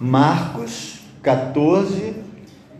Marcos 0.00 1.00
14, 1.22 2.14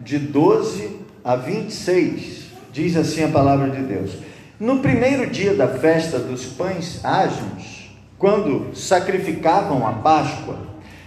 de 0.04 0.18
12 0.18 0.98
a 1.24 1.34
26. 1.34 2.46
Diz 2.72 2.96
assim 2.96 3.24
a 3.24 3.28
palavra 3.28 3.70
de 3.70 3.82
Deus. 3.82 4.12
No 4.60 4.78
primeiro 4.78 5.28
dia 5.28 5.52
da 5.54 5.66
festa 5.66 6.18
dos 6.18 6.46
pães 6.46 7.04
ágimos, 7.04 7.90
quando 8.16 8.74
sacrificavam 8.76 9.86
a 9.86 9.94
Páscoa, 9.94 10.58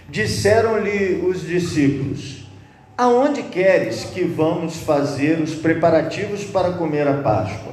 disseram-lhe 0.08 1.24
os 1.26 1.46
discípulos: 1.46 2.46
Aonde 2.96 3.42
queres 3.44 4.04
que 4.04 4.22
vamos 4.22 4.76
fazer 4.76 5.40
os 5.40 5.54
preparativos 5.54 6.44
para 6.44 6.72
comer 6.72 7.08
a 7.08 7.22
Páscoa? 7.22 7.72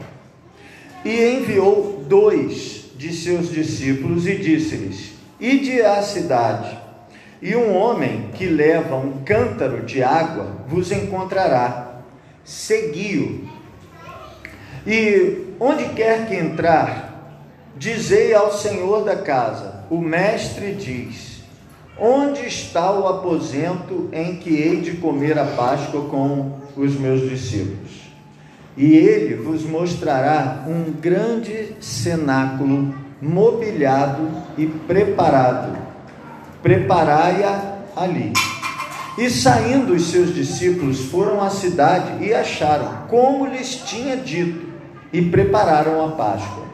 E 1.04 1.36
enviou 1.36 2.06
dois 2.08 2.86
de 2.98 3.14
seus 3.14 3.52
discípulos 3.52 4.26
e 4.26 4.36
disse-lhes: 4.36 5.14
Ide 5.40 5.82
à 5.82 6.02
cidade, 6.02 6.89
e 7.42 7.56
um 7.56 7.76
homem 7.76 8.30
que 8.34 8.46
leva 8.46 8.96
um 8.96 9.24
cântaro 9.24 9.84
de 9.86 10.04
água 10.04 10.58
vos 10.68 10.92
encontrará. 10.92 12.02
Segui-o. 12.44 13.48
E 14.86 15.54
onde 15.60 15.90
quer 15.90 16.28
que 16.28 16.36
entrar, 16.36 17.38
dizei 17.76 18.34
ao 18.34 18.52
senhor 18.52 19.04
da 19.04 19.16
casa: 19.16 19.86
O 19.90 20.00
mestre 20.00 20.74
diz: 20.74 21.44
Onde 21.98 22.48
está 22.48 22.92
o 22.92 23.08
aposento 23.08 24.10
em 24.12 24.38
que 24.38 24.50
hei 24.50 24.82
de 24.82 24.98
comer 24.98 25.38
a 25.38 25.46
Páscoa 25.46 26.10
com 26.10 26.60
os 26.76 26.96
meus 26.96 27.30
discípulos? 27.30 28.10
e 28.80 28.96
ele 28.96 29.36
vos 29.36 29.64
mostrará 29.66 30.64
um 30.66 30.90
grande 30.90 31.76
cenáculo 31.82 32.96
mobiliado 33.22 34.30
e 34.58 34.66
preparado. 34.66 35.89
Preparai-a 36.62 37.80
ali. 37.96 38.34
E 39.18 39.30
saindo 39.30 39.94
os 39.94 40.10
seus 40.12 40.34
discípulos 40.34 41.06
foram 41.06 41.42
à 41.42 41.50
cidade 41.50 42.24
e 42.24 42.34
acharam 42.34 43.08
como 43.10 43.46
lhes 43.46 43.76
tinha 43.76 44.16
dito 44.16 44.68
e 45.12 45.22
prepararam 45.22 46.06
a 46.06 46.12
Páscoa. 46.12 46.66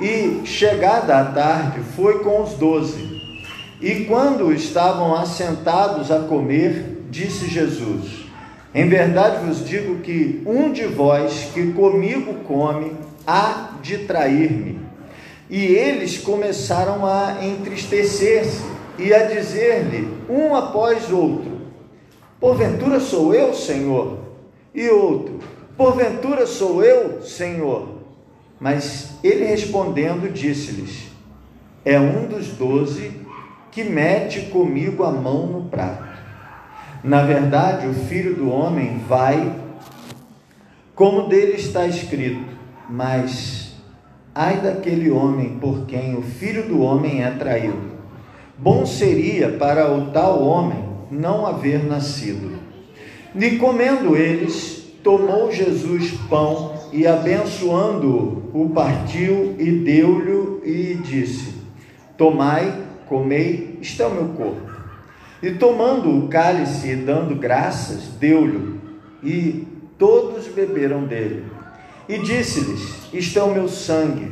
E 0.00 0.42
chegada 0.44 1.18
a 1.18 1.24
tarde 1.26 1.80
foi 1.94 2.20
com 2.20 2.42
os 2.42 2.54
doze. 2.54 3.20
E 3.80 4.04
quando 4.04 4.52
estavam 4.52 5.14
assentados 5.14 6.10
a 6.10 6.20
comer, 6.20 7.04
disse 7.10 7.46
Jesus: 7.48 8.22
em 8.74 8.88
verdade 8.88 9.44
vos 9.44 9.68
digo 9.68 9.98
que 9.98 10.42
um 10.46 10.72
de 10.72 10.86
vós 10.86 11.50
que 11.52 11.72
comigo 11.72 12.36
come 12.46 12.92
há 13.26 13.72
de 13.82 13.98
trair-me. 13.98 14.80
E 15.50 15.62
eles 15.62 16.16
começaram 16.16 17.04
a 17.04 17.44
entristecer-se 17.44 18.71
e 18.98 19.12
a 19.12 19.26
dizer-lhe 19.26 20.08
um 20.28 20.54
após 20.54 21.10
outro: 21.10 21.62
Porventura 22.38 23.00
sou 23.00 23.34
eu, 23.34 23.54
Senhor? 23.54 24.18
E 24.74 24.88
outro: 24.88 25.40
Porventura 25.76 26.46
sou 26.46 26.82
eu, 26.84 27.22
Senhor? 27.22 28.02
Mas 28.60 29.18
ele 29.22 29.44
respondendo 29.44 30.32
disse-lhes: 30.32 31.08
É 31.84 31.98
um 31.98 32.26
dos 32.26 32.48
doze 32.48 33.12
que 33.70 33.82
mete 33.82 34.42
comigo 34.50 35.02
a 35.02 35.10
mão 35.10 35.46
no 35.46 35.62
prato. 35.64 36.12
Na 37.02 37.22
verdade, 37.22 37.88
o 37.88 37.94
filho 37.94 38.34
do 38.34 38.50
homem 38.50 38.98
vai, 39.08 39.56
como 40.94 41.28
dele 41.28 41.54
está 41.54 41.86
escrito, 41.86 42.44
mas 42.88 43.74
ai 44.34 44.60
daquele 44.60 45.10
homem 45.10 45.58
por 45.58 45.86
quem 45.86 46.16
o 46.16 46.22
filho 46.22 46.68
do 46.68 46.80
homem 46.82 47.24
é 47.24 47.30
traído. 47.32 47.91
Bom 48.62 48.86
seria 48.86 49.48
para 49.48 49.92
o 49.92 50.12
tal 50.12 50.40
homem 50.40 50.84
não 51.10 51.44
haver 51.44 51.84
nascido. 51.84 52.52
E 53.34 53.56
comendo 53.56 54.16
eles, 54.16 54.86
tomou 55.02 55.50
Jesus 55.50 56.12
pão 56.30 56.72
e 56.92 57.04
abençoando-o, 57.04 58.52
o 58.54 58.70
partiu 58.70 59.56
e 59.58 59.68
deu-lhe 59.68 60.60
e 60.62 60.94
disse: 60.94 61.54
Tomai, 62.16 62.72
comei, 63.08 63.78
está 63.82 64.06
o 64.06 64.14
meu 64.14 64.28
corpo. 64.28 64.70
E 65.42 65.50
tomando 65.50 66.16
o 66.16 66.28
cálice 66.28 66.90
e 66.90 66.94
dando 66.94 67.34
graças, 67.34 68.10
deu-lhe, 68.20 68.78
e 69.24 69.66
todos 69.98 70.46
beberam 70.46 71.02
dele. 71.02 71.46
E 72.08 72.16
disse-lhes: 72.16 73.12
Isto 73.12 73.40
é 73.40 73.42
o 73.42 73.52
meu 73.52 73.68
sangue, 73.68 74.30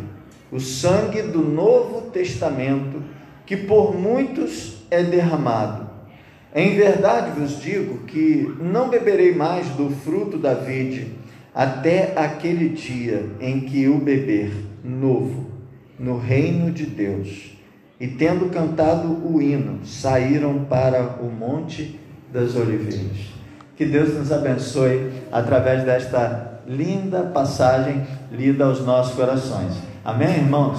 o 0.53 0.61
sangue 0.61 1.21
do 1.21 1.43
Novo 1.43 2.13
Testamento, 2.13 3.03
que 3.51 3.57
por 3.57 3.99
muitos 3.99 4.77
é 4.93 5.03
derramado. 5.03 5.91
Em 6.55 6.77
verdade 6.77 7.33
vos 7.37 7.61
digo 7.61 8.05
que 8.05 8.49
não 8.61 8.89
beberei 8.89 9.35
mais 9.35 9.67
do 9.71 9.91
fruto 9.91 10.39
da 10.39 10.55
vide 10.55 11.09
até 11.53 12.13
aquele 12.15 12.69
dia 12.69 13.29
em 13.41 13.63
que 13.63 13.89
o 13.89 13.99
beber 13.99 14.53
novo 14.85 15.51
no 15.99 16.17
reino 16.17 16.71
de 16.71 16.87
Deus. 16.87 17.59
E 17.99 18.07
tendo 18.07 18.51
cantado 18.51 19.09
o 19.27 19.43
hino, 19.43 19.85
saíram 19.85 20.67
para 20.67 21.19
o 21.21 21.29
Monte 21.29 21.99
das 22.33 22.55
Oliveiras. 22.55 23.33
Que 23.75 23.85
Deus 23.85 24.15
nos 24.15 24.31
abençoe 24.31 25.11
através 25.33 25.83
desta 25.83 26.63
linda 26.69 27.25
passagem 27.25 28.07
lida 28.31 28.67
aos 28.67 28.87
nossos 28.87 29.17
corações. 29.17 29.75
Amém, 30.05 30.37
irmãos? 30.37 30.79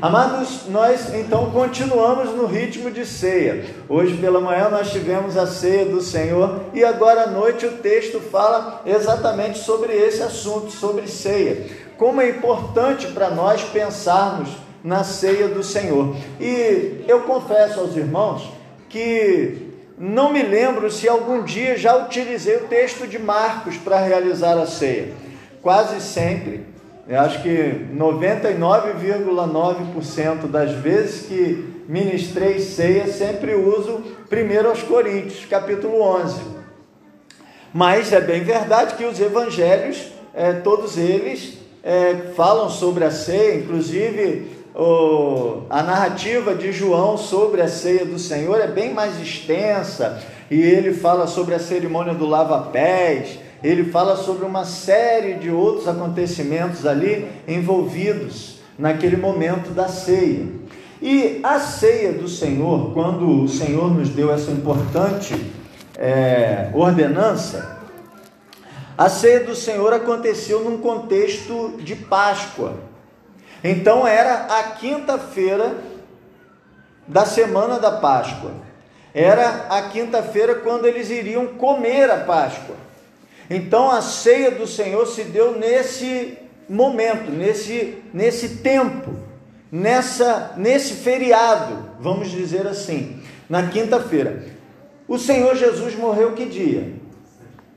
Amados, 0.00 0.68
nós 0.68 1.12
então 1.12 1.50
continuamos 1.50 2.30
no 2.30 2.46
ritmo 2.46 2.88
de 2.88 3.04
ceia. 3.04 3.64
Hoje 3.88 4.16
pela 4.16 4.40
manhã 4.40 4.68
nós 4.68 4.92
tivemos 4.92 5.36
a 5.36 5.44
ceia 5.44 5.86
do 5.86 6.00
Senhor 6.00 6.66
e 6.72 6.84
agora 6.84 7.22
à 7.22 7.26
noite 7.26 7.66
o 7.66 7.78
texto 7.78 8.20
fala 8.20 8.80
exatamente 8.86 9.58
sobre 9.58 9.92
esse 9.92 10.22
assunto, 10.22 10.70
sobre 10.70 11.08
ceia. 11.08 11.66
Como 11.96 12.20
é 12.20 12.30
importante 12.30 13.08
para 13.08 13.28
nós 13.30 13.64
pensarmos 13.64 14.50
na 14.84 15.02
ceia 15.02 15.48
do 15.48 15.64
Senhor. 15.64 16.14
E 16.38 17.04
eu 17.08 17.22
confesso 17.22 17.80
aos 17.80 17.96
irmãos 17.96 18.52
que 18.88 19.72
não 19.98 20.32
me 20.32 20.44
lembro 20.44 20.88
se 20.92 21.08
algum 21.08 21.42
dia 21.42 21.76
já 21.76 21.96
utilizei 21.96 22.58
o 22.58 22.68
texto 22.68 23.04
de 23.04 23.18
Marcos 23.18 23.76
para 23.76 23.98
realizar 23.98 24.56
a 24.58 24.66
ceia. 24.66 25.12
Quase 25.60 26.00
sempre, 26.00 26.64
eu 27.08 27.20
acho 27.20 27.42
que 27.42 27.86
99,9% 27.96 30.46
das 30.46 30.72
vezes 30.72 31.26
que 31.26 31.82
ministrei 31.88 32.60
ceia, 32.60 33.06
sempre 33.06 33.54
uso 33.54 34.02
1 34.30 34.68
aos 34.68 34.82
Coríntios, 34.82 35.46
capítulo 35.46 36.02
11. 36.02 36.38
Mas 37.72 38.12
é 38.12 38.20
bem 38.20 38.44
verdade 38.44 38.94
que 38.94 39.06
os 39.06 39.18
evangelhos, 39.18 40.12
é, 40.34 40.52
todos 40.52 40.98
eles, 40.98 41.56
é, 41.82 42.32
falam 42.36 42.68
sobre 42.68 43.04
a 43.04 43.10
ceia, 43.10 43.54
inclusive 43.54 44.58
o, 44.74 45.62
a 45.70 45.82
narrativa 45.82 46.54
de 46.54 46.72
João 46.72 47.16
sobre 47.16 47.62
a 47.62 47.68
ceia 47.68 48.04
do 48.04 48.18
Senhor 48.18 48.60
é 48.60 48.66
bem 48.66 48.92
mais 48.92 49.18
extensa 49.18 50.22
e 50.50 50.60
ele 50.60 50.92
fala 50.92 51.26
sobre 51.26 51.54
a 51.54 51.58
cerimônia 51.58 52.12
do 52.12 52.26
lava-pés, 52.26 53.38
ele 53.62 53.90
fala 53.90 54.16
sobre 54.16 54.44
uma 54.44 54.64
série 54.64 55.34
de 55.34 55.50
outros 55.50 55.88
acontecimentos 55.88 56.86
ali 56.86 57.28
envolvidos 57.46 58.60
naquele 58.78 59.16
momento 59.16 59.70
da 59.70 59.88
ceia. 59.88 60.46
E 61.02 61.40
a 61.42 61.58
ceia 61.58 62.12
do 62.12 62.28
Senhor, 62.28 62.92
quando 62.92 63.42
o 63.42 63.48
Senhor 63.48 63.92
nos 63.92 64.08
deu 64.08 64.32
essa 64.32 64.50
importante 64.50 65.34
é, 65.96 66.70
ordenança, 66.74 67.78
a 68.96 69.08
ceia 69.08 69.40
do 69.40 69.54
Senhor 69.54 69.92
aconteceu 69.92 70.64
num 70.64 70.78
contexto 70.78 71.74
de 71.78 71.94
Páscoa. 71.94 72.74
Então 73.62 74.06
era 74.06 74.46
a 74.58 74.62
quinta-feira 74.74 75.76
da 77.06 77.24
semana 77.24 77.78
da 77.78 77.92
Páscoa. 77.92 78.52
Era 79.14 79.66
a 79.70 79.82
quinta-feira 79.82 80.56
quando 80.56 80.84
eles 80.84 81.10
iriam 81.10 81.46
comer 81.46 82.10
a 82.10 82.18
Páscoa. 82.18 82.87
Então 83.50 83.90
a 83.90 84.02
ceia 84.02 84.50
do 84.50 84.66
Senhor 84.66 85.06
se 85.06 85.24
deu 85.24 85.58
nesse 85.58 86.38
momento, 86.68 87.30
nesse, 87.30 88.02
nesse 88.12 88.56
tempo, 88.56 89.14
nessa, 89.72 90.54
nesse 90.56 90.94
feriado, 90.94 91.90
vamos 91.98 92.30
dizer 92.30 92.66
assim, 92.66 93.22
na 93.48 93.68
quinta-feira. 93.68 94.44
O 95.06 95.18
Senhor 95.18 95.56
Jesus 95.56 95.94
morreu 95.94 96.32
que 96.32 96.44
dia? 96.44 96.92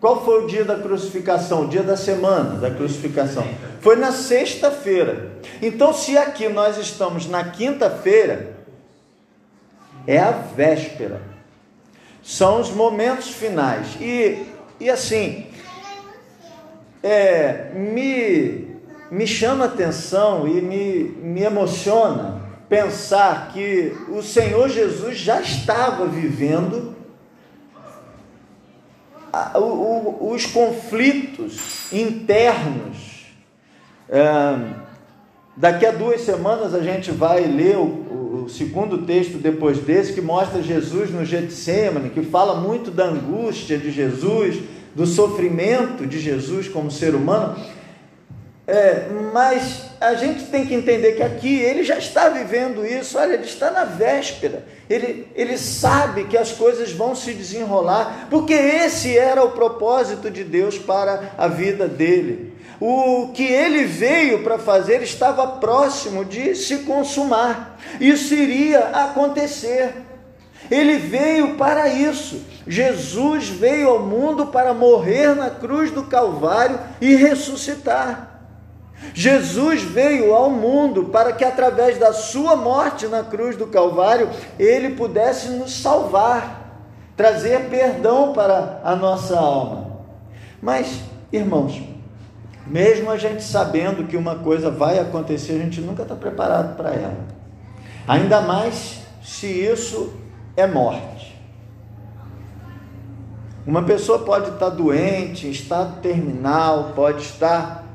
Qual 0.01 0.25
foi 0.25 0.43
o 0.43 0.47
dia 0.47 0.65
da 0.65 0.77
crucificação? 0.79 1.65
O 1.65 1.67
dia 1.67 1.83
da 1.83 1.95
semana 1.95 2.59
da 2.59 2.71
crucificação? 2.71 3.47
Foi 3.79 3.95
na 3.95 4.11
sexta-feira. 4.11 5.31
Então, 5.61 5.93
se 5.93 6.17
aqui 6.17 6.49
nós 6.49 6.77
estamos 6.77 7.27
na 7.27 7.43
quinta-feira, 7.43 8.57
é 10.07 10.17
a 10.17 10.31
véspera. 10.31 11.21
São 12.23 12.59
os 12.59 12.71
momentos 12.71 13.29
finais. 13.29 13.95
E, 13.99 14.43
e 14.79 14.89
assim, 14.89 15.45
é, 17.03 17.71
me, 17.73 18.67
me 19.09 19.25
chama 19.25 19.65
atenção 19.65 20.47
e 20.47 20.61
me, 20.61 21.03
me 21.21 21.41
emociona 21.41 22.41
pensar 22.69 23.51
que 23.51 23.93
o 24.07 24.21
Senhor 24.21 24.69
Jesus 24.69 25.17
já 25.17 25.41
estava 25.41 26.05
vivendo 26.05 26.95
os 30.21 30.45
conflitos 30.45 31.91
internos. 31.91 33.25
É, 34.09 34.73
daqui 35.55 35.85
a 35.85 35.91
duas 35.91 36.21
semanas 36.21 36.73
a 36.73 36.81
gente 36.81 37.11
vai 37.11 37.41
ler 37.45 37.77
o, 37.77 38.43
o, 38.45 38.49
segundo 38.49 38.99
texto 39.05 39.37
depois 39.37 39.79
desse, 39.79 40.13
que 40.13 40.21
mostra 40.21 40.61
Jesus 40.61 41.11
no 41.11 41.23
Getsemane, 41.23 42.09
que 42.09 42.21
fala 42.23 42.55
muito 42.55 42.91
da 42.91 43.05
angústia 43.05 43.77
de 43.77 43.91
Jesus, 43.91 44.59
do 44.95 45.05
sofrimento 45.05 46.05
de 46.05 46.19
Jesus 46.19 46.67
como 46.67 46.91
ser 46.91 47.15
humano. 47.15 47.55
É, 48.67 49.07
mas 49.33 49.87
a 49.99 50.13
gente 50.13 50.45
tem 50.45 50.65
que 50.65 50.73
entender 50.73 51.13
que 51.13 51.23
aqui 51.23 51.59
ele 51.59 51.83
já 51.83 51.97
está 51.97 52.29
vivendo 52.29 52.85
isso, 52.85 53.17
olha, 53.17 53.33
ele 53.33 53.43
está 53.43 53.69
na 53.69 53.83
véspera, 53.83 54.65
ele, 54.89 55.27
ele 55.35 55.57
sabe 55.57 56.25
que 56.25 56.37
as 56.37 56.51
coisas 56.51 56.91
vão 56.91 57.13
se 57.13 57.33
desenrolar, 57.33 58.27
porque 58.29 58.53
esse 58.53 59.17
era 59.17 59.43
o 59.43 59.51
propósito 59.51 60.29
de 60.29 60.43
Deus 60.43 60.77
para 60.77 61.33
a 61.37 61.47
vida 61.47 61.87
dele. 61.87 62.53
O 62.79 63.31
que 63.33 63.43
ele 63.43 63.83
veio 63.83 64.41
para 64.41 64.57
fazer 64.57 65.01
estava 65.01 65.45
próximo 65.57 66.23
de 66.23 66.55
se 66.55 66.79
consumar, 66.79 67.77
isso 67.99 68.33
iria 68.33 68.87
acontecer. 68.87 69.93
Ele 70.71 70.97
veio 70.97 71.57
para 71.57 71.89
isso. 71.89 72.41
Jesus 72.65 73.49
veio 73.49 73.89
ao 73.89 73.99
mundo 73.99 74.47
para 74.47 74.73
morrer 74.73 75.35
na 75.35 75.49
cruz 75.49 75.91
do 75.91 76.03
Calvário 76.03 76.79
e 77.01 77.13
ressuscitar. 77.13 78.29
Jesus 79.13 79.81
veio 79.81 80.33
ao 80.33 80.49
mundo 80.49 81.05
para 81.05 81.33
que, 81.33 81.43
através 81.43 81.97
da 81.97 82.13
sua 82.13 82.55
morte 82.55 83.07
na 83.07 83.21
cruz 83.21 83.57
do 83.57 83.67
Calvário, 83.67 84.29
ele 84.57 84.91
pudesse 84.91 85.49
nos 85.49 85.81
salvar, 85.81 86.79
trazer 87.17 87.69
perdão 87.69 88.31
para 88.31 88.79
a 88.81 88.95
nossa 88.95 89.37
alma. 89.37 89.99
Mas, 90.61 91.01
irmãos, 91.33 91.81
mesmo 92.65 93.09
a 93.11 93.17
gente 93.17 93.43
sabendo 93.43 94.07
que 94.07 94.15
uma 94.15 94.35
coisa 94.35 94.71
vai 94.71 94.99
acontecer, 94.99 95.53
a 95.53 95.57
gente 95.57 95.81
nunca 95.81 96.03
está 96.03 96.15
preparado 96.15 96.77
para 96.77 96.91
ela. 96.91 97.17
Ainda 98.07 98.39
mais 98.39 99.01
se 99.21 99.47
isso 99.47 100.20
é 100.55 100.67
morte. 100.67 101.39
Uma 103.65 103.83
pessoa 103.83 104.19
pode 104.19 104.49
estar 104.49 104.69
doente, 104.69 105.47
em 105.47 105.51
estado 105.51 106.01
terminal, 106.01 106.93
pode 106.95 107.21
estar 107.21 107.85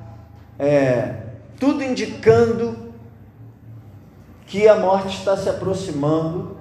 é, 0.59 1.23
tudo 1.59 1.83
indicando 1.83 2.87
que 4.47 4.69
a 4.69 4.77
morte 4.77 5.17
está 5.17 5.37
se 5.37 5.49
aproximando, 5.49 6.57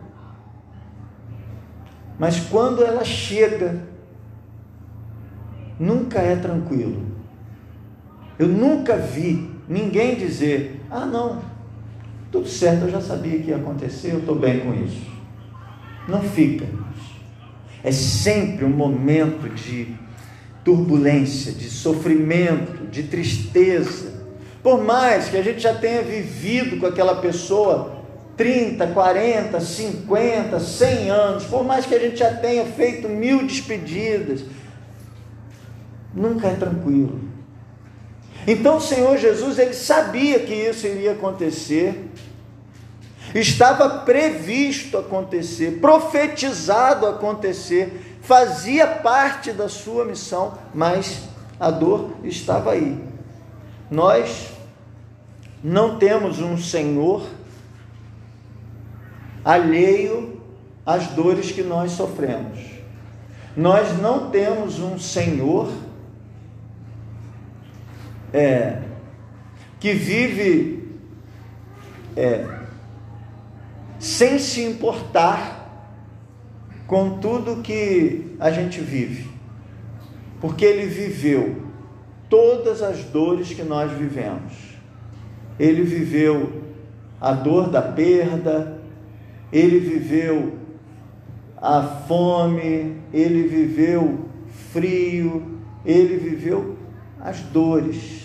mas 2.18 2.40
quando 2.40 2.84
ela 2.84 3.04
chega, 3.04 3.84
nunca 5.80 6.20
é 6.20 6.36
tranquilo. 6.36 7.06
Eu 8.40 8.48
nunca 8.48 8.98
vi 8.98 9.52
ninguém 9.68 10.16
dizer: 10.16 10.84
ah, 10.90 11.06
não, 11.06 11.42
tudo 12.32 12.48
certo, 12.48 12.84
eu 12.84 12.90
já 12.90 13.02
sabia 13.02 13.40
que 13.40 13.50
ia 13.50 13.58
acontecer, 13.58 14.14
eu 14.14 14.20
estou 14.20 14.36
bem 14.36 14.62
com 14.62 14.74
isso. 14.74 15.15
Não 16.08 16.22
fica. 16.22 16.66
É 17.84 17.92
sempre 17.92 18.66
um 18.66 18.70
momento 18.70 19.50
de 19.50 19.96
turbulência, 20.64 21.52
de 21.52 21.70
sofrimento, 21.70 22.88
de 22.88 23.04
tristeza. 23.04 24.14
Por 24.64 24.84
mais 24.84 25.30
que 25.30 25.38
a 25.38 25.44
gente 25.44 25.60
já 25.60 25.76
tenha 25.76 26.02
vivido 26.02 26.80
com 26.80 26.88
aquela 26.88 27.18
pessoa 27.18 28.04
30, 28.36 28.88
40, 28.88 29.60
50, 29.60 30.60
100 30.60 31.10
anos, 31.10 31.44
por 31.46 31.64
mais 31.64 31.86
que 31.86 31.96
a 31.96 32.00
gente 32.00 32.18
já 32.18 32.34
tenha 32.34 32.66
feito 32.66 33.08
mil 33.08 33.46
despedidas, 33.46 34.44
nunca 36.14 36.48
é 36.48 36.56
tranquilo. 36.56 37.22
Então 38.48 38.78
o 38.78 38.82
Senhor 38.82 39.18
Jesus, 39.18 39.58
ele 39.58 39.74
sabia 39.74 40.40
que 40.40 40.54
isso 40.54 40.86
iria 40.86 41.14
acontecer, 41.14 42.10
estava 43.36 43.90
previsto 44.00 44.98
acontecer, 44.98 45.80
profetizado 45.82 47.06
acontecer, 47.06 48.18
fazia 48.22 48.88
parte 48.88 49.52
da 49.52 49.68
sua 49.68 50.06
missão, 50.06 50.58
mas 50.74 51.24
a 51.60 51.70
dor 51.70 52.12
estava 52.24 52.72
aí. 52.72 52.98
Nós 53.92 54.48
não 55.62 56.00
temos 56.00 56.40
um 56.40 56.58
Senhor 56.58 57.28
alheio 59.44 60.42
às 60.86 61.08
dores 61.08 61.52
que 61.52 61.62
nós 61.62 61.92
sofremos. 61.92 62.60
Nós 63.56 63.98
não 64.00 64.30
temos 64.30 64.80
um 64.80 64.98
Senhor 64.98 65.72
é, 68.34 68.82
que 69.80 69.94
vive 69.94 71.00
é, 72.16 72.65
sem 74.06 74.38
se 74.38 74.62
importar 74.62 75.66
com 76.86 77.18
tudo 77.18 77.64
que 77.64 78.36
a 78.40 78.52
gente 78.52 78.80
vive, 78.80 79.28
porque 80.40 80.64
ele 80.64 80.86
viveu 80.86 81.64
todas 82.30 82.84
as 82.84 83.04
dores 83.06 83.52
que 83.52 83.64
nós 83.64 83.92
vivemos. 83.92 84.54
Ele 85.58 85.82
viveu 85.82 86.62
a 87.20 87.34
dor 87.34 87.72
da 87.72 87.82
perda, 87.82 88.80
ele 89.52 89.80
viveu 89.80 90.54
a 91.58 91.82
fome, 91.82 92.98
ele 93.12 93.48
viveu 93.48 94.26
frio, 94.72 95.62
ele 95.84 96.16
viveu 96.18 96.78
as 97.20 97.40
dores. 97.40 98.24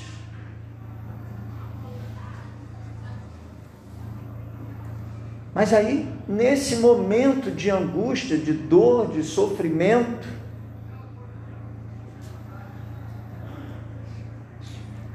Mas 5.54 5.72
aí, 5.72 6.08
nesse 6.28 6.76
momento 6.76 7.50
de 7.50 7.70
angústia, 7.70 8.38
de 8.38 8.52
dor, 8.52 9.12
de 9.12 9.24
sofrimento, 9.24 10.28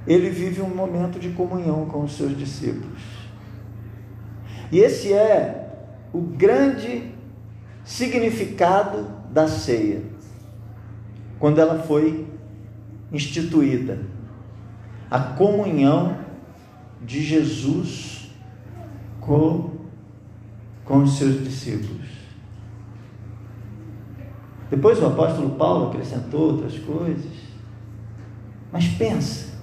ele 0.05 0.29
vive 0.29 0.61
um 0.61 0.69
momento 0.69 1.19
de 1.19 1.29
comunhão 1.29 1.85
com 1.85 2.03
os 2.03 2.15
seus 2.17 2.37
discípulos. 2.37 3.01
E 4.71 4.79
esse 4.79 5.13
é 5.13 5.69
o 6.11 6.21
grande 6.21 7.11
significado 7.83 9.07
da 9.31 9.47
ceia, 9.47 10.01
quando 11.39 11.59
ela 11.59 11.83
foi 11.83 12.27
instituída. 13.11 13.99
A 15.09 15.19
comunhão 15.19 16.17
de 17.01 17.21
Jesus 17.21 18.29
com 19.21 19.74
com 20.85 20.99
os 20.99 21.17
seus 21.17 21.43
discípulos. 21.43 22.07
Depois 24.69 25.01
o 25.01 25.07
apóstolo 25.07 25.51
Paulo 25.51 25.89
acrescentou 25.89 26.53
outras 26.53 26.77
coisas. 26.79 27.31
Mas 28.71 28.87
pensa, 28.87 29.55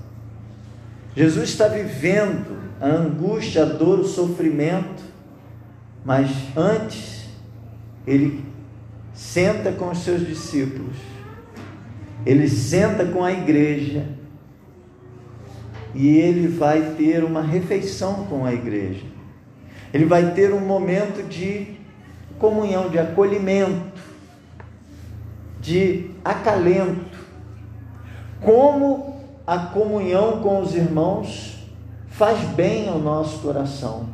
Jesus 1.15 1.51
está 1.51 1.69
vivendo 1.69 2.57
a 2.81 2.89
angústia, 2.89 3.63
a 3.63 3.67
dor, 3.67 4.01
o 4.01 4.05
sofrimento, 4.05 5.03
mas 6.05 6.31
antes 6.57 7.27
ele 8.07 8.45
senta 9.13 9.73
com 9.73 9.91
os 9.91 9.99
seus 9.99 10.27
discípulos, 10.27 10.97
ele 12.25 12.49
senta 12.49 13.05
com 13.05 13.23
a 13.23 13.33
igreja 13.33 14.07
e 15.95 16.09
ele 16.09 16.49
vai 16.49 16.95
ter 16.97 17.23
uma 17.23 17.43
refeição 17.43 18.25
com 18.27 18.45
a 18.47 18.53
igreja. 18.53 19.12
Ele 19.93 20.05
vai 20.07 20.33
ter 20.33 20.53
um 20.53 20.61
momento 20.61 21.23
de 21.29 21.77
comunhão, 22.39 22.89
de 22.89 22.99
acolhimento, 22.99 24.01
de 25.61 26.11
acalento. 26.25 27.19
Como 28.41 29.21
a 29.47 29.59
comunhão 29.59 30.41
com 30.41 30.61
os 30.61 30.75
irmãos 30.75 31.59
faz 32.09 32.41
bem 32.51 32.89
ao 32.89 32.99
nosso 32.99 33.39
coração. 33.41 34.09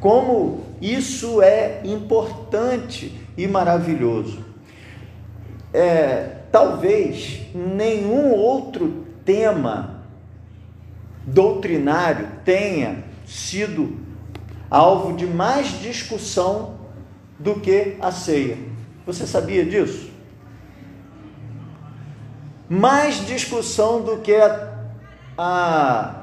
Como 0.00 0.60
isso 0.80 1.42
é 1.42 1.80
importante 1.84 3.12
e 3.36 3.46
maravilhoso. 3.48 4.44
É, 5.72 6.36
talvez 6.52 7.42
nenhum 7.54 8.32
outro 8.32 9.04
tema 9.24 10.02
doutrinário 11.26 12.26
tenha 12.44 13.04
sido 13.26 14.07
alvo 14.70 15.16
de 15.16 15.26
mais 15.26 15.80
discussão 15.80 16.78
do 17.38 17.60
que 17.60 17.96
a 18.00 18.10
ceia. 18.10 18.58
Você 19.06 19.26
sabia 19.26 19.64
disso? 19.64 20.10
Mais 22.68 23.26
discussão 23.26 24.02
do 24.02 24.18
que 24.18 24.34
a, 24.34 24.74
a, 25.36 26.14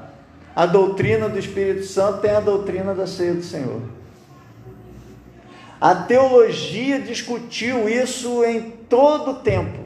a 0.56 0.66
doutrina 0.66 1.28
do 1.28 1.40
Espírito 1.40 1.86
Santo 1.86 2.20
tem 2.20 2.32
a 2.32 2.40
doutrina 2.40 2.94
da 2.94 3.08
ceia 3.08 3.34
do 3.34 3.44
Senhor. 3.44 3.82
A 5.82 5.96
teologia 5.96 7.00
discutiu 7.00 7.90
isso 7.90 8.44
em 8.44 8.72
todo 8.72 9.32
o 9.32 9.36
tempo. 9.36 9.85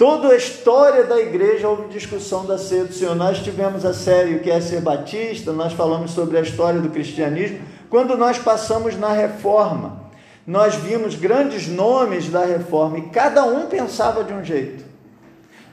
Toda 0.00 0.28
a 0.28 0.36
história 0.38 1.04
da 1.04 1.20
igreja 1.20 1.68
houve 1.68 1.92
discussão 1.92 2.46
da 2.46 2.56
ceia 2.56 2.86
do 2.86 2.94
Senhor. 2.94 3.14
Nós 3.14 3.40
tivemos 3.40 3.84
a 3.84 3.92
série 3.92 4.36
O 4.36 4.40
que 4.40 4.50
é 4.50 4.58
ser 4.58 4.80
batista, 4.80 5.52
nós 5.52 5.74
falamos 5.74 6.12
sobre 6.12 6.38
a 6.38 6.40
história 6.40 6.80
do 6.80 6.88
cristianismo. 6.88 7.58
Quando 7.90 8.16
nós 8.16 8.38
passamos 8.38 8.96
na 8.96 9.12
reforma, 9.12 10.04
nós 10.46 10.74
vimos 10.74 11.16
grandes 11.16 11.68
nomes 11.68 12.30
da 12.30 12.46
reforma 12.46 12.96
e 12.96 13.10
cada 13.10 13.44
um 13.44 13.66
pensava 13.66 14.24
de 14.24 14.32
um 14.32 14.42
jeito. 14.42 14.86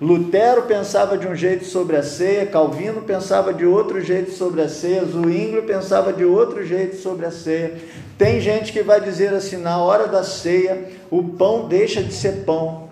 Lutero 0.01 0.63
pensava 0.63 1.17
de 1.17 1.25
um 1.25 1.33
jeito 1.33 1.63
sobre 1.63 1.95
a 1.95 2.03
ceia, 2.03 2.45
Calvino 2.45 3.03
pensava 3.03 3.53
de 3.53 3.65
outro 3.65 4.01
jeito 4.01 4.31
sobre 4.31 4.61
a 4.61 4.67
ceia, 4.67 5.05
Zwinglio 5.05 5.63
pensava 5.63 6.11
de 6.11 6.25
outro 6.25 6.65
jeito 6.65 6.97
sobre 6.97 7.25
a 7.25 7.31
ceia. 7.31 7.77
Tem 8.17 8.41
gente 8.41 8.73
que 8.73 8.83
vai 8.83 8.99
dizer 8.99 9.33
assim: 9.33 9.55
na 9.55 9.77
hora 9.77 10.05
da 10.05 10.21
ceia, 10.21 10.89
o 11.09 11.23
pão 11.23 11.69
deixa 11.69 12.03
de 12.03 12.13
ser 12.13 12.43
pão, 12.43 12.86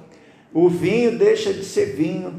o 0.55 0.69
vinho 0.69 1.17
deixa 1.17 1.51
de 1.53 1.65
ser 1.65 1.97
vinho. 1.97 2.33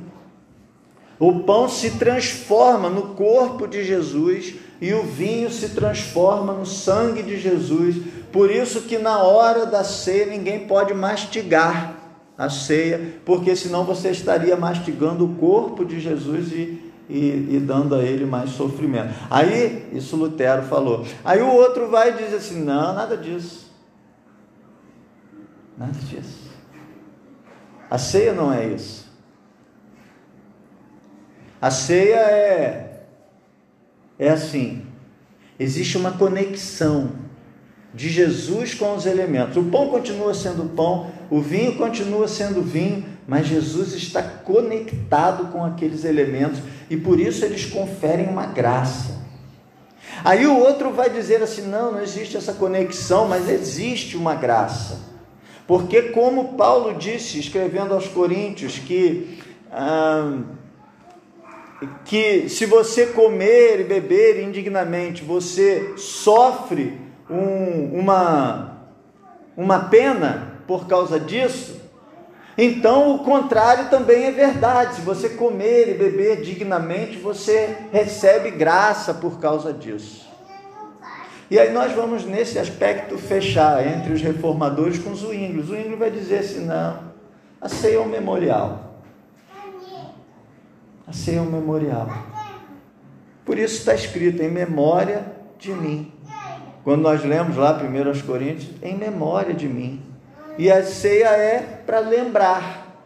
O 1.18 1.40
pão 1.40 1.68
se 1.68 1.98
transforma 1.98 2.88
no 2.88 3.14
corpo 3.14 3.66
de 3.66 3.84
Jesus 3.84 4.54
e 4.80 4.94
o 4.94 5.02
vinho 5.02 5.50
se 5.50 5.68
transforma 5.70 6.54
no 6.54 6.64
sangue 6.64 7.22
de 7.22 7.38
Jesus. 7.38 7.96
Por 8.32 8.50
isso 8.50 8.82
que 8.82 8.96
na 8.96 9.18
hora 9.18 9.66
da 9.66 9.84
ceia 9.84 10.24
ninguém 10.24 10.66
pode 10.66 10.94
mastigar 10.94 11.94
a 12.38 12.48
ceia, 12.48 13.20
porque 13.26 13.54
senão 13.54 13.84
você 13.84 14.10
estaria 14.10 14.56
mastigando 14.56 15.26
o 15.26 15.34
corpo 15.36 15.84
de 15.84 16.00
Jesus 16.00 16.52
e, 16.52 16.90
e, 17.10 17.48
e, 17.50 17.60
dando 17.60 17.94
a 17.94 18.02
ele 18.02 18.24
mais 18.24 18.50
sofrimento. 18.50 19.14
Aí, 19.30 19.90
isso 19.92 20.16
Lutero 20.16 20.62
falou. 20.62 21.04
Aí 21.22 21.42
o 21.42 21.52
outro 21.52 21.90
vai 21.90 22.10
e 22.10 22.24
diz 22.24 22.32
assim: 22.32 22.62
não, 22.62 22.94
nada 22.94 23.16
disso. 23.16 23.70
Nada 25.76 25.92
disso. 25.92 26.45
A 27.90 27.98
ceia 27.98 28.32
não 28.32 28.52
é 28.52 28.66
isso. 28.66 29.06
A 31.60 31.70
ceia 31.70 32.16
é, 32.16 33.02
é 34.18 34.28
assim: 34.28 34.84
existe 35.58 35.96
uma 35.96 36.12
conexão 36.12 37.12
de 37.94 38.08
Jesus 38.08 38.74
com 38.74 38.94
os 38.94 39.06
elementos. 39.06 39.56
O 39.56 39.64
pão 39.64 39.88
continua 39.88 40.34
sendo 40.34 40.74
pão, 40.74 41.10
o 41.30 41.40
vinho 41.40 41.76
continua 41.76 42.28
sendo 42.28 42.60
vinho, 42.60 43.06
mas 43.26 43.46
Jesus 43.46 43.94
está 43.94 44.22
conectado 44.22 45.50
com 45.50 45.64
aqueles 45.64 46.04
elementos 46.04 46.60
e 46.90 46.96
por 46.96 47.18
isso 47.18 47.44
eles 47.44 47.64
conferem 47.64 48.26
uma 48.26 48.46
graça. 48.46 49.24
Aí 50.24 50.46
o 50.46 50.58
outro 50.58 50.92
vai 50.92 51.08
dizer 51.08 51.42
assim: 51.42 51.62
não, 51.62 51.92
não 51.92 52.02
existe 52.02 52.36
essa 52.36 52.52
conexão, 52.52 53.26
mas 53.26 53.48
existe 53.48 54.16
uma 54.16 54.34
graça. 54.34 55.15
Porque, 55.66 56.02
como 56.02 56.54
Paulo 56.54 56.94
disse, 56.94 57.40
escrevendo 57.40 57.92
aos 57.92 58.06
Coríntios, 58.06 58.78
que, 58.78 59.40
ah, 59.70 60.38
que 62.04 62.48
se 62.48 62.66
você 62.66 63.06
comer 63.06 63.80
e 63.80 63.84
beber 63.84 64.42
indignamente, 64.42 65.24
você 65.24 65.94
sofre 65.96 67.00
um, 67.28 67.98
uma, 67.98 68.78
uma 69.56 69.80
pena 69.80 70.60
por 70.68 70.86
causa 70.86 71.18
disso, 71.18 71.80
então 72.56 73.14
o 73.14 73.18
contrário 73.18 73.90
também 73.90 74.24
é 74.24 74.30
verdade. 74.30 74.96
Se 74.96 75.00
você 75.02 75.30
comer 75.30 75.90
e 75.90 75.94
beber 75.94 76.40
dignamente, 76.40 77.18
você 77.18 77.76
recebe 77.92 78.50
graça 78.52 79.12
por 79.12 79.38
causa 79.38 79.72
disso. 79.72 80.25
E 81.48 81.58
aí 81.58 81.72
nós 81.72 81.92
vamos 81.92 82.24
nesse 82.24 82.58
aspecto 82.58 83.16
fechar 83.16 83.86
entre 83.86 84.12
os 84.12 84.20
reformadores 84.20 84.98
com 84.98 85.14
Zwingli. 85.14 85.60
O 85.60 85.64
Zwingli 85.64 85.94
vai 85.94 86.10
dizer 86.10 86.38
assim, 86.38 86.64
não, 86.64 86.98
a 87.60 87.68
ceia 87.68 87.96
é 87.96 88.00
um 88.00 88.08
memorial. 88.08 89.00
A 91.06 91.12
ceia 91.12 91.38
é 91.38 91.40
um 91.40 91.50
memorial. 91.50 92.08
Por 93.44 93.56
isso 93.58 93.76
está 93.76 93.94
escrito 93.94 94.42
em 94.42 94.50
memória 94.50 95.24
de 95.56 95.70
mim. 95.70 96.12
Quando 96.82 97.02
nós 97.02 97.24
lemos 97.24 97.56
lá 97.56 97.80
1 97.80 98.26
Coríntios, 98.26 98.70
em 98.82 98.96
memória 98.96 99.54
de 99.54 99.68
mim. 99.68 100.02
E 100.58 100.70
a 100.70 100.82
ceia 100.84 101.28
é 101.28 101.60
para 101.86 102.00
lembrar, 102.00 103.04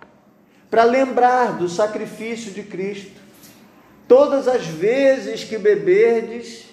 para 0.70 0.84
lembrar 0.84 1.58
do 1.58 1.68
sacrifício 1.68 2.52
de 2.52 2.62
Cristo. 2.62 3.20
Todas 4.08 4.48
as 4.48 4.64
vezes 4.66 5.44
que 5.44 5.58
beberdes, 5.58 6.69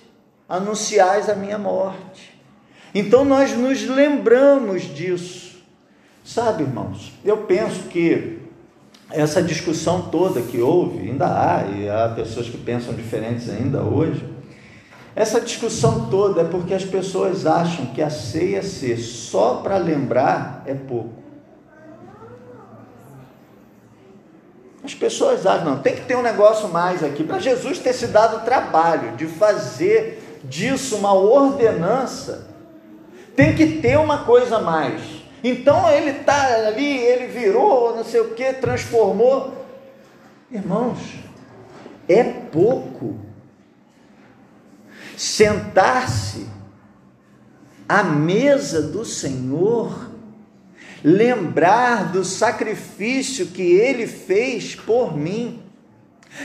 anunciais 0.47 1.29
a 1.29 1.35
minha 1.35 1.57
morte. 1.57 2.37
Então 2.93 3.25
nós 3.25 3.51
nos 3.55 3.85
lembramos 3.85 4.83
disso. 4.83 5.57
Sabe, 6.23 6.63
irmãos, 6.63 7.13
eu 7.23 7.37
penso 7.37 7.83
que 7.83 8.39
essa 9.09 9.41
discussão 9.41 10.03
toda 10.09 10.41
que 10.41 10.59
houve, 10.59 11.09
ainda 11.09 11.25
há, 11.25 11.63
e 11.67 11.89
há 11.89 12.09
pessoas 12.09 12.49
que 12.49 12.57
pensam 12.57 12.93
diferentes 12.93 13.49
ainda 13.49 13.81
hoje, 13.81 14.25
essa 15.15 15.41
discussão 15.41 16.09
toda 16.09 16.41
é 16.41 16.43
porque 16.43 16.73
as 16.73 16.85
pessoas 16.85 17.45
acham 17.45 17.87
que 17.87 18.01
a 18.01 18.09
ceia 18.09 18.61
ser 18.61 18.97
só 18.97 19.55
para 19.55 19.77
lembrar 19.77 20.63
é 20.65 20.73
pouco. 20.73 21.17
As 24.83 24.93
pessoas 24.93 25.45
acham, 25.45 25.65
não, 25.65 25.79
tem 25.79 25.95
que 25.95 26.05
ter 26.05 26.15
um 26.15 26.21
negócio 26.21 26.69
mais 26.69 27.03
aqui. 27.03 27.23
Para 27.23 27.39
Jesus 27.39 27.79
ter 27.79 27.93
se 27.93 28.07
dado 28.07 28.37
o 28.37 28.39
trabalho 28.41 29.17
de 29.17 29.25
fazer 29.25 30.16
disso 30.47 30.95
uma 30.95 31.13
ordenança, 31.13 32.47
tem 33.35 33.55
que 33.55 33.79
ter 33.79 33.97
uma 33.97 34.23
coisa 34.23 34.59
mais. 34.59 35.01
Então 35.43 35.89
ele 35.89 36.09
está 36.11 36.67
ali, 36.67 36.97
ele 36.97 37.27
virou, 37.27 37.95
não 37.95 38.03
sei 38.03 38.21
o 38.21 38.33
que, 38.33 38.53
transformou. 38.53 39.53
Irmãos, 40.51 40.99
é 42.07 42.23
pouco 42.23 43.19
sentar-se 45.15 46.47
à 47.87 48.03
mesa 48.03 48.81
do 48.81 49.05
Senhor, 49.05 50.11
lembrar 51.03 52.11
do 52.11 52.23
sacrifício 52.23 53.47
que 53.47 53.61
ele 53.61 54.07
fez 54.07 54.75
por 54.75 55.15
mim, 55.15 55.63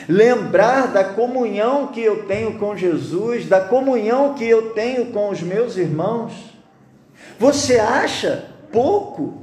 lembrar 0.09 0.89
da 0.89 1.05
comunhão 1.05 1.89
que 1.89 2.01
eu 2.01 2.25
tenho 2.25 2.59
com 2.59 2.77
Jesus, 2.77 3.47
da 3.47 3.61
comunhão 3.61 4.35
que 4.35 4.45
eu 4.45 4.71
tenho 4.71 5.07
com 5.07 5.31
os 5.31 5.41
meus 5.41 5.77
irmãos. 5.77 6.33
Você 7.39 7.79
acha 7.79 8.49
pouco 8.71 9.43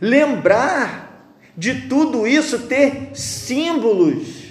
lembrar 0.00 1.30
de 1.56 1.82
tudo 1.88 2.26
isso, 2.26 2.60
ter 2.60 3.10
símbolos 3.14 4.42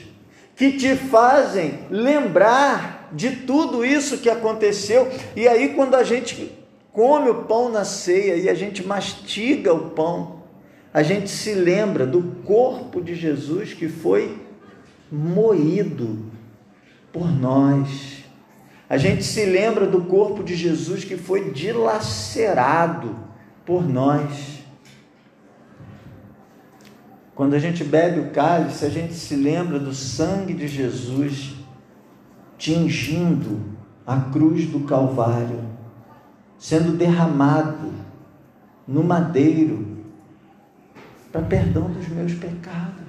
que 0.55 0.73
te 0.73 0.95
fazem 0.95 1.79
lembrar 1.89 3.09
de 3.11 3.31
tudo 3.31 3.83
isso 3.83 4.19
que 4.19 4.29
aconteceu. 4.29 5.09
E 5.35 5.47
aí, 5.47 5.69
quando 5.69 5.95
a 5.95 6.03
gente 6.03 6.51
come 6.93 7.29
o 7.29 7.43
pão 7.43 7.69
na 7.69 7.83
ceia 7.83 8.35
e 8.35 8.49
a 8.49 8.53
gente 8.53 8.85
mastiga 8.85 9.73
o 9.73 9.89
pão, 9.89 10.41
a 10.93 11.01
gente 11.01 11.29
se 11.29 11.53
lembra 11.53 12.05
do 12.05 12.21
corpo 12.45 13.01
de 13.01 13.15
Jesus 13.15 13.73
que 13.73 13.87
foi 13.87 14.37
moído 15.11 16.31
por 17.11 17.29
nós. 17.29 18.23
A 18.89 18.97
gente 18.97 19.23
se 19.23 19.45
lembra 19.45 19.85
do 19.85 20.03
corpo 20.03 20.43
de 20.43 20.55
Jesus 20.55 21.03
que 21.03 21.17
foi 21.17 21.51
dilacerado 21.51 23.15
por 23.65 23.87
nós. 23.87 24.61
Quando 27.35 27.53
a 27.53 27.59
gente 27.59 27.83
bebe 27.83 28.19
o 28.19 28.31
cálice, 28.31 28.85
a 28.85 28.89
gente 28.89 29.13
se 29.13 29.35
lembra 29.35 29.79
do 29.79 29.93
sangue 29.93 30.53
de 30.53 30.67
Jesus 30.67 31.55
tingindo 32.57 33.59
a 34.05 34.19
cruz 34.19 34.67
do 34.67 34.81
Calvário, 34.81 35.63
sendo 36.59 36.91
derramado 36.91 37.91
no 38.87 39.03
madeiro 39.03 39.97
para 41.31 41.41
perdão 41.41 41.89
dos 41.89 42.07
meus 42.09 42.33
pecados. 42.33 43.00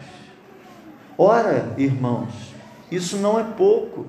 Ora, 1.25 1.73
irmãos, 1.79 2.33
isso 2.91 3.17
não 3.19 3.39
é 3.39 3.45
pouco. 3.45 4.07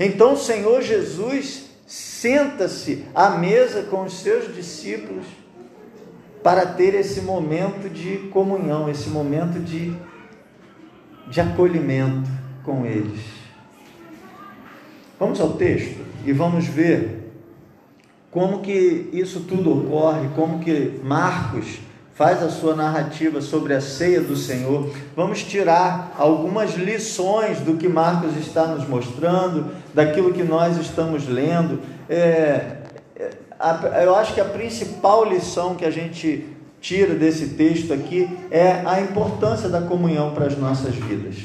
Então 0.00 0.32
o 0.32 0.36
Senhor 0.36 0.82
Jesus 0.82 1.66
senta-se 1.86 3.04
à 3.14 3.30
mesa 3.30 3.84
com 3.84 4.02
os 4.02 4.14
seus 4.14 4.52
discípulos 4.52 5.24
para 6.42 6.66
ter 6.66 6.96
esse 6.96 7.20
momento 7.20 7.88
de 7.88 8.28
comunhão, 8.32 8.90
esse 8.90 9.08
momento 9.08 9.60
de, 9.60 9.96
de 11.28 11.40
acolhimento 11.40 12.28
com 12.64 12.84
eles. 12.84 13.20
Vamos 15.16 15.40
ao 15.40 15.52
texto 15.52 16.04
e 16.26 16.32
vamos 16.32 16.66
ver 16.66 17.30
como 18.32 18.62
que 18.62 19.08
isso 19.12 19.44
tudo 19.48 19.78
ocorre, 19.78 20.28
como 20.34 20.58
que 20.58 20.98
Marcos 21.04 21.78
faz 22.18 22.42
a 22.42 22.50
sua 22.50 22.74
narrativa 22.74 23.40
sobre 23.40 23.72
a 23.74 23.80
ceia 23.80 24.20
do 24.20 24.34
Senhor. 24.34 24.92
Vamos 25.14 25.44
tirar 25.44 26.12
algumas 26.18 26.74
lições 26.74 27.60
do 27.60 27.76
que 27.76 27.88
Marcos 27.88 28.36
está 28.36 28.66
nos 28.66 28.88
mostrando, 28.88 29.70
daquilo 29.94 30.32
que 30.32 30.42
nós 30.42 30.76
estamos 30.78 31.28
lendo. 31.28 31.80
É, 32.10 32.78
é 33.16 34.04
eu 34.04 34.16
acho 34.16 34.34
que 34.34 34.40
a 34.40 34.44
principal 34.44 35.24
lição 35.24 35.76
que 35.76 35.84
a 35.84 35.92
gente 35.92 36.44
tira 36.80 37.14
desse 37.14 37.50
texto 37.50 37.94
aqui 37.94 38.28
é 38.50 38.82
a 38.84 39.00
importância 39.00 39.68
da 39.68 39.82
comunhão 39.82 40.34
para 40.34 40.46
as 40.46 40.58
nossas 40.58 40.96
vidas. 40.96 41.36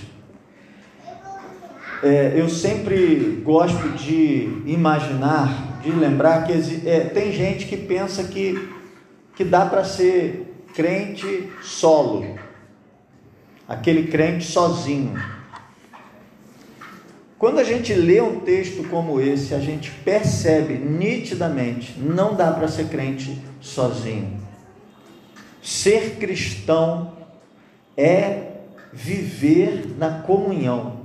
É, 2.02 2.34
eu 2.36 2.50
sempre 2.50 3.44
gosto 3.46 3.90
de 3.90 4.64
imaginar, 4.66 5.82
de 5.84 5.92
lembrar 5.92 6.48
que 6.48 6.54
é, 6.90 7.02
tem 7.02 7.32
gente 7.32 7.68
que 7.68 7.78
pensa 7.78 8.24
que, 8.24 8.70
que 9.36 9.44
dá 9.44 9.68
para 9.68 9.84
ser 9.84 10.50
crente 10.74 11.52
solo, 11.62 12.38
aquele 13.68 14.08
crente 14.08 14.46
sozinho. 14.46 15.14
Quando 17.38 17.60
a 17.60 17.64
gente 17.64 17.94
lê 17.94 18.22
um 18.22 18.40
texto 18.40 18.88
como 18.90 19.20
esse, 19.20 19.54
a 19.54 19.60
gente 19.60 19.92
percebe 19.92 20.76
nitidamente, 20.76 22.00
não 22.00 22.36
dá 22.36 22.52
para 22.52 22.68
ser 22.68 22.88
crente 22.88 23.42
sozinho. 23.62 24.42
Ser 25.62 26.16
cristão 26.18 27.14
é 27.96 28.52
viver 28.92 29.96
na 29.98 30.22
comunhão. 30.22 31.02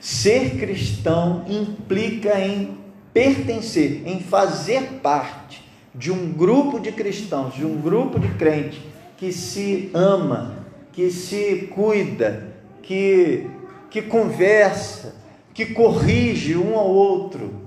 Ser 0.00 0.58
cristão 0.58 1.44
implica 1.48 2.40
em 2.40 2.78
pertencer, 3.12 4.02
em 4.06 4.20
fazer 4.20 5.00
parte 5.02 5.61
de 5.94 6.10
um 6.10 6.32
grupo 6.32 6.80
de 6.80 6.92
cristãos, 6.92 7.54
de 7.54 7.64
um 7.64 7.80
grupo 7.80 8.18
de 8.18 8.28
crentes 8.34 8.80
que 9.16 9.32
se 9.32 9.90
ama, 9.94 10.64
que 10.92 11.10
se 11.10 11.68
cuida, 11.74 12.52
que 12.82 13.50
que 13.92 14.00
conversa, 14.00 15.14
que 15.52 15.66
corrige 15.66 16.56
um 16.56 16.78
ao 16.78 16.88
outro, 16.88 17.60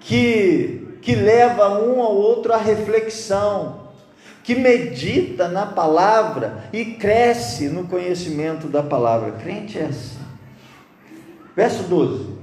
que, 0.00 0.96
que 1.02 1.14
leva 1.14 1.78
um 1.78 2.00
ao 2.00 2.16
outro 2.16 2.54
à 2.54 2.56
reflexão, 2.56 3.90
que 4.42 4.54
medita 4.54 5.46
na 5.46 5.66
palavra 5.66 6.64
e 6.72 6.86
cresce 6.86 7.68
no 7.68 7.86
conhecimento 7.86 8.66
da 8.66 8.82
palavra. 8.82 9.32
Crente 9.32 9.78
é 9.78 9.84
assim. 9.84 10.18
Verso 11.54 11.82
12. 11.82 12.39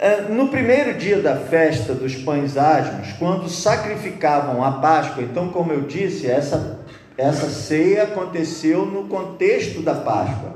É, 0.00 0.20
no 0.20 0.46
primeiro 0.46 0.94
dia 0.94 1.20
da 1.20 1.34
festa 1.34 1.92
dos 1.92 2.14
pães 2.14 2.56
asmos, 2.56 3.12
quando 3.18 3.48
sacrificavam 3.48 4.62
a 4.62 4.72
Páscoa, 4.72 5.24
então, 5.24 5.48
como 5.48 5.72
eu 5.72 5.80
disse, 5.80 6.30
essa, 6.30 6.78
essa 7.16 7.50
ceia 7.50 8.04
aconteceu 8.04 8.86
no 8.86 9.08
contexto 9.08 9.82
da 9.82 9.96
Páscoa. 9.96 10.52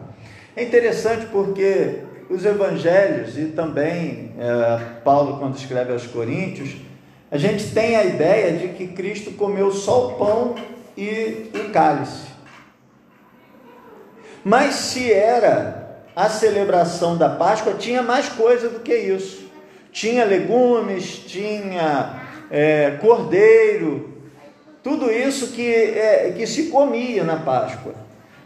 É 0.55 0.63
interessante 0.63 1.27
porque 1.27 2.03
os 2.31 2.45
evangelhos 2.45 3.37
e 3.37 3.47
também 3.47 4.33
é, 4.39 4.79
Paulo, 5.03 5.39
quando 5.41 5.57
escreve 5.57 5.93
aos 5.93 6.07
Coríntios, 6.07 6.77
a 7.29 7.37
gente 7.37 7.73
tem 7.73 7.97
a 7.97 8.05
ideia 8.05 8.53
de 8.53 8.69
que 8.69 8.87
Cristo 8.89 9.33
comeu 9.33 9.73
só 9.73 10.07
o 10.07 10.13
pão 10.13 10.55
e 10.97 11.51
o 11.53 11.71
cálice. 11.73 12.29
Mas 14.45 14.75
se 14.75 15.13
era 15.13 15.82
a 16.15 16.29
celebração 16.29 17.17
da 17.17 17.29
Páscoa, 17.29 17.75
tinha 17.75 18.03
mais 18.03 18.29
coisa 18.29 18.69
do 18.69 18.81
que 18.81 18.95
isso. 18.95 19.51
Tinha 19.91 20.25
legumes, 20.25 21.19
tinha 21.27 22.23
é, 22.51 22.93
cordeiro, 23.01 24.13
tudo 24.83 25.11
isso 25.11 25.49
que, 25.49 25.73
é, 25.73 26.33
que 26.37 26.47
se 26.47 26.65
comia 26.65 27.23
na 27.23 27.37
Páscoa. 27.37 27.95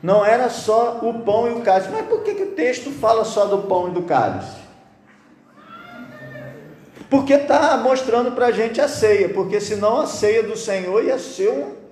Não 0.03 0.25
era 0.25 0.49
só 0.51 1.01
o 1.03 1.21
pão 1.21 1.49
e 1.49 1.53
o 1.53 1.63
cálice. 1.63 1.91
Mas 1.91 2.07
por 2.07 2.23
que, 2.23 2.35
que 2.35 2.43
o 2.43 2.53
texto 2.53 2.91
fala 2.91 3.25
só 3.25 3.47
do 3.47 3.63
pão 3.63 3.89
e 3.89 3.91
do 3.93 4.03
cálice? 4.03 4.67
Porque 7.09 7.33
está 7.33 7.77
mostrando 7.79 8.33
para 8.33 8.47
a 8.47 8.53
gente 8.53 8.81
a 8.81 8.89
ceia, 8.89 9.29
porque 9.29 9.61
senão 9.61 10.01
a 10.01 10.07
ceia 10.07 10.43
do 10.43 10.57
Senhor 10.57 11.05
ia 11.05 11.19
ser 11.19 11.51
um. 11.51 11.87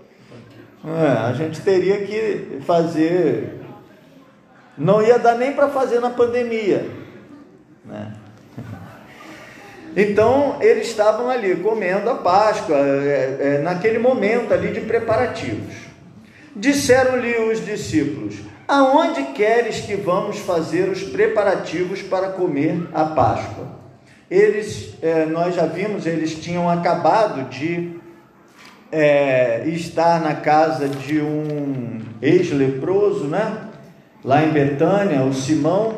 É, 0.86 1.28
a 1.28 1.32
gente 1.32 1.60
teria 1.62 2.04
que 2.04 2.60
fazer. 2.66 3.63
Não 4.76 5.02
ia 5.02 5.18
dar 5.18 5.36
nem 5.36 5.52
para 5.52 5.68
fazer 5.68 6.00
na 6.00 6.10
pandemia. 6.10 6.86
Né? 7.84 8.12
Então 9.96 10.56
eles 10.60 10.88
estavam 10.88 11.30
ali 11.30 11.54
comendo 11.56 12.10
a 12.10 12.16
Páscoa, 12.16 12.76
é, 12.76 13.36
é, 13.40 13.58
naquele 13.62 13.98
momento 13.98 14.52
ali 14.52 14.72
de 14.72 14.80
preparativos. 14.80 15.74
Disseram-lhe 16.56 17.36
os 17.50 17.64
discípulos: 17.64 18.36
Aonde 18.66 19.22
queres 19.34 19.80
que 19.80 19.94
vamos 19.94 20.38
fazer 20.38 20.88
os 20.88 21.02
preparativos 21.02 22.02
para 22.02 22.28
comer 22.28 22.88
a 22.92 23.04
Páscoa? 23.04 23.74
Eles, 24.28 24.94
é, 25.00 25.26
nós 25.26 25.54
já 25.54 25.66
vimos, 25.66 26.06
eles 26.06 26.34
tinham 26.34 26.68
acabado 26.68 27.48
de 27.48 28.00
é, 28.90 29.62
estar 29.68 30.20
na 30.20 30.34
casa 30.34 30.88
de 30.88 31.20
um 31.20 32.00
ex-leproso, 32.22 33.26
né? 33.26 33.63
Lá 34.24 34.42
em 34.42 34.50
Betânia, 34.50 35.22
o 35.22 35.34
Simão, 35.34 35.96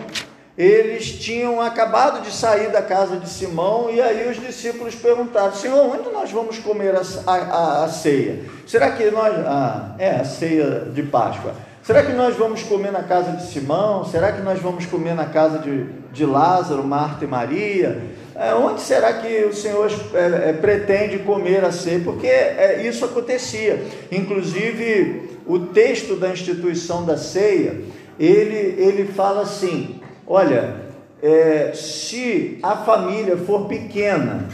eles 0.58 1.12
tinham 1.12 1.60
acabado 1.60 2.22
de 2.22 2.32
sair 2.32 2.72
da 2.72 2.82
casa 2.82 3.18
de 3.18 3.28
Simão 3.28 3.88
e 3.88 4.02
aí 4.02 4.28
os 4.28 4.40
discípulos 4.40 4.96
perguntaram: 4.96 5.52
Senhor, 5.52 5.78
onde 5.94 6.10
nós 6.10 6.32
vamos 6.32 6.58
comer 6.58 6.94
a, 6.96 7.02
a, 7.30 7.84
a 7.84 7.88
ceia? 7.88 8.40
Será 8.66 8.90
que 8.90 9.10
nós. 9.12 9.32
Ah, 9.46 9.94
é, 9.98 10.10
a 10.10 10.24
ceia 10.24 10.88
de 10.92 11.04
Páscoa. 11.04 11.54
Será 11.84 12.02
que 12.02 12.12
nós 12.12 12.34
vamos 12.34 12.64
comer 12.64 12.90
na 12.90 13.04
casa 13.04 13.30
de 13.30 13.46
Simão? 13.46 14.04
Será 14.04 14.32
que 14.32 14.42
nós 14.42 14.60
vamos 14.60 14.86
comer 14.86 15.14
na 15.14 15.26
casa 15.26 15.60
de, 15.60 15.84
de 16.12 16.26
Lázaro, 16.26 16.82
Marta 16.82 17.24
e 17.24 17.28
Maria? 17.28 18.02
É, 18.34 18.52
onde 18.54 18.80
será 18.80 19.12
que 19.12 19.44
o 19.44 19.54
Senhor 19.54 19.88
é, 20.12 20.50
é, 20.50 20.52
pretende 20.52 21.20
comer 21.20 21.64
a 21.64 21.70
ceia? 21.70 22.00
Porque 22.00 22.26
é, 22.26 22.82
isso 22.84 23.04
acontecia. 23.04 23.86
Inclusive, 24.10 25.38
o 25.46 25.60
texto 25.60 26.16
da 26.16 26.30
instituição 26.30 27.04
da 27.04 27.16
ceia, 27.16 27.80
ele, 28.18 28.81
ele 28.81 29.05
fala 29.07 29.42
assim 29.42 30.00
Olha, 30.26 30.74
é, 31.22 31.70
se 31.72 32.59
a 32.61 32.76
família 32.79 33.37
for 33.37 33.66
pequena 33.66 34.44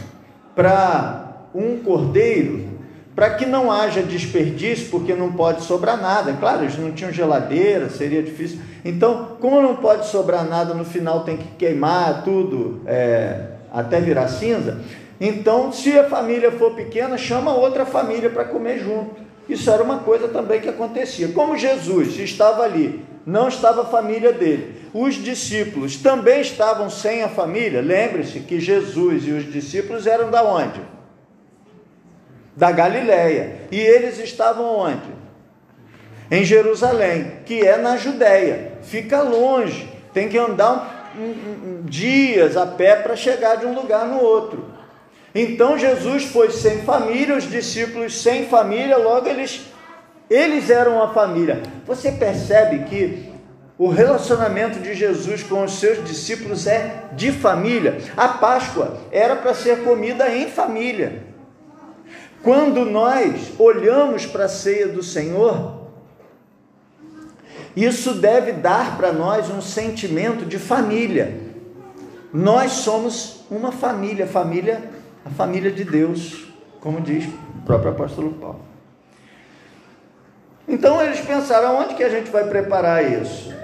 para 0.55 1.47
um 1.55 1.79
cordeiro, 1.79 2.63
para 3.15 3.31
que 3.31 3.45
não 3.45 3.71
haja 3.71 4.03
desperdício, 4.03 4.89
porque 4.91 5.15
não 5.15 5.31
pode 5.31 5.63
sobrar 5.63 5.99
nada. 5.99 6.33
Claro, 6.33 6.63
eles 6.63 6.77
não 6.77 6.91
tinham 6.91 7.11
geladeira, 7.11 7.89
seria 7.89 8.21
difícil. 8.21 8.59
Então, 8.85 9.37
como 9.39 9.61
não 9.61 9.77
pode 9.77 10.07
sobrar 10.07 10.45
nada, 10.47 10.75
no 10.75 10.85
final 10.85 11.23
tem 11.23 11.37
que 11.37 11.47
queimar 11.57 12.23
tudo 12.23 12.81
é, 12.85 13.47
até 13.71 13.99
virar 13.99 14.27
cinza. 14.27 14.79
Então, 15.19 15.71
se 15.71 15.97
a 15.97 16.03
família 16.03 16.51
for 16.51 16.75
pequena, 16.75 17.17
chama 17.17 17.51
outra 17.51 17.85
família 17.85 18.29
para 18.29 18.45
comer 18.45 18.79
junto. 18.79 19.23
Isso 19.49 19.69
era 19.71 19.81
uma 19.81 19.99
coisa 19.99 20.27
também 20.27 20.61
que 20.61 20.69
acontecia. 20.69 21.29
Como 21.29 21.57
Jesus 21.57 22.17
estava 22.19 22.63
ali, 22.63 23.03
não 23.25 23.47
estava 23.47 23.81
a 23.81 23.85
família 23.85 24.33
dele 24.33 24.83
os 24.93 25.15
discípulos 25.15 25.97
também 25.97 26.41
estavam 26.41 26.89
sem 26.89 27.23
a 27.23 27.27
família. 27.27 27.81
Lembre-se 27.81 28.41
que 28.41 28.59
Jesus 28.59 29.27
e 29.27 29.31
os 29.31 29.51
discípulos 29.51 30.05
eram 30.05 30.29
da 30.29 30.43
onde? 30.43 30.79
Da 32.55 32.71
Galileia. 32.71 33.61
E 33.71 33.79
eles 33.79 34.19
estavam 34.19 34.65
onde? 34.65 35.11
Em 36.29 36.43
Jerusalém, 36.43 37.39
que 37.43 37.65
é 37.65 37.77
na 37.77 37.97
Judéia. 37.97 38.73
Fica 38.83 39.23
longe. 39.23 39.89
Tem 40.13 40.29
que 40.29 40.37
andar 40.37 41.11
um, 41.17 41.23
um, 41.23 41.79
um, 41.79 41.85
dias 41.85 42.55
a 42.55 42.67
pé 42.67 42.95
para 42.97 43.15
chegar 43.15 43.55
de 43.55 43.65
um 43.65 43.73
lugar 43.73 44.05
no 44.05 44.21
outro. 44.21 44.71
Então 45.33 45.79
Jesus 45.79 46.25
foi 46.25 46.51
sem 46.51 46.83
família, 46.83 47.35
os 47.35 47.49
discípulos 47.49 48.21
sem 48.21 48.45
família, 48.45 48.97
logo 48.97 49.27
eles 49.27 49.61
eles 50.29 50.69
eram 50.69 51.01
a 51.01 51.13
família. 51.13 51.61
Você 51.85 52.11
percebe 52.11 52.85
que 52.85 53.33
o 53.77 53.89
relacionamento 53.89 54.79
de 54.79 54.93
Jesus 54.93 55.43
com 55.43 55.63
os 55.63 55.73
seus 55.73 56.03
discípulos 56.07 56.67
é 56.67 57.05
de 57.13 57.31
família. 57.31 57.97
A 58.15 58.27
Páscoa 58.27 58.97
era 59.11 59.35
para 59.35 59.53
ser 59.53 59.83
comida 59.83 60.33
em 60.33 60.49
família. 60.49 61.23
Quando 62.43 62.85
nós 62.85 63.53
olhamos 63.57 64.25
para 64.25 64.45
a 64.45 64.49
ceia 64.49 64.87
do 64.87 65.01
Senhor, 65.01 65.83
isso 67.75 68.13
deve 68.13 68.51
dar 68.51 68.97
para 68.97 69.11
nós 69.11 69.49
um 69.49 69.61
sentimento 69.61 70.45
de 70.45 70.59
família. 70.59 71.39
Nós 72.31 72.71
somos 72.73 73.45
uma 73.49 73.71
família, 73.71 74.27
família, 74.27 74.83
a 75.25 75.29
família 75.29 75.71
de 75.71 75.83
Deus, 75.83 76.47
como 76.79 77.01
diz 77.01 77.25
o 77.25 77.65
próprio 77.65 77.91
apóstolo 77.91 78.33
Paulo. 78.33 78.72
Então 80.83 81.01
eles 81.01 81.21
pensaram, 81.21 81.79
onde 81.79 81.95
que 81.95 82.03
a 82.03 82.09
gente 82.09 82.29
vai 82.29 82.43
preparar 82.43 83.09
isso? 83.09 83.55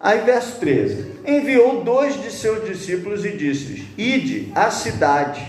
Aí, 0.00 0.20
verso 0.22 0.58
13: 0.58 1.20
Enviou 1.26 1.84
dois 1.84 2.18
de 2.18 2.30
seus 2.30 2.66
discípulos 2.66 3.26
e 3.26 3.36
disse-lhes: 3.36 3.86
Ide 3.98 4.50
à 4.54 4.70
cidade, 4.70 5.46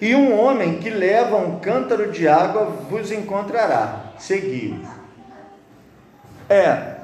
e 0.00 0.14
um 0.14 0.34
homem 0.40 0.78
que 0.78 0.88
leva 0.88 1.36
um 1.36 1.60
cântaro 1.60 2.10
de 2.10 2.26
água 2.26 2.64
vos 2.64 3.12
encontrará. 3.12 4.14
Segui. 4.18 4.82
É. 6.48 6.94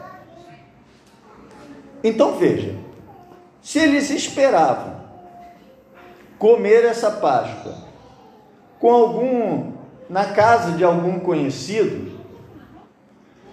Então 2.02 2.38
veja: 2.38 2.74
se 3.60 3.78
eles 3.78 4.08
esperavam 4.08 5.02
comer 6.38 6.82
essa 6.86 7.10
Páscoa 7.10 7.76
com 8.78 8.90
algum 8.90 9.79
na 10.10 10.24
casa 10.24 10.72
de 10.72 10.82
algum 10.82 11.20
conhecido, 11.20 12.18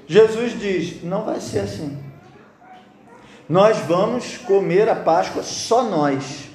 Jesus 0.08 0.60
diz: 0.60 1.04
não 1.04 1.24
vai 1.24 1.40
ser 1.40 1.60
assim. 1.60 2.04
Nós 3.48 3.78
vamos 3.78 4.38
comer 4.38 4.90
a 4.90 4.96
Páscoa 4.96 5.44
só 5.44 5.84
nós. 5.84 6.50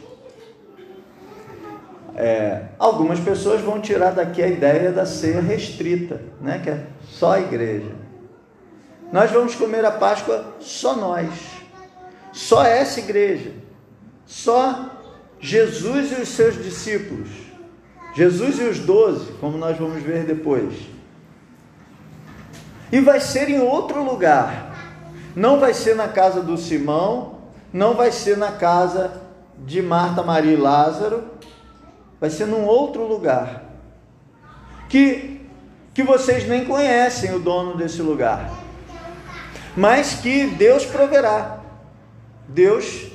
É, 2.14 2.64
algumas 2.78 3.20
pessoas 3.20 3.62
vão 3.62 3.80
tirar 3.80 4.10
daqui 4.10 4.42
a 4.42 4.48
ideia 4.48 4.92
da 4.92 5.06
ceia 5.06 5.40
restrita, 5.40 6.20
né? 6.40 6.60
que 6.62 6.68
é 6.68 6.84
só 7.08 7.32
a 7.32 7.40
igreja. 7.40 7.92
Nós 9.10 9.30
vamos 9.30 9.54
comer 9.54 9.84
a 9.84 9.92
Páscoa 9.92 10.54
só 10.60 10.96
nós, 10.96 11.30
só 12.32 12.64
essa 12.64 12.98
igreja, 12.98 13.52
só 14.26 14.90
Jesus 15.38 16.12
e 16.12 16.20
os 16.20 16.28
seus 16.28 16.62
discípulos. 16.62 17.41
Jesus 18.14 18.58
e 18.58 18.64
os 18.64 18.78
doze, 18.78 19.32
como 19.40 19.56
nós 19.56 19.76
vamos 19.78 20.02
ver 20.02 20.24
depois. 20.24 20.74
E 22.90 23.00
vai 23.00 23.20
ser 23.20 23.48
em 23.48 23.58
outro 23.58 24.04
lugar. 24.04 24.70
Não 25.34 25.58
vai 25.58 25.72
ser 25.72 25.96
na 25.96 26.08
casa 26.08 26.42
do 26.42 26.58
Simão, 26.58 27.38
não 27.72 27.94
vai 27.94 28.12
ser 28.12 28.36
na 28.36 28.52
casa 28.52 29.22
de 29.64 29.80
Marta, 29.80 30.22
Maria 30.22 30.52
e 30.52 30.56
Lázaro, 30.56 31.24
vai 32.20 32.28
ser 32.28 32.46
num 32.46 32.66
outro 32.66 33.06
lugar. 33.06 33.64
Que, 34.90 35.40
que 35.94 36.02
vocês 36.02 36.46
nem 36.46 36.66
conhecem 36.66 37.34
o 37.34 37.38
dono 37.38 37.78
desse 37.78 38.02
lugar, 38.02 38.50
mas 39.74 40.14
que 40.14 40.48
Deus 40.48 40.84
proverá. 40.84 41.60
Deus 42.46 43.10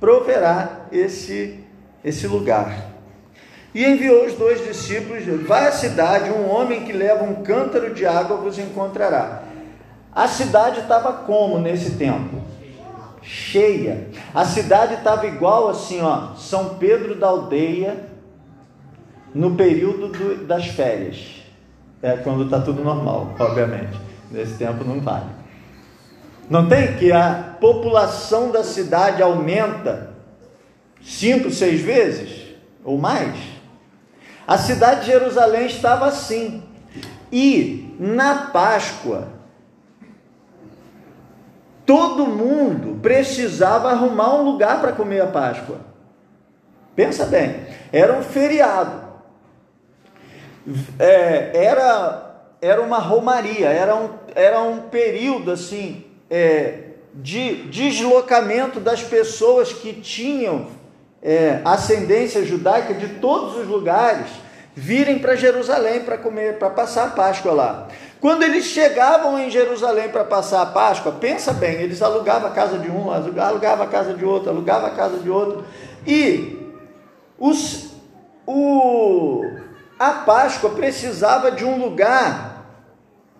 proverá 0.00 0.86
esse, 0.90 1.62
esse 2.02 2.26
lugar. 2.26 2.93
E 3.74 3.84
enviou 3.84 4.24
os 4.24 4.34
dois 4.34 4.64
discípulos: 4.64 5.24
Vai 5.46 5.66
à 5.66 5.72
cidade, 5.72 6.30
um 6.30 6.48
homem 6.48 6.84
que 6.84 6.92
leva 6.92 7.24
um 7.24 7.42
cântaro 7.42 7.92
de 7.92 8.06
água 8.06 8.36
vos 8.36 8.58
encontrará. 8.58 9.42
A 10.14 10.28
cidade 10.28 10.80
estava 10.80 11.12
como 11.12 11.58
nesse 11.58 11.96
tempo? 11.96 12.40
Cheia. 13.20 14.08
A 14.32 14.44
cidade 14.44 14.94
estava 14.94 15.26
igual 15.26 15.68
assim, 15.68 16.00
ó, 16.00 16.34
São 16.36 16.76
Pedro 16.76 17.16
da 17.16 17.26
Aldeia, 17.26 18.08
no 19.34 19.56
período 19.56 20.08
do, 20.08 20.46
das 20.46 20.66
férias. 20.66 21.42
É 22.00 22.16
quando 22.18 22.44
está 22.44 22.60
tudo 22.60 22.84
normal, 22.84 23.34
obviamente. 23.38 23.98
Nesse 24.30 24.56
tempo 24.56 24.84
não 24.84 25.00
vale. 25.00 25.30
Não 26.48 26.68
tem 26.68 26.96
que 26.96 27.10
a 27.10 27.56
população 27.60 28.52
da 28.52 28.62
cidade 28.62 29.22
aumenta 29.22 30.14
cinco, 31.02 31.50
seis 31.50 31.80
vezes 31.80 32.44
ou 32.84 32.98
mais? 32.98 33.53
A 34.46 34.58
cidade 34.58 35.00
de 35.00 35.06
Jerusalém 35.06 35.66
estava 35.66 36.06
assim. 36.06 36.62
E 37.32 37.96
na 37.98 38.50
Páscoa, 38.52 39.28
todo 41.86 42.26
mundo 42.26 43.00
precisava 43.00 43.90
arrumar 43.90 44.34
um 44.36 44.42
lugar 44.42 44.80
para 44.80 44.92
comer 44.92 45.22
a 45.22 45.26
Páscoa. 45.26 45.80
Pensa 46.94 47.26
bem, 47.26 47.66
era 47.92 48.12
um 48.12 48.22
feriado. 48.22 49.04
É, 50.98 51.50
era, 51.66 52.36
era 52.60 52.80
uma 52.80 52.98
romaria, 52.98 53.68
era 53.68 53.96
um, 53.96 54.10
era 54.34 54.62
um 54.62 54.82
período 54.82 55.50
assim 55.50 56.04
é, 56.30 56.90
de 57.14 57.64
deslocamento 57.68 58.80
das 58.80 59.02
pessoas 59.02 59.72
que 59.72 59.92
tinham 59.92 60.68
é, 61.24 61.62
ascendência 61.64 62.44
judaica 62.44 62.92
de 62.92 63.08
todos 63.14 63.56
os 63.56 63.66
lugares 63.66 64.26
virem 64.74 65.18
para 65.18 65.34
Jerusalém 65.34 66.00
para 66.00 66.18
comer, 66.18 66.58
para 66.58 66.68
passar 66.68 67.04
a 67.04 67.10
Páscoa 67.10 67.52
lá. 67.52 67.88
Quando 68.20 68.42
eles 68.42 68.66
chegavam 68.66 69.38
em 69.38 69.50
Jerusalém 69.50 70.08
para 70.08 70.24
passar 70.24 70.62
a 70.62 70.66
Páscoa, 70.66 71.12
pensa 71.12 71.52
bem, 71.52 71.76
eles 71.76 72.02
alugavam 72.02 72.48
a 72.48 72.52
casa 72.52 72.78
de 72.78 72.90
um, 72.90 73.10
alugavam 73.10 73.84
a 73.84 73.88
casa 73.88 74.12
de 74.12 74.24
outro, 74.24 74.50
alugavam 74.50 74.88
a 74.88 74.90
casa 74.90 75.18
de 75.18 75.30
outro, 75.30 75.64
e 76.06 76.72
os, 77.38 77.90
o, 78.46 79.42
a 79.98 80.10
Páscoa 80.10 80.70
precisava 80.70 81.50
de 81.50 81.64
um 81.64 81.78
lugar 81.78 82.66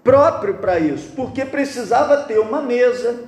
próprio 0.02 0.54
para 0.54 0.78
isso, 0.78 1.12
porque 1.16 1.44
precisava 1.44 2.18
ter 2.18 2.38
uma 2.38 2.60
mesa, 2.60 3.24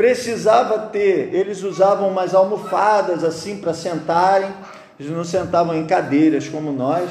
precisava 0.00 0.78
ter, 0.86 1.28
eles 1.34 1.62
usavam 1.62 2.08
umas 2.08 2.34
almofadas 2.34 3.22
assim 3.22 3.58
para 3.58 3.74
sentarem, 3.74 4.48
eles 4.98 5.12
não 5.12 5.24
sentavam 5.24 5.76
em 5.76 5.84
cadeiras 5.84 6.48
como 6.48 6.72
nós, 6.72 7.10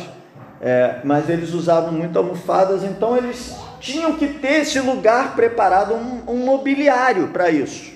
é, 0.60 0.96
mas 1.04 1.30
eles 1.30 1.54
usavam 1.54 1.92
muito 1.92 2.18
almofadas, 2.18 2.84
então 2.84 3.16
eles 3.16 3.56
tinham 3.80 4.14
que 4.14 4.28
ter 4.28 4.62
esse 4.62 4.80
lugar 4.80 5.36
preparado, 5.36 5.94
um, 5.94 6.24
um 6.28 6.38
mobiliário 6.38 7.28
para 7.28 7.52
isso. 7.52 7.92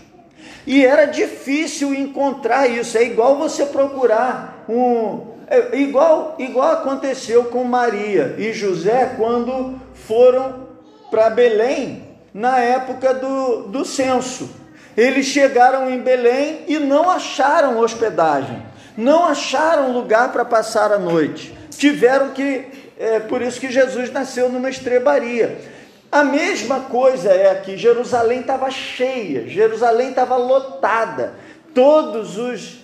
E 0.68 0.86
era 0.86 1.06
difícil 1.06 1.92
encontrar 1.96 2.68
isso, 2.68 2.96
é 2.96 3.04
igual 3.04 3.36
você 3.36 3.66
procurar 3.66 4.64
um. 4.70 5.34
É 5.48 5.76
igual, 5.76 6.36
igual 6.38 6.72
aconteceu 6.72 7.46
com 7.46 7.64
Maria 7.64 8.36
e 8.38 8.54
José 8.54 9.16
quando 9.18 9.74
foram 9.96 10.68
para 11.10 11.32
Belém 11.32 12.04
na 12.32 12.60
época 12.60 13.12
do, 13.12 13.64
do 13.64 13.84
censo. 13.84 14.62
Eles 14.96 15.26
chegaram 15.26 15.90
em 15.90 16.00
Belém 16.00 16.66
e 16.68 16.78
não 16.78 17.10
acharam 17.10 17.80
hospedagem, 17.80 18.62
não 18.96 19.26
acharam 19.26 19.92
lugar 19.92 20.32
para 20.32 20.46
passar 20.46 20.92
a 20.92 21.00
noite. 21.00 21.54
Tiveram 21.72 22.30
que, 22.30 22.66
é 23.00 23.20
por 23.20 23.42
isso 23.42 23.60
que 23.60 23.72
Jesus 23.72 24.12
nasceu 24.12 24.50
numa 24.50 24.70
estrebaria. 24.70 25.60
A 26.12 26.24
mesma 26.24 26.82
coisa 26.82 27.32
é 27.32 27.50
aqui, 27.50 27.76
Jerusalém 27.76 28.42
estava 28.42 28.70
cheia, 28.70 29.48
Jerusalém 29.48 30.10
estava 30.10 30.38
lotada, 30.38 31.34
todas 31.74 32.38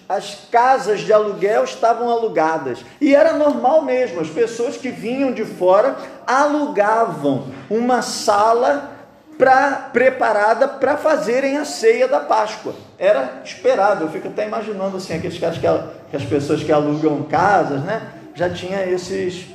as 0.09 0.47
casas 0.51 1.01
de 1.01 1.13
aluguel 1.13 1.63
estavam 1.63 2.09
alugadas. 2.09 2.79
E 2.99 3.13
era 3.13 3.33
normal 3.33 3.83
mesmo, 3.83 4.19
as 4.19 4.29
pessoas 4.29 4.77
que 4.77 4.89
vinham 4.89 5.31
de 5.31 5.45
fora 5.45 5.95
alugavam 6.25 7.49
uma 7.69 8.01
sala 8.01 8.98
pra, 9.39 9.89
preparada 9.93 10.67
para 10.67 10.97
fazerem 10.97 11.55
a 11.57 11.63
ceia 11.63 12.09
da 12.09 12.19
Páscoa. 12.19 12.75
Era 12.97 13.41
esperado, 13.45 14.03
eu 14.03 14.09
fico 14.09 14.27
até 14.27 14.45
imaginando 14.45 14.97
assim, 14.97 15.13
aqueles 15.15 15.39
caras 15.39 15.57
que, 15.57 15.67
que 16.11 16.17
as 16.17 16.25
pessoas 16.25 16.61
que 16.61 16.71
alugam 16.73 17.23
casas, 17.23 17.81
né? 17.85 18.11
Já 18.35 18.49
tinha 18.49 18.85
esses, 18.85 19.45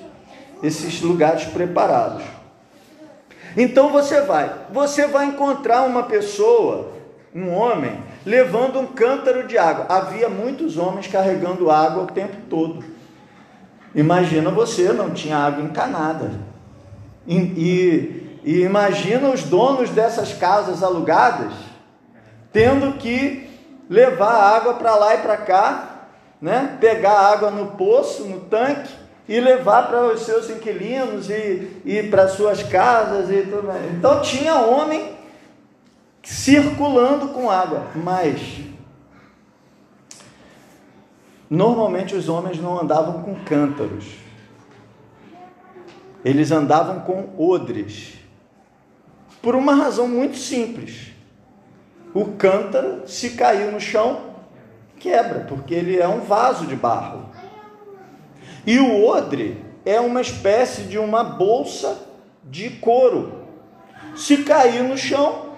esses 0.63 1.03
lugares 1.03 1.45
preparados. 1.45 2.25
Então 3.55 3.91
você 3.91 4.23
vai, 4.23 4.51
você 4.73 5.07
vai 5.07 5.27
encontrar 5.27 5.83
uma 5.83 6.05
pessoa, 6.05 6.93
um 7.35 7.53
homem, 7.53 8.03
levando 8.25 8.81
um 8.81 8.87
cântaro 8.87 9.47
de 9.47 9.59
água. 9.59 9.85
Havia 9.91 10.31
muitos 10.31 10.79
homens 10.79 11.09
carregando 11.09 11.71
água 11.71 12.05
o 12.05 12.07
tempo 12.07 12.37
todo. 12.49 12.83
Imagina 13.95 14.51
você, 14.51 14.95
não 14.95 15.11
tinha 15.11 15.37
água 15.37 15.63
encanada. 15.63 16.33
E, 17.27 17.37
e 17.37 18.24
e 18.45 18.61
imagina 18.61 19.31
os 19.31 19.43
donos 19.43 19.91
dessas 19.91 20.35
casas 20.35 20.83
alugadas 20.83 21.53
tendo 22.55 22.93
que 22.99 23.51
levar 23.91 24.33
água 24.33 24.75
para 24.75 24.95
lá 24.95 25.17
e 25.17 25.19
para 25.19 25.37
cá, 25.37 26.07
né? 26.41 26.79
pegar 26.81 27.19
água 27.19 27.51
no 27.51 27.73
poço, 27.73 28.25
no 28.25 28.41
tanque 28.43 28.95
e 29.29 29.41
levar 29.41 29.89
para 29.89 30.07
os 30.07 30.21
seus 30.21 30.49
inquilinos 30.49 31.29
e, 31.29 31.83
e 31.85 32.03
para 32.05 32.29
suas 32.29 32.63
casas 32.63 33.29
e 33.29 33.43
tudo 33.43 33.67
mais. 33.67 33.93
Então 33.93 34.23
tinha 34.23 34.55
homem 34.55 35.17
circulando 36.23 37.29
com 37.29 37.51
água, 37.51 37.89
mas 37.97 38.61
normalmente 41.51 42.15
os 42.15 42.29
homens 42.29 42.61
não 42.61 42.81
andavam 42.81 43.23
com 43.23 43.35
cântaros, 43.45 44.07
eles 46.25 46.53
andavam 46.53 47.01
com 47.01 47.35
odres. 47.37 48.24
Por 49.45 49.55
uma 49.55 49.75
razão 49.75 50.09
muito 50.09 50.39
simples. 50.39 51.13
O 52.15 52.33
cântaro, 52.33 53.03
se 53.07 53.33
cair 53.33 53.71
no 53.71 53.79
chão, 53.79 54.23
quebra, 54.99 55.41
porque 55.41 55.75
ele 55.75 55.99
é 55.99 56.09
um 56.09 56.21
vaso 56.21 56.67
de 56.67 56.75
barro. 56.75 57.29
E 58.67 58.79
o 58.79 59.05
odre 59.05 59.63
é 59.85 60.01
uma 60.01 60.23
espécie 60.23 60.85
de 60.85 60.99
uma 60.99 61.23
bolsa 61.23 61.99
de 62.43 62.71
couro. 62.71 63.45
Se 64.17 64.39
cair 64.39 64.83
no 64.83 64.97
chão, 64.97 65.51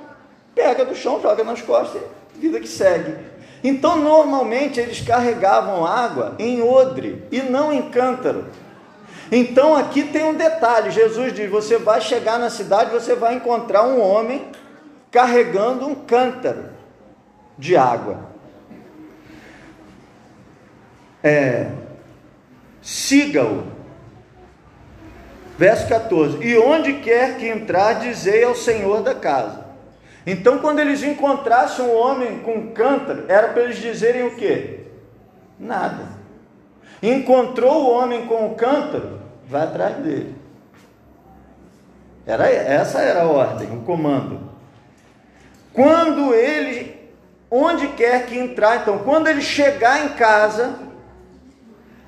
pega 0.53 0.85
do 0.85 0.97
chão, 0.97 1.23
joga 1.23 1.45
nas 1.45 1.63
costas, 1.63 2.03
vida 2.35 2.59
que 2.59 2.67
segue. 2.67 3.15
Então, 3.63 4.03
normalmente 4.03 4.81
eles 4.81 5.01
carregavam 5.01 5.87
água 5.87 6.35
em 6.41 6.61
odre 6.61 7.23
e 7.31 7.41
não 7.41 7.73
em 7.73 7.89
cântaro. 7.89 8.47
Então 9.31 9.75
aqui 9.75 10.05
tem 10.05 10.25
um 10.25 10.35
detalhe: 10.35 10.91
Jesus 10.91 11.33
diz: 11.33 11.51
você 11.51 11.79
vai 11.79 12.01
chegar 12.01 12.39
na 12.39 12.51
cidade, 12.51 12.91
você 12.91 13.15
vai 13.15 13.35
encontrar 13.35 13.85
um 13.85 14.01
homem 14.01 14.51
carregando 15.11 15.87
um 15.87 15.95
cântaro 15.95 16.71
de 17.59 17.77
água. 17.77 18.35
É, 21.23 21.71
siga-o 22.81 23.77
Verso 25.59 25.89
14: 25.89 26.39
E 26.43 26.59
onde 26.59 26.95
quer 26.95 27.37
que 27.37 27.49
entrar, 27.49 27.95
dizei 27.95 28.45
ao 28.45 28.55
Senhor 28.55 29.03
da 29.03 29.15
casa. 29.15 29.65
Então, 30.27 30.59
quando 30.59 30.81
eles 30.81 31.03
encontrassem 31.03 31.85
um 31.85 31.95
homem 31.97 32.41
com 32.41 32.55
um 32.55 32.73
cântaro, 32.73 33.25
era 33.29 33.49
para 33.49 33.63
eles 33.63 33.79
dizerem 33.79 34.25
o 34.25 34.37
quê? 34.37 34.81
Nada. 35.59 36.16
Encontrou 37.03 37.85
o 37.85 37.91
homem 37.91 38.27
com 38.27 38.47
o 38.47 38.55
cântaro, 38.55 39.21
vai 39.49 39.63
atrás 39.63 39.97
dele. 39.97 40.35
Era, 42.27 42.51
essa 42.51 43.01
era 43.01 43.23
a 43.23 43.27
ordem, 43.27 43.69
o 43.77 43.83
comando. 43.83 44.41
Quando 45.73 46.35
ele, 46.35 46.97
onde 47.51 47.89
quer 47.89 48.27
que 48.27 48.37
entrar, 48.37 48.83
então, 48.83 48.99
quando 48.99 49.29
ele 49.29 49.43
chegar 49.43 50.05
em 50.05 50.09
casa, 50.11 50.75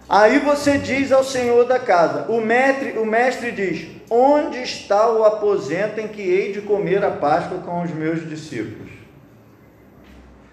aí 0.08 0.38
você 0.40 0.78
diz 0.78 1.12
ao 1.12 1.22
senhor 1.22 1.66
da 1.66 1.78
casa, 1.78 2.24
o 2.32 2.40
mestre, 2.40 2.98
o 2.98 3.04
mestre 3.04 3.52
diz: 3.52 3.86
Onde 4.10 4.60
está 4.62 5.08
o 5.08 5.24
aposento 5.24 6.00
em 6.00 6.08
que 6.08 6.22
hei 6.22 6.52
de 6.52 6.62
comer 6.62 7.04
a 7.04 7.10
Páscoa 7.10 7.58
com 7.58 7.82
os 7.82 7.90
meus 7.90 8.28
discípulos? 8.28 8.97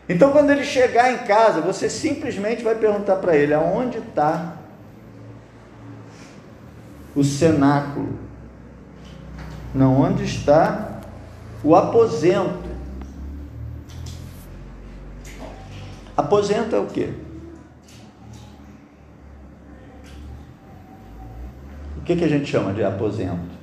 Então, 0.07 0.31
quando 0.31 0.51
ele 0.51 0.63
chegar 0.63 1.11
em 1.11 1.25
casa, 1.25 1.61
você 1.61 1.89
simplesmente 1.89 2.63
vai 2.63 2.75
perguntar 2.75 3.15
para 3.15 3.35
ele: 3.35 3.53
aonde 3.53 3.97
está 3.97 4.57
o 7.15 7.23
cenáculo? 7.23 8.19
Não, 9.73 9.99
onde 10.01 10.23
está 10.23 11.01
o 11.63 11.75
aposento? 11.75 12.65
Aposento 16.15 16.75
é 16.75 16.79
o 16.79 16.85
quê? 16.85 17.09
O 21.97 22.01
que, 22.05 22.15
que 22.15 22.23
a 22.23 22.27
gente 22.27 22.45
chama 22.45 22.71
de 22.71 22.83
aposento? 22.83 23.55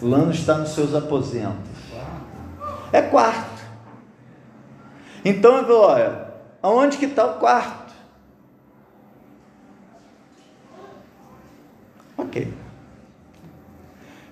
Fulano 0.00 0.32
está 0.32 0.56
nos 0.58 0.70
seus 0.70 0.94
aposentos. 0.94 1.70
É 2.92 3.02
quarto. 3.02 3.51
Então 5.24 5.58
eu 5.58 5.66
vou, 5.66 5.80
olha, 5.82 6.28
aonde 6.60 6.96
que 6.96 7.04
está 7.04 7.24
o 7.26 7.38
quarto? 7.38 7.92
Ok. 12.16 12.52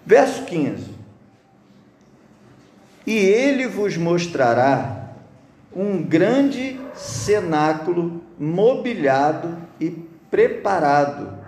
Verso 0.05 0.45
15: 0.45 0.95
E 3.07 3.17
ele 3.17 3.67
vos 3.69 3.97
mostrará 3.97 5.11
um 5.75 6.03
grande 6.03 6.81
cenáculo 6.95 8.23
mobiliado 8.39 9.57
e 9.79 9.91
preparado. 10.31 11.39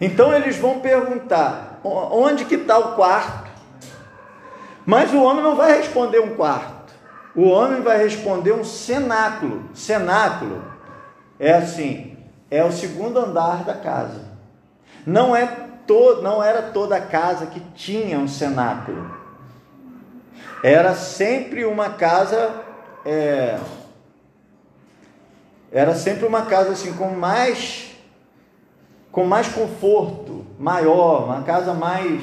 Então 0.00 0.34
eles 0.34 0.56
vão 0.56 0.80
perguntar: 0.80 1.80
onde 1.82 2.44
que 2.44 2.56
está 2.56 2.78
o 2.78 2.94
quarto? 2.94 3.50
Mas 4.84 5.12
o 5.12 5.22
homem 5.22 5.42
não 5.42 5.56
vai 5.56 5.76
responder 5.76 6.20
um 6.20 6.34
quarto. 6.34 6.79
O 7.34 7.48
homem 7.48 7.80
vai 7.80 7.98
responder 7.98 8.52
um 8.52 8.64
cenáculo. 8.64 9.70
Cenáculo 9.74 10.62
é 11.38 11.54
assim, 11.54 12.16
é 12.50 12.64
o 12.64 12.72
segundo 12.72 13.18
andar 13.18 13.64
da 13.64 13.74
casa. 13.74 14.30
Não 15.06 15.34
é 15.34 15.46
todo, 15.86 16.22
não 16.22 16.42
era 16.42 16.62
toda 16.62 17.00
casa 17.00 17.46
que 17.46 17.60
tinha 17.74 18.18
um 18.18 18.28
cenáculo. 18.28 19.10
Era 20.62 20.94
sempre 20.94 21.64
uma 21.64 21.90
casa, 21.90 22.52
é, 23.06 23.58
era 25.72 25.94
sempre 25.94 26.26
uma 26.26 26.42
casa 26.42 26.72
assim 26.72 26.92
com 26.92 27.10
mais, 27.10 27.92
com 29.10 29.24
mais 29.24 29.48
conforto, 29.48 30.44
maior, 30.58 31.24
uma 31.24 31.42
casa 31.42 31.72
mais 31.72 32.22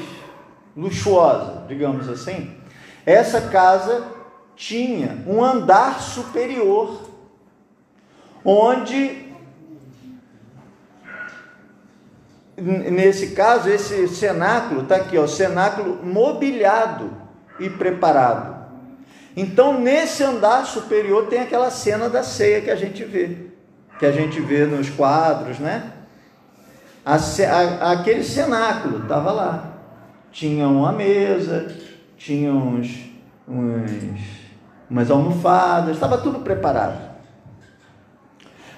luxuosa, 0.76 1.66
digamos 1.68 2.08
assim. 2.08 2.56
Essa 3.06 3.42
casa 3.42 4.17
tinha 4.58 5.24
um 5.26 5.42
andar 5.42 6.02
superior, 6.02 7.10
onde 8.44 9.26
nesse 12.60 13.36
caso, 13.36 13.70
esse 13.70 14.08
cenáculo 14.08 14.82
está 14.82 14.96
aqui, 14.96 15.18
ó, 15.18 15.28
cenáculo 15.28 16.04
mobiliado 16.04 17.12
e 17.60 17.70
preparado. 17.70 18.58
Então, 19.36 19.80
nesse 19.80 20.24
andar 20.24 20.66
superior 20.66 21.28
tem 21.28 21.40
aquela 21.40 21.70
cena 21.70 22.10
da 22.10 22.24
ceia 22.24 22.60
que 22.60 22.72
a 22.72 22.76
gente 22.76 23.04
vê, 23.04 23.38
que 24.00 24.06
a 24.08 24.12
gente 24.12 24.42
vê 24.42 24.66
nos 24.66 24.90
quadros, 24.90 25.60
né? 25.60 25.92
A, 27.06 27.16
a, 27.16 27.92
aquele 27.92 28.24
cenáculo 28.24 29.04
estava 29.04 29.32
lá. 29.32 29.74
Tinha 30.32 30.68
uma 30.68 30.92
mesa, 30.92 31.72
tinha 32.18 32.52
uns, 32.52 32.90
uns, 33.48 34.18
umas 34.90 35.12
almofadas, 35.12 35.96
estava 35.96 36.18
tudo 36.18 36.40
preparado. 36.40 37.18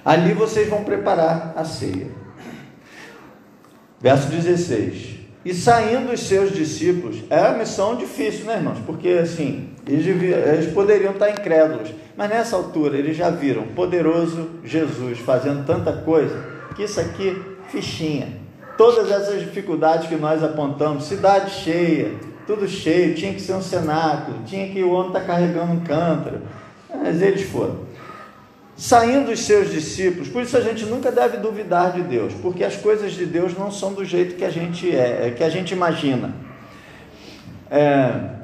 Ali 0.04 0.32
vocês 0.32 0.68
vão 0.68 0.82
preparar 0.82 1.52
a 1.56 1.64
ceia. 1.64 2.08
Verso 4.00 4.28
16. 4.28 5.20
E 5.44 5.54
saindo 5.54 6.12
os 6.12 6.20
seus 6.20 6.52
discípulos, 6.52 7.22
é 7.30 7.40
uma 7.40 7.58
missão 7.58 7.96
difícil, 7.96 8.44
né, 8.44 8.56
irmãos? 8.56 8.78
Porque 8.84 9.08
assim, 9.08 9.70
eles, 9.86 10.06
eles 10.06 10.72
poderiam 10.72 11.12
estar 11.12 11.30
incrédulos, 11.30 11.90
mas 12.16 12.28
nessa 12.28 12.56
altura 12.56 12.98
eles 12.98 13.16
já 13.16 13.30
viram 13.30 13.68
poderoso 13.68 14.50
Jesus 14.62 15.18
fazendo 15.18 15.64
tanta 15.64 15.92
coisa, 15.92 16.44
que 16.76 16.82
isso 16.82 17.00
aqui, 17.00 17.42
fichinha. 17.68 18.40
Todas 18.76 19.10
essas 19.10 19.40
dificuldades 19.40 20.08
que 20.08 20.16
nós 20.16 20.42
apontamos, 20.42 21.04
cidade 21.04 21.50
cheia, 21.50 22.14
tudo 22.46 22.68
cheio, 22.68 23.14
tinha 23.14 23.32
que 23.32 23.40
ser 23.40 23.54
um 23.54 23.62
cenáculo, 23.62 24.38
tinha 24.44 24.68
que 24.68 24.82
o 24.82 24.92
homem 24.92 25.08
estar 25.08 25.22
carregando 25.22 25.72
um 25.72 25.80
cântaro, 25.80 26.40
mas 27.02 27.20
eles 27.22 27.42
foram 27.42 27.90
saindo 28.80 29.30
os 29.30 29.40
seus 29.40 29.70
discípulos. 29.70 30.28
Por 30.28 30.42
isso 30.42 30.56
a 30.56 30.60
gente 30.62 30.86
nunca 30.86 31.12
deve 31.12 31.36
duvidar 31.36 31.92
de 31.92 32.00
Deus, 32.00 32.32
porque 32.40 32.64
as 32.64 32.76
coisas 32.76 33.12
de 33.12 33.26
Deus 33.26 33.56
não 33.56 33.70
são 33.70 33.92
do 33.92 34.06
jeito 34.06 34.36
que 34.36 34.44
a 34.44 34.48
gente 34.48 34.90
é, 34.90 35.26
é, 35.26 35.30
que 35.36 35.44
a 35.44 35.50
gente 35.50 35.72
imagina. 35.72 36.34
É, 37.70 38.40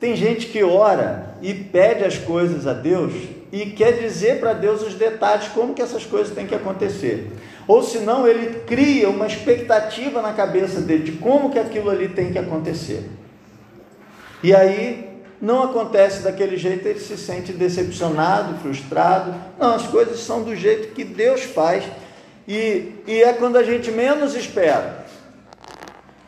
tem 0.00 0.16
gente 0.16 0.46
que 0.46 0.64
ora 0.64 1.36
e 1.40 1.54
pede 1.54 2.04
as 2.04 2.18
coisas 2.18 2.66
a 2.66 2.72
Deus 2.72 3.12
e 3.52 3.66
quer 3.66 3.92
dizer 3.92 4.40
para 4.40 4.54
Deus 4.54 4.82
os 4.82 4.94
detalhes 4.94 5.46
como 5.48 5.72
que 5.72 5.80
essas 5.80 6.04
coisas 6.04 6.34
têm 6.34 6.48
que 6.48 6.54
acontecer. 6.54 7.30
Ou 7.68 7.80
senão 7.80 8.26
ele 8.26 8.62
cria 8.66 9.08
uma 9.08 9.28
expectativa 9.28 10.20
na 10.20 10.32
cabeça 10.32 10.80
dele 10.80 11.04
de 11.04 11.12
como 11.12 11.50
que 11.50 11.58
aquilo 11.60 11.90
ali 11.90 12.08
tem 12.08 12.32
que 12.32 12.38
acontecer. 12.38 13.08
E 14.42 14.54
aí 14.54 15.10
não 15.40 15.62
acontece 15.62 16.22
daquele 16.22 16.56
jeito, 16.56 16.86
ele 16.86 17.00
se 17.00 17.16
sente 17.16 17.52
decepcionado, 17.52 18.58
frustrado. 18.58 19.34
Não, 19.58 19.74
as 19.74 19.86
coisas 19.86 20.20
são 20.20 20.42
do 20.42 20.54
jeito 20.54 20.94
que 20.94 21.04
Deus 21.04 21.42
faz 21.42 21.84
e, 22.46 22.94
e 23.06 23.22
é 23.22 23.32
quando 23.32 23.56
a 23.56 23.62
gente 23.62 23.90
menos 23.90 24.34
espera. 24.34 25.06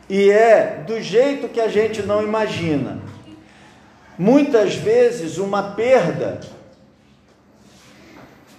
E 0.09 0.29
é 0.29 0.83
do 0.85 1.01
jeito 1.01 1.47
que 1.47 1.61
a 1.61 1.67
gente 1.67 2.01
não 2.01 2.23
imagina. 2.23 3.01
Muitas 4.17 4.75
vezes 4.75 5.37
uma 5.37 5.71
perda 5.71 6.39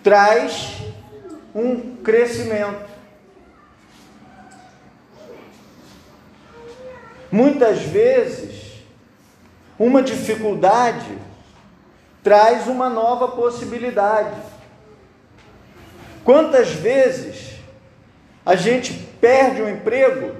traz 0.02 0.78
um 1.54 1.96
crescimento. 1.96 2.92
Muitas 7.30 7.82
vezes 7.82 8.63
uma 9.78 10.02
dificuldade 10.02 11.18
traz 12.22 12.66
uma 12.66 12.88
nova 12.88 13.28
possibilidade. 13.28 14.34
Quantas 16.24 16.70
vezes 16.70 17.54
a 18.46 18.56
gente 18.56 18.92
perde 19.20 19.62
um 19.62 19.68
emprego 19.68 20.34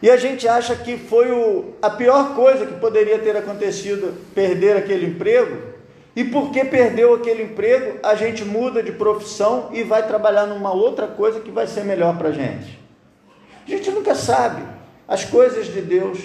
e 0.00 0.10
a 0.10 0.16
gente 0.16 0.46
acha 0.46 0.76
que 0.76 0.96
foi 0.96 1.30
o, 1.30 1.74
a 1.82 1.90
pior 1.90 2.34
coisa 2.34 2.64
que 2.66 2.74
poderia 2.74 3.18
ter 3.18 3.36
acontecido 3.36 4.16
perder 4.32 4.76
aquele 4.76 5.06
emprego, 5.06 5.78
e 6.14 6.24
porque 6.24 6.64
perdeu 6.64 7.14
aquele 7.14 7.44
emprego, 7.44 7.98
a 8.02 8.14
gente 8.14 8.44
muda 8.44 8.82
de 8.82 8.92
profissão 8.92 9.70
e 9.72 9.82
vai 9.82 10.06
trabalhar 10.06 10.46
numa 10.46 10.72
outra 10.72 11.06
coisa 11.06 11.40
que 11.40 11.50
vai 11.50 11.66
ser 11.66 11.84
melhor 11.84 12.16
para 12.16 12.28
a 12.28 12.32
gente. 12.32 12.78
A 13.66 13.70
gente 13.70 13.90
nunca 13.90 14.14
sabe 14.14 14.62
as 15.06 15.24
coisas 15.24 15.66
de 15.66 15.80
Deus 15.80 16.18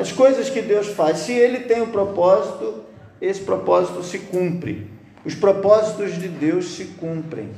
as 0.00 0.12
coisas 0.12 0.48
que 0.48 0.62
Deus 0.62 0.88
faz, 0.88 1.18
se 1.18 1.32
Ele 1.32 1.60
tem 1.60 1.82
um 1.82 1.90
propósito, 1.90 2.84
esse 3.20 3.40
propósito 3.40 4.02
se 4.02 4.18
cumpre. 4.18 4.90
Os 5.24 5.34
propósitos 5.34 6.14
de 6.14 6.28
Deus 6.28 6.74
se 6.74 6.84
cumprem. 6.86 7.50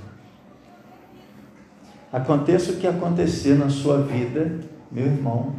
Aconteça 2.13 2.73
o 2.73 2.77
que 2.77 2.87
acontecer 2.87 3.55
na 3.55 3.71
sua 3.71 4.03
vida, 4.03 4.61
meu 4.91 5.07
irmão, 5.07 5.55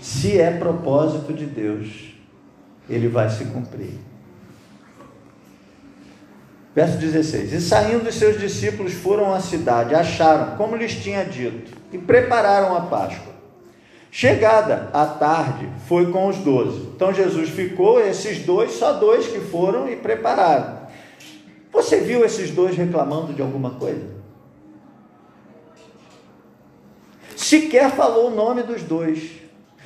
se 0.00 0.38
é 0.40 0.50
propósito 0.50 1.32
de 1.32 1.46
Deus, 1.46 2.14
ele 2.88 3.08
vai 3.08 3.28
se 3.28 3.44
cumprir. 3.46 3.98
Verso 6.74 6.98
16: 6.98 7.52
E 7.52 7.60
saindo 7.60 8.08
os 8.08 8.14
seus 8.14 8.40
discípulos 8.40 8.92
foram 8.94 9.34
à 9.34 9.40
cidade, 9.40 9.94
acharam, 9.94 10.56
como 10.56 10.76
lhes 10.76 10.94
tinha 10.94 11.24
dito, 11.24 11.72
e 11.92 11.98
prepararam 11.98 12.76
a 12.76 12.82
Páscoa. 12.82 13.29
Chegada 14.10 14.90
a 14.92 15.06
tarde, 15.06 15.70
foi 15.86 16.10
com 16.10 16.26
os 16.26 16.36
doze. 16.38 16.80
Então 16.94 17.12
Jesus 17.14 17.48
ficou, 17.50 18.00
esses 18.00 18.40
dois, 18.40 18.72
só 18.72 18.94
dois 18.94 19.28
que 19.28 19.38
foram 19.38 19.88
e 19.88 19.96
prepararam. 19.96 20.80
Você 21.72 22.00
viu 22.00 22.24
esses 22.24 22.50
dois 22.50 22.76
reclamando 22.76 23.32
de 23.32 23.40
alguma 23.40 23.70
coisa? 23.70 24.20
Sequer 27.36 27.90
falou 27.92 28.28
o 28.28 28.34
nome 28.34 28.62
dos 28.64 28.82
dois. 28.82 29.30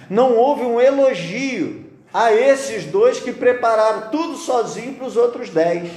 Não 0.09 0.37
houve 0.37 0.63
um 0.63 0.81
elogio 0.81 1.85
a 2.13 2.33
esses 2.33 2.85
dois 2.85 3.21
que 3.21 3.33
prepararam 3.33 4.11
tudo 4.11 4.37
sozinho 4.37 4.95
para 4.95 5.07
os 5.07 5.17
outros 5.17 5.51
dez. 5.51 5.91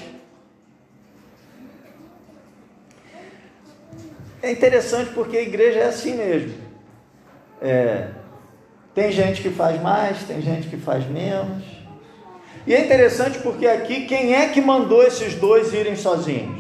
É 4.42 4.52
interessante 4.52 5.12
porque 5.13 5.38
a 5.38 5.42
igreja 5.42 5.80
é 5.80 5.86
assim 5.88 6.16
mesmo. 6.16 6.54
É, 7.62 8.12
tem 8.98 9.12
gente 9.12 9.44
que 9.44 9.52
faz 9.52 9.80
mais, 9.80 10.24
tem 10.24 10.42
gente 10.42 10.68
que 10.70 10.76
faz 10.76 11.08
menos. 11.08 11.64
E 12.66 12.74
é 12.74 12.84
interessante 12.84 13.38
porque 13.38 13.68
aqui 13.68 14.08
quem 14.08 14.34
é 14.34 14.50
que 14.50 14.60
mandou 14.60 15.04
esses 15.04 15.36
dois 15.36 15.72
irem 15.72 15.96
sozinhos? 15.96 16.60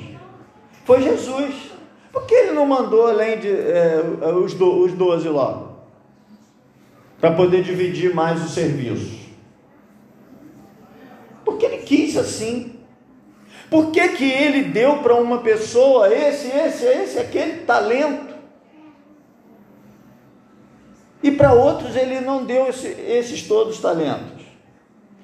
Foi 0.85 1.01
Jesus. 1.01 1.55
Por 2.11 2.27
que 2.27 2.35
ele 2.35 2.51
não 2.51 2.67
mandou 2.67 3.07
além 3.07 3.39
de 3.39 3.49
é, 3.49 4.03
os, 4.35 4.53
do, 4.53 4.83
os 4.83 4.93
doze 4.93 5.27
logo? 5.27 5.77
Para 7.19 7.31
poder 7.31 7.63
dividir 7.63 8.13
mais 8.13 8.45
o 8.45 8.47
serviço. 8.47 9.17
Porque 11.43 11.65
ele 11.65 11.77
quis 11.77 12.15
assim. 12.17 12.75
Por 13.67 13.89
que, 13.89 14.09
que 14.09 14.29
ele 14.29 14.65
deu 14.65 14.99
para 14.99 15.15
uma 15.15 15.39
pessoa 15.39 16.13
esse, 16.13 16.55
esse, 16.55 16.85
esse, 16.85 17.17
aquele 17.17 17.61
talento? 17.61 18.26
E 21.21 21.31
para 21.31 21.53
outros 21.53 21.95
ele 21.95 22.21
não 22.21 22.45
deu 22.45 22.67
esse, 22.67 22.87
esses 22.87 23.43
todos 23.43 23.79
talentos. 23.79 24.45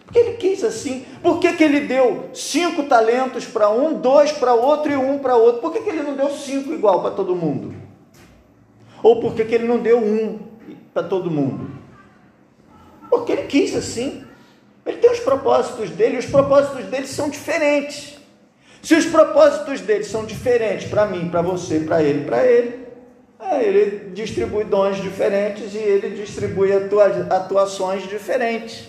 Porque 0.06 0.19
ele 0.19 0.34
quis 0.38 0.63
assim. 0.63 1.06
Por 1.21 1.39
que, 1.39 1.53
que 1.53 1.63
ele 1.63 1.82
deu 1.82 2.29
cinco 2.34 2.84
talentos 2.84 3.45
para 3.45 3.69
um, 3.69 3.93
dois 3.93 4.32
para 4.32 4.53
outro 4.53 4.91
e 4.91 4.95
um 4.95 5.19
para 5.19 5.36
outro? 5.36 5.62
Por 5.62 5.71
que, 5.71 5.82
que 5.82 5.89
ele 5.89 6.03
não 6.03 6.15
deu 6.15 6.29
cinco 6.29 6.71
igual 6.73 7.01
para 7.01 7.12
todo 7.12 7.36
mundo? 7.36 7.73
Ou 9.01 9.19
por 9.19 9.34
que, 9.34 9.43
que 9.43 9.56
ele 9.56 9.67
não 9.67 9.79
deu 9.79 9.99
um 9.99 10.39
para 10.93 11.03
todo 11.03 11.32
mundo? 11.32 11.71
Porque 13.10 13.32
ele 13.32 13.43
quis 13.43 13.75
assim. 13.75 14.23
Ele 14.86 14.97
tem 14.97 15.12
os 15.12 15.19
propósitos 15.19 15.89
dele, 15.91 16.15
e 16.15 16.19
os 16.19 16.25
propósitos 16.25 16.86
dele 16.86 17.08
são 17.08 17.29
diferentes. 17.29 18.19
Se 18.82 18.95
os 18.95 19.06
propósitos 19.06 19.79
dele 19.79 20.03
são 20.03 20.25
diferentes 20.25 20.89
para 20.89 21.06
mim, 21.06 21.29
para 21.29 21.41
você, 21.41 21.79
para 21.79 22.03
ele, 22.03 22.25
para 22.25 22.45
ele, 22.45 22.83
é, 23.51 23.63
ele 23.63 24.12
distribui 24.12 24.63
dons 24.63 24.97
diferentes 24.97 25.73
e 25.73 25.77
ele 25.77 26.15
distribui 26.15 26.71
atua 26.71 27.08
atuações 27.29 28.08
diferentes. 28.08 28.88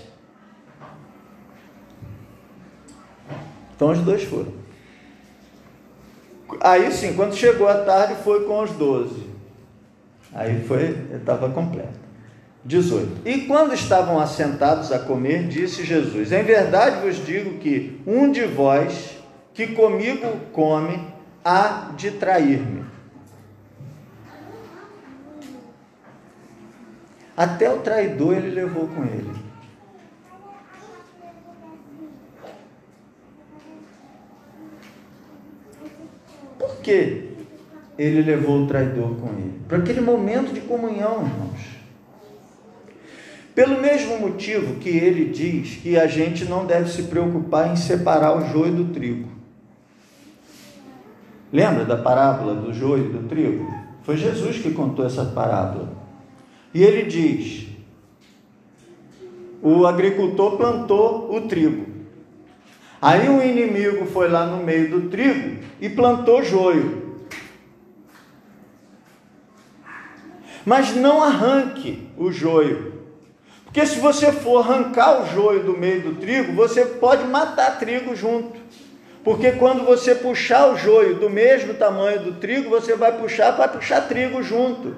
Então 3.75 3.91
os 3.91 3.99
dois 3.99 4.23
foram. 4.23 4.53
Aí 6.61 6.91
sim, 6.93 7.15
quando 7.15 7.35
chegou 7.35 7.69
a 7.69 7.79
tarde, 7.79 8.23
foi 8.23 8.45
com 8.45 8.63
os 8.63 8.71
doze. 8.73 9.25
Aí 10.33 10.63
foi, 10.65 10.97
estava 11.13 11.51
completo. 11.51 12.05
18. 12.65 13.29
E 13.29 13.43
quando 13.43 13.75
estavam 13.75 14.19
assentados 14.19 14.91
a 14.91 14.99
comer, 14.99 15.49
disse 15.49 15.85
Jesus: 15.85 16.33
Em 16.33 16.43
verdade 16.43 17.07
vos 17.07 17.25
digo 17.25 17.59
que 17.59 18.01
um 18.07 18.31
de 18.31 18.45
vós 18.47 19.19
que 19.53 19.69
comigo 19.69 20.27
come, 20.53 21.07
há 21.45 21.91
de 21.97 22.11
trair-me. 22.13 22.94
Até 27.37 27.69
o 27.69 27.79
traidor 27.79 28.35
ele 28.35 28.51
levou 28.51 28.87
com 28.87 29.03
ele. 29.03 29.31
Por 36.59 36.77
que 36.81 37.31
ele 37.99 38.23
levou 38.23 38.63
o 38.63 38.67
traidor 38.67 39.17
com 39.17 39.29
ele? 39.31 39.61
Para 39.67 39.79
aquele 39.79 40.01
momento 40.01 40.53
de 40.53 40.61
comunhão, 40.61 41.27
irmãos. 41.27 41.75
Pelo 43.55 43.81
mesmo 43.81 44.19
motivo 44.19 44.77
que 44.77 44.89
ele 44.89 45.27
diz 45.27 45.77
que 45.77 45.97
a 45.97 46.07
gente 46.07 46.45
não 46.45 46.67
deve 46.67 46.91
se 46.91 47.05
preocupar 47.05 47.73
em 47.73 47.77
separar 47.77 48.37
o 48.37 48.49
joio 48.53 48.75
do 48.75 48.93
trigo. 48.93 49.29
Lembra 51.53 51.85
da 51.85 51.97
parábola 51.97 52.55
do 52.55 52.73
joio 52.73 53.07
e 53.07 53.13
do 53.13 53.29
trigo? 53.29 53.73
Foi 54.03 54.17
Jesus 54.17 54.59
que 54.59 54.73
contou 54.73 55.07
essa 55.07 55.25
parábola. 55.25 56.04
E 56.75 56.83
ele 56.83 57.05
diz: 57.05 57.69
o 59.63 59.87
agricultor 59.87 60.59
plantou 60.59 61.35
o 61.35 61.49
trigo. 61.49 61.87
Aí 63.01 63.29
o 63.29 63.43
inimigo 63.43 64.07
foi 64.07 64.29
lá 64.29 64.45
no 64.45 64.63
meio 64.63 64.91
do 64.91 65.09
trigo 65.09 65.63
e 65.81 65.89
plantou 65.89 66.43
joio. 66.43 67.05
Mas 70.67 70.97
não 70.97 71.23
arranque 71.23 72.09
o 72.17 72.33
joio. 72.33 72.95
Porque 73.65 73.87
se 73.87 73.99
você 73.99 74.33
for 74.33 74.59
arrancar 74.59 75.23
o 75.23 75.27
joio 75.35 75.63
do 75.65 75.77
meio 75.77 76.03
do 76.03 76.15
trigo, 76.15 76.53
você 76.55 76.85
pode 76.85 77.25
matar 77.25 77.79
trigo 77.79 78.17
junto. 78.17 78.59
Porque 79.23 79.53
quando 79.53 79.85
você 79.85 80.15
puxar 80.15 80.69
o 80.69 80.77
joio 80.77 81.17
do 81.17 81.31
mesmo 81.31 81.75
tamanho 81.75 82.21
do 82.21 82.33
trigo, 82.35 82.71
você 82.71 82.95
vai 82.95 83.19
puxar, 83.19 83.53
vai 83.53 83.69
puxar 83.69 84.03
trigo 84.03 84.43
junto. 84.43 84.95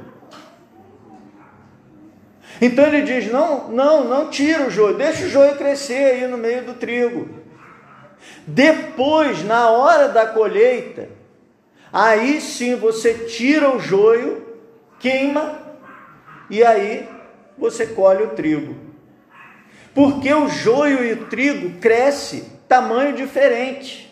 Então 2.60 2.86
ele 2.86 3.02
diz: 3.02 3.30
não, 3.30 3.68
não, 3.68 4.04
não 4.04 4.30
tira 4.30 4.66
o 4.66 4.70
joio, 4.70 4.96
deixa 4.96 5.24
o 5.24 5.28
joio 5.28 5.56
crescer 5.56 6.12
aí 6.12 6.26
no 6.26 6.38
meio 6.38 6.62
do 6.64 6.74
trigo. 6.74 7.28
Depois, 8.46 9.44
na 9.44 9.70
hora 9.70 10.08
da 10.08 10.26
colheita, 10.26 11.08
aí 11.92 12.40
sim 12.40 12.76
você 12.76 13.14
tira 13.14 13.74
o 13.74 13.78
joio, 13.78 14.46
queima 14.98 15.60
e 16.48 16.64
aí 16.64 17.08
você 17.58 17.86
colhe 17.86 18.22
o 18.22 18.30
trigo. 18.30 18.76
Porque 19.94 20.32
o 20.32 20.48
joio 20.48 21.04
e 21.04 21.12
o 21.12 21.26
trigo 21.26 21.78
cresce 21.80 22.50
tamanho 22.68 23.14
diferente. 23.14 24.06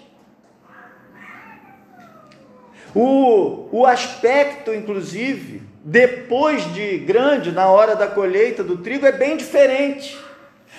O, 2.95 3.69
o 3.73 3.87
aspecto, 3.87 4.73
inclusive, 4.73 5.63
depois 5.87 6.73
de 6.73 6.97
grande, 6.97 7.53
na 7.53 7.67
hora 7.67 7.95
da 7.95 8.07
colheita 8.07 8.65
do 8.65 8.79
trigo, 8.79 9.05
é 9.05 9.13
bem 9.13 9.37
diferente. 9.37 10.19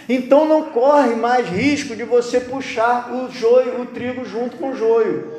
Então 0.09 0.45
não 0.45 0.63
corre 0.71 1.15
mais 1.15 1.47
risco 1.47 1.95
de 1.95 2.03
você 2.03 2.39
puxar 2.39 3.13
o 3.13 3.29
joio, 3.31 3.81
o 3.81 3.85
trigo 3.85 4.25
junto 4.25 4.57
com 4.57 4.71
o 4.71 4.75
joio. 4.75 5.31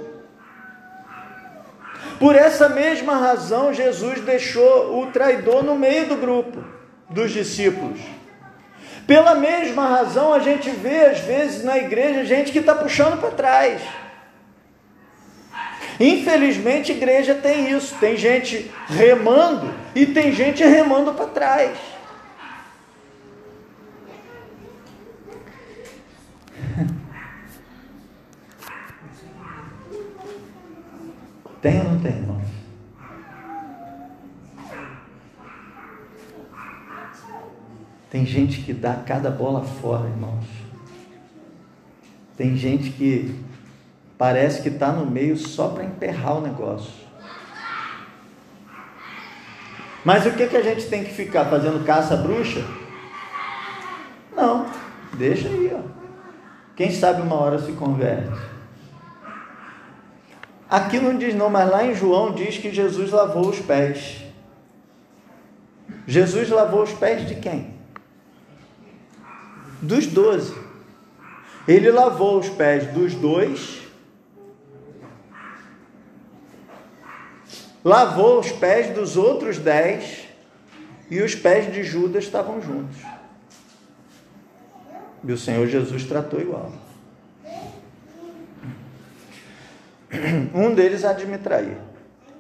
Por 2.21 2.37
essa 2.37 2.69
mesma 2.69 3.17
razão, 3.17 3.75
Jesus 3.75 4.21
deixou 4.21 5.03
o 5.03 5.07
traidor 5.07 5.65
no 5.65 5.75
meio 5.75 6.07
do 6.07 6.17
grupo 6.17 6.63
dos 7.11 7.33
discípulos. 7.33 7.99
Pela 9.05 9.35
mesma 9.35 9.87
razão, 9.89 10.33
a 10.33 10.39
gente 10.39 10.71
vê 10.71 11.07
às 11.07 11.19
vezes 11.19 11.65
na 11.65 11.77
igreja 11.77 12.25
gente 12.25 12.53
que 12.53 12.61
está 12.61 12.75
puxando 12.75 13.21
para 13.21 13.31
trás. 13.33 13.83
Infelizmente, 15.99 16.93
igreja 16.93 17.35
tem 17.35 17.71
isso. 17.71 17.97
Tem 17.99 18.17
gente 18.17 18.71
remando 18.87 19.73
e 19.95 20.07
tem 20.07 20.33
gente 20.33 20.63
remando 20.63 21.15
para 21.15 21.27
trás. 21.27 21.77
Tem 31.63 31.79
ou 31.79 31.85
não 31.85 31.99
tem, 31.99 32.13
irmãos? 32.13 32.45
Tem 38.11 38.25
gente 38.25 38.61
que 38.63 38.73
dá 38.73 38.95
cada 38.95 39.31
bola 39.31 39.65
fora, 39.65 40.09
irmãos. 40.09 40.45
Tem 42.37 42.57
gente 42.57 42.91
que 42.91 43.35
parece 44.19 44.63
que 44.63 44.69
está 44.69 44.93
no 44.93 45.07
meio 45.07 45.37
só 45.37 45.69
para 45.69 45.85
emperrar 45.85 46.39
o 46.39 46.41
negócio. 46.41 47.07
Mas 50.05 50.25
o 50.25 50.31
que, 50.31 50.47
que 50.47 50.57
a 50.57 50.63
gente 50.63 50.87
tem 50.89 51.03
que 51.03 51.13
ficar 51.13 51.47
fazendo 51.47 51.85
caça 51.85 52.17
bruxa? 52.17 52.65
Não, 54.37 54.67
deixa 55.15 55.49
aí, 55.49 55.73
ó. 55.75 55.81
Quem 56.77 56.93
sabe 56.93 57.23
uma 57.23 57.35
hora 57.35 57.59
se 57.59 57.73
converte. 57.73 58.39
Aqui 60.69 61.01
não 61.01 61.17
diz 61.17 61.35
não, 61.35 61.49
mas 61.49 61.71
lá 61.71 61.85
em 61.85 61.95
João 61.95 62.33
diz 62.33 62.59
que 62.59 62.73
Jesus 62.73 63.11
lavou 63.11 63.49
os 63.49 63.59
pés. 63.61 64.23
Jesus 66.07 66.51
lavou 66.51 66.83
os 66.83 66.93
pés 66.93 67.27
de 67.27 67.35
quem? 67.37 67.75
Dos 69.81 70.07
doze. 70.07 70.57
Ele 71.67 71.91
lavou 71.91 72.39
os 72.39 72.49
pés 72.49 72.87
dos 72.93 73.15
dois 73.15 73.86
lavou 77.87 78.41
os 78.41 78.51
pés 78.51 78.93
dos 78.93 79.17
outros 79.17 79.59
dez 79.59 80.25
e 81.09 81.23
os 81.23 81.37
pés 81.37 81.73
de 81.73 81.85
Judas 81.85 82.25
estavam 82.25 82.61
juntos. 82.61 82.97
E 85.23 85.31
o 85.31 85.39
Senhor 85.39 85.69
Jesus 85.69 86.03
tratou 86.03 86.41
igual. 86.41 86.73
Um 90.53 90.75
deles 90.75 91.05
há 91.05 91.13
de 91.13 91.27
me 91.27 91.39
trair. 91.39 91.77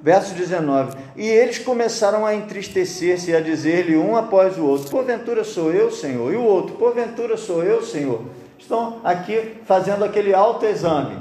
Verso 0.02 0.34
19: 0.34 0.98
E 1.14 1.24
eles 1.28 1.60
começaram 1.60 2.26
a 2.26 2.34
entristecer-se 2.34 3.30
e 3.30 3.36
a 3.36 3.40
dizer-lhe 3.40 3.96
um 3.96 4.16
após 4.16 4.58
o 4.58 4.64
outro: 4.66 4.90
Porventura 4.90 5.44
sou 5.44 5.72
eu, 5.72 5.92
Senhor? 5.92 6.32
E 6.32 6.36
o 6.36 6.42
outro: 6.42 6.74
Porventura 6.74 7.36
sou 7.36 7.62
eu, 7.62 7.84
Senhor? 7.84 8.24
Estão 8.58 9.00
aqui 9.04 9.58
fazendo 9.64 10.04
aquele 10.04 10.34
autoexame. 10.34 11.18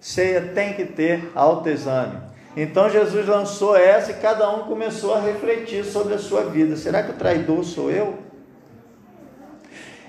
Ceia 0.00 0.40
tem 0.54 0.72
que 0.72 0.86
ter 0.86 1.30
autoexame. 1.34 2.25
Então 2.56 2.88
Jesus 2.88 3.26
lançou 3.26 3.76
essa 3.76 4.12
e 4.12 4.14
cada 4.14 4.50
um 4.50 4.60
começou 4.60 5.14
a 5.14 5.20
refletir 5.20 5.84
sobre 5.84 6.14
a 6.14 6.18
sua 6.18 6.44
vida. 6.44 6.74
Será 6.74 7.02
que 7.02 7.10
o 7.10 7.16
traidor 7.16 7.62
sou 7.64 7.90
eu? 7.90 8.18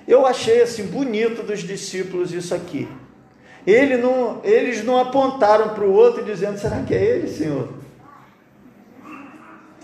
Eu 0.08 0.26
achei 0.26 0.62
assim 0.62 0.88
bonito 0.88 1.44
dos 1.44 1.60
discípulos 1.60 2.32
isso 2.32 2.56
aqui. 2.56 2.88
Ele 3.66 3.98
não, 3.98 4.40
eles 4.46 4.82
não 4.86 4.98
apontaram 4.98 5.74
para 5.74 5.84
o 5.84 5.92
outro 5.92 6.24
dizendo: 6.24 6.58
será 6.58 6.82
que 6.84 6.94
é 6.96 7.04
ele, 7.04 7.28
Senhor? 7.28 7.68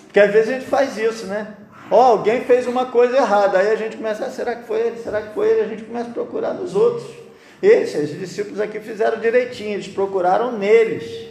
Porque 0.05 0.22
às 0.22 0.32
vezes 0.32 0.49
a 0.49 0.53
gente 0.53 0.66
faz 0.66 0.97
isso, 0.97 1.26
né? 1.26 1.57
Ó, 1.91 1.97
oh, 1.97 2.11
alguém 2.14 2.45
fez 2.45 2.66
uma 2.66 2.86
coisa 2.86 3.18
errada, 3.18 3.57
aí 3.57 3.72
a 3.72 3.76
gente 3.76 3.97
começa, 3.97 4.26
ah, 4.26 4.30
será 4.30 4.55
que 4.55 4.66
foi 4.66 4.80
ele? 4.80 5.03
Será 5.03 5.22
que 5.22 5.34
foi 5.34 5.49
ele? 5.49 5.61
A 5.61 5.68
gente 5.68 5.84
começa 5.84 6.09
a 6.09 6.14
procurar 6.14 6.53
nos 6.53 6.76
outros. 6.76 7.05
Esses 7.61 8.18
discípulos 8.18 8.61
aqui 8.61 8.80
fizeram 8.80 9.20
direitinho, 9.20 9.74
eles 9.74 9.88
procuraram 9.88 10.57
neles. 10.57 11.22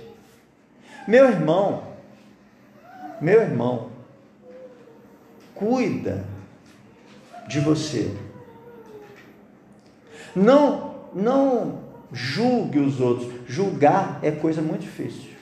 Meu 1.07 1.28
irmão, 1.28 1.82
meu 3.20 3.40
irmão, 3.40 3.90
cuida 5.55 6.24
de 7.48 7.61
você. 7.61 8.14
Não, 10.34 10.94
não 11.14 11.80
julgue 12.12 12.78
os 12.78 13.00
outros. 13.00 13.32
Julgar 13.46 14.18
é 14.22 14.30
coisa 14.30 14.62
muito 14.62 14.82
difícil. 14.82 15.32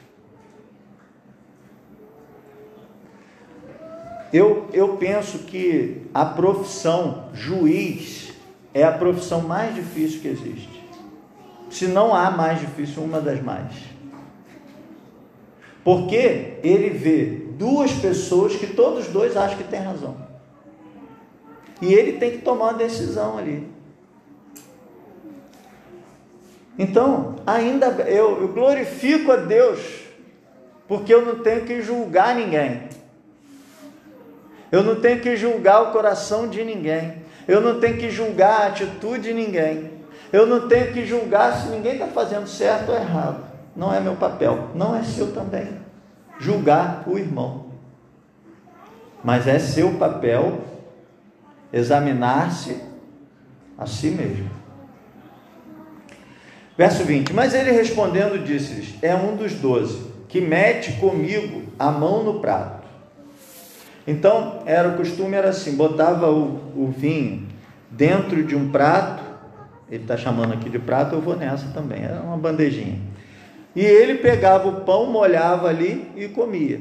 Eu, 4.32 4.68
eu 4.72 4.96
penso 4.96 5.40
que 5.40 6.02
a 6.14 6.24
profissão 6.24 7.30
juiz 7.34 8.32
é 8.72 8.84
a 8.84 8.92
profissão 8.92 9.40
mais 9.40 9.74
difícil 9.74 10.20
que 10.20 10.28
existe. 10.28 10.80
Se 11.68 11.86
não 11.86 12.14
há 12.14 12.30
mais 12.30 12.60
difícil, 12.60 13.02
uma 13.02 13.20
das 13.20 13.42
mais. 13.42 13.89
Porque 15.82 16.58
ele 16.62 16.90
vê 16.90 17.24
duas 17.56 17.92
pessoas 17.92 18.56
que 18.56 18.66
todos 18.66 19.08
dois 19.08 19.36
acham 19.36 19.56
que 19.58 19.64
tem 19.64 19.80
razão. 19.80 20.16
E 21.80 21.94
ele 21.94 22.18
tem 22.18 22.32
que 22.32 22.38
tomar 22.38 22.66
uma 22.66 22.74
decisão 22.74 23.38
ali. 23.38 23.68
Então, 26.78 27.36
ainda 27.46 27.86
eu, 28.08 28.40
eu 28.40 28.48
glorifico 28.48 29.32
a 29.32 29.36
Deus, 29.36 29.80
porque 30.88 31.12
eu 31.12 31.24
não 31.24 31.42
tenho 31.42 31.64
que 31.64 31.82
julgar 31.82 32.34
ninguém. 32.34 32.88
Eu 34.72 34.82
não 34.82 35.00
tenho 35.00 35.20
que 35.20 35.36
julgar 35.36 35.82
o 35.82 35.92
coração 35.92 36.48
de 36.48 36.64
ninguém. 36.64 37.16
Eu 37.48 37.60
não 37.60 37.80
tenho 37.80 37.98
que 37.98 38.10
julgar 38.10 38.62
a 38.62 38.66
atitude 38.68 39.24
de 39.24 39.34
ninguém. 39.34 39.90
Eu 40.32 40.46
não 40.46 40.68
tenho 40.68 40.92
que 40.92 41.04
julgar 41.04 41.60
se 41.60 41.68
ninguém 41.68 41.94
está 41.94 42.06
fazendo 42.06 42.46
certo 42.46 42.90
ou 42.90 42.94
errado. 42.94 43.49
Não 43.74 43.92
é 43.94 44.00
meu 44.00 44.16
papel. 44.16 44.68
Não 44.74 44.96
é 44.96 45.02
seu 45.02 45.32
também. 45.32 45.68
Julgar 46.38 47.04
o 47.06 47.18
irmão. 47.18 47.66
Mas 49.22 49.46
é 49.46 49.58
seu 49.58 49.94
papel 49.94 50.60
examinar-se 51.72 52.80
a 53.76 53.86
si 53.86 54.10
mesmo. 54.10 54.50
Verso 56.76 57.04
20: 57.04 57.32
Mas 57.32 57.54
ele 57.54 57.70
respondendo 57.70 58.42
disse-lhes: 58.42 58.94
É 59.02 59.14
um 59.14 59.36
dos 59.36 59.52
doze, 59.54 60.10
que 60.28 60.40
mete 60.40 60.92
comigo 60.92 61.64
a 61.78 61.90
mão 61.90 62.24
no 62.24 62.40
prato. 62.40 62.80
Então, 64.06 64.62
era 64.64 64.88
o 64.88 64.96
costume, 64.96 65.36
era 65.36 65.50
assim: 65.50 65.76
botava 65.76 66.30
o, 66.30 66.72
o 66.74 66.90
vinho 66.96 67.46
dentro 67.90 68.42
de 68.44 68.56
um 68.56 68.70
prato, 68.70 69.22
ele 69.90 70.02
está 70.02 70.16
chamando 70.16 70.54
aqui 70.54 70.70
de 70.70 70.78
prato, 70.78 71.14
eu 71.14 71.20
vou 71.20 71.36
nessa 71.36 71.68
também, 71.68 72.04
era 72.04 72.20
uma 72.20 72.36
bandejinha. 72.36 72.98
E 73.74 73.84
ele 73.84 74.16
pegava 74.16 74.68
o 74.68 74.80
pão, 74.80 75.06
molhava 75.06 75.68
ali 75.68 76.10
e 76.16 76.28
comia. 76.28 76.80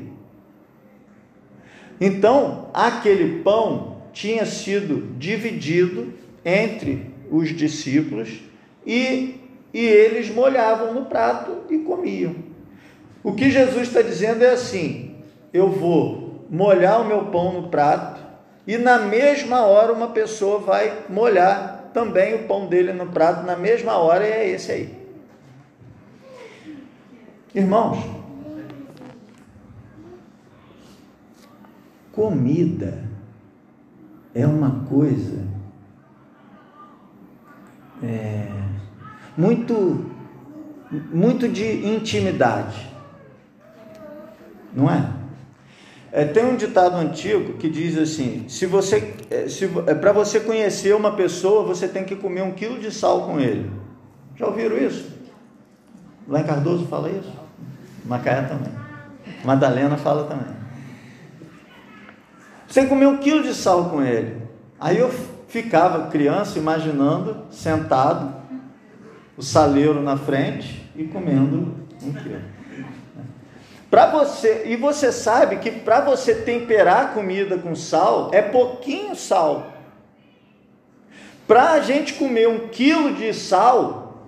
Então, 2.01 2.69
aquele 2.73 3.41
pão 3.41 3.97
tinha 4.11 4.45
sido 4.45 5.15
dividido 5.17 6.13
entre 6.43 7.13
os 7.29 7.49
discípulos 7.55 8.41
e 8.85 9.39
e 9.73 9.85
eles 9.85 10.29
molhavam 10.29 10.93
no 10.93 11.05
prato 11.05 11.63
e 11.69 11.77
comiam. 11.79 12.35
O 13.23 13.33
que 13.33 13.51
Jesus 13.51 13.87
está 13.87 14.01
dizendo 14.01 14.43
é 14.43 14.49
assim: 14.49 15.15
eu 15.53 15.69
vou 15.69 16.45
molhar 16.49 17.01
o 17.01 17.05
meu 17.05 17.25
pão 17.25 17.53
no 17.53 17.69
prato 17.69 18.19
e 18.65 18.77
na 18.77 18.97
mesma 18.99 19.65
hora 19.65 19.93
uma 19.93 20.09
pessoa 20.09 20.59
vai 20.59 21.03
molhar 21.09 21.91
também 21.93 22.35
o 22.35 22.43
pão 22.47 22.67
dele 22.67 22.93
no 22.93 23.07
prato, 23.07 23.45
na 23.45 23.55
mesma 23.55 23.97
hora, 23.97 24.27
e 24.27 24.31
é 24.31 24.49
esse 24.49 24.71
aí. 24.71 24.98
Irmãos, 27.53 27.97
comida 32.11 33.03
é 34.35 34.45
uma 34.45 34.85
coisa. 34.85 35.47
É, 38.03 38.47
muito, 39.35 40.05
muito 41.11 41.47
de 41.47 41.87
intimidade. 41.87 42.87
Não 44.71 44.89
é? 44.89 45.11
é 46.11 46.25
tem 46.25 46.45
um 46.45 46.55
ditado 46.55 46.97
antigo 46.97 47.53
que 47.53 47.67
diz 47.67 47.97
assim: 47.97 48.47
se 48.47 48.67
você, 48.67 49.15
é, 49.31 49.47
se, 49.47 49.65
é, 49.87 49.95
para 49.95 50.11
você 50.11 50.39
conhecer 50.39 50.95
uma 50.95 51.15
pessoa, 51.15 51.63
você 51.63 51.87
tem 51.87 52.05
que 52.05 52.15
comer 52.15 52.43
um 52.43 52.51
quilo 52.51 52.79
de 52.79 52.91
sal 52.91 53.25
com 53.25 53.39
ele. 53.39 53.71
Já 54.35 54.45
ouviram 54.45 54.77
isso? 54.77 55.17
Lá 56.27 56.41
em 56.41 56.45
Cardoso 56.45 56.85
fala 56.85 57.09
isso? 57.09 57.38
Macaé 58.09 58.41
também. 58.41 58.73
Madalena 59.45 59.95
fala 59.95 60.23
também. 60.23 60.55
Você 62.67 62.87
comer 62.87 63.05
um 63.05 63.17
quilo 63.17 63.43
de 63.43 63.53
sal 63.53 63.89
com 63.91 64.01
ele. 64.01 64.41
Aí 64.79 64.97
eu 64.97 65.11
ficava 65.47 66.09
criança 66.09 66.57
imaginando, 66.57 67.45
sentado, 67.51 68.33
o 69.37 69.43
saleiro 69.43 70.01
na 70.01 70.17
frente 70.17 70.89
e 70.95 71.03
comendo 71.05 71.75
um 72.01 72.13
quilo. 72.13 72.41
Para 73.91 74.07
você, 74.07 74.63
e 74.65 74.75
você 74.75 75.11
sabe 75.11 75.57
que 75.57 75.71
para 75.71 76.01
você 76.01 76.33
temperar 76.33 77.05
a 77.05 77.07
comida 77.09 77.57
com 77.57 77.75
sal, 77.75 78.29
é 78.33 78.41
pouquinho 78.41 79.15
sal. 79.15 79.73
Para 81.47 81.71
a 81.71 81.79
gente 81.79 82.13
comer 82.13 82.47
um 82.47 82.67
quilo 82.69 83.15
de 83.15 83.33
sal, 83.33 84.27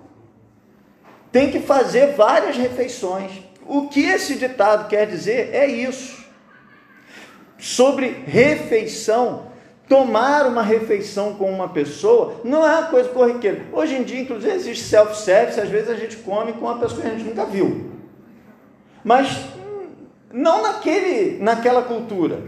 tem 1.30 1.50
que 1.50 1.60
fazer 1.60 2.14
várias 2.14 2.56
refeições. 2.56 3.51
O 3.66 3.88
que 3.88 4.04
esse 4.04 4.34
ditado 4.34 4.88
quer 4.88 5.06
dizer 5.06 5.50
é 5.52 5.66
isso. 5.66 6.22
Sobre 7.58 8.08
refeição, 8.26 9.52
tomar 9.88 10.46
uma 10.46 10.62
refeição 10.62 11.34
com 11.34 11.50
uma 11.50 11.68
pessoa 11.68 12.40
não 12.44 12.66
é 12.66 12.78
uma 12.78 12.86
coisa 12.88 13.08
corriqueira. 13.10 13.66
Hoje 13.72 13.94
em 13.94 14.02
dia, 14.02 14.20
inclusive, 14.20 14.52
existe 14.52 14.84
self-service, 14.84 15.60
às 15.60 15.68
vezes 15.68 15.90
a 15.90 15.94
gente 15.94 16.16
come 16.16 16.52
com 16.54 16.66
uma 16.66 16.78
pessoa 16.78 17.02
que 17.02 17.06
a 17.06 17.10
gente 17.10 17.24
nunca 17.24 17.44
viu. 17.44 17.92
Mas 19.04 19.28
hum, 19.56 19.86
não 20.32 20.62
naquele, 20.62 21.38
naquela 21.42 21.82
cultura. 21.82 22.42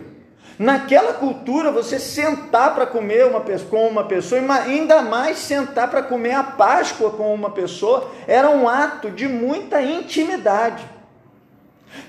Naquela 0.58 1.14
cultura, 1.14 1.72
você 1.72 1.98
sentar 1.98 2.74
para 2.74 2.86
comer 2.86 3.26
uma, 3.26 3.40
com 3.68 3.88
uma 3.88 4.04
pessoa, 4.04 4.40
ainda 4.62 5.02
mais 5.02 5.38
sentar 5.38 5.90
para 5.90 6.02
comer 6.02 6.32
a 6.32 6.44
Páscoa 6.44 7.10
com 7.10 7.34
uma 7.34 7.50
pessoa, 7.50 8.10
era 8.26 8.48
um 8.48 8.68
ato 8.68 9.10
de 9.10 9.26
muita 9.26 9.82
intimidade. 9.82 10.93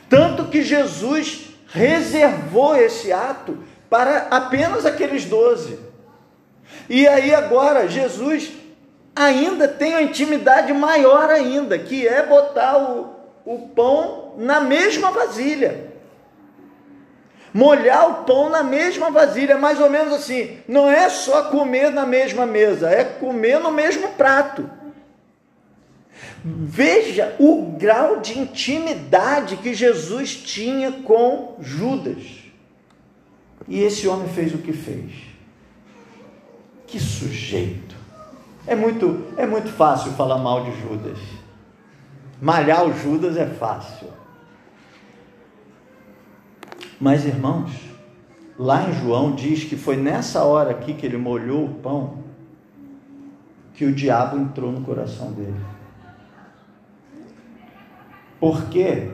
Tanto 0.09 0.45
que 0.45 0.61
Jesus 0.61 1.49
reservou 1.67 2.75
esse 2.75 3.11
ato 3.11 3.57
para 3.89 4.27
apenas 4.29 4.85
aqueles 4.85 5.25
doze. 5.25 5.79
E 6.89 7.07
aí 7.07 7.33
agora 7.33 7.87
Jesus 7.87 8.51
ainda 9.15 9.67
tem 9.67 9.93
uma 9.93 10.01
intimidade 10.01 10.73
maior 10.73 11.29
ainda, 11.29 11.77
que 11.79 12.07
é 12.07 12.23
botar 12.25 12.77
o, 12.77 13.15
o 13.45 13.69
pão 13.69 14.33
na 14.37 14.59
mesma 14.59 15.11
vasilha. 15.11 15.93
Molhar 17.53 18.09
o 18.09 18.13
pão 18.25 18.49
na 18.49 18.61
mesma 18.61 19.09
vasilha, 19.09 19.57
mais 19.57 19.79
ou 19.79 19.89
menos 19.89 20.13
assim. 20.13 20.59
Não 20.67 20.91
é 20.91 21.07
só 21.07 21.43
comer 21.43 21.89
na 21.89 22.05
mesma 22.05 22.45
mesa, 22.45 22.89
é 22.89 23.05
comer 23.05 23.59
no 23.59 23.71
mesmo 23.71 24.09
prato. 24.09 24.69
Veja 26.47 27.35
o 27.39 27.71
grau 27.71 28.19
de 28.19 28.37
intimidade 28.37 29.57
que 29.57 29.73
Jesus 29.73 30.35
tinha 30.35 30.91
com 30.91 31.57
Judas. 31.59 32.23
E 33.67 33.81
esse 33.81 34.07
homem 34.07 34.29
fez 34.29 34.53
o 34.53 34.59
que 34.59 34.71
fez. 34.71 35.11
Que 36.85 36.99
sujeito. 36.99 37.95
É 38.67 38.75
muito, 38.75 39.25
é 39.37 39.47
muito 39.47 39.69
fácil 39.69 40.11
falar 40.11 40.37
mal 40.37 40.65
de 40.65 40.81
Judas. 40.81 41.17
Malhar 42.39 42.85
o 42.85 42.93
Judas 42.93 43.37
é 43.37 43.47
fácil. 43.47 44.09
Mas, 46.99 47.25
irmãos, 47.25 47.71
lá 48.59 48.87
em 48.87 48.93
João 48.93 49.33
diz 49.33 49.63
que 49.63 49.75
foi 49.75 49.97
nessa 49.97 50.43
hora 50.43 50.69
aqui 50.69 50.93
que 50.93 51.07
ele 51.07 51.17
molhou 51.17 51.65
o 51.65 51.73
pão 51.73 52.23
que 53.73 53.83
o 53.83 53.91
diabo 53.91 54.37
entrou 54.37 54.71
no 54.71 54.81
coração 54.81 55.31
dele. 55.31 55.74
Porque 58.39 59.11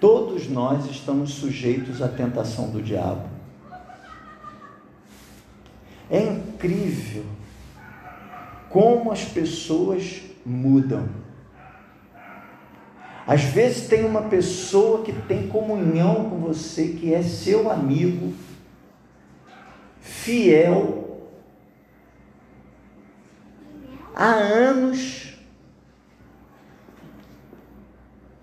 todos 0.00 0.48
nós 0.48 0.90
estamos 0.90 1.34
sujeitos 1.34 2.02
à 2.02 2.08
tentação 2.08 2.70
do 2.70 2.82
diabo. 2.82 3.28
É 6.10 6.22
incrível 6.22 7.24
como 8.68 9.12
as 9.12 9.24
pessoas 9.24 10.20
mudam. 10.44 11.08
Às 13.26 13.42
vezes 13.44 13.88
tem 13.88 14.04
uma 14.04 14.22
pessoa 14.22 15.02
que 15.02 15.12
tem 15.12 15.48
comunhão 15.48 16.28
com 16.28 16.40
você, 16.40 16.88
que 16.88 17.14
é 17.14 17.22
seu 17.22 17.70
amigo, 17.70 18.34
fiel, 20.00 21.30
há 24.14 24.26
anos, 24.26 25.23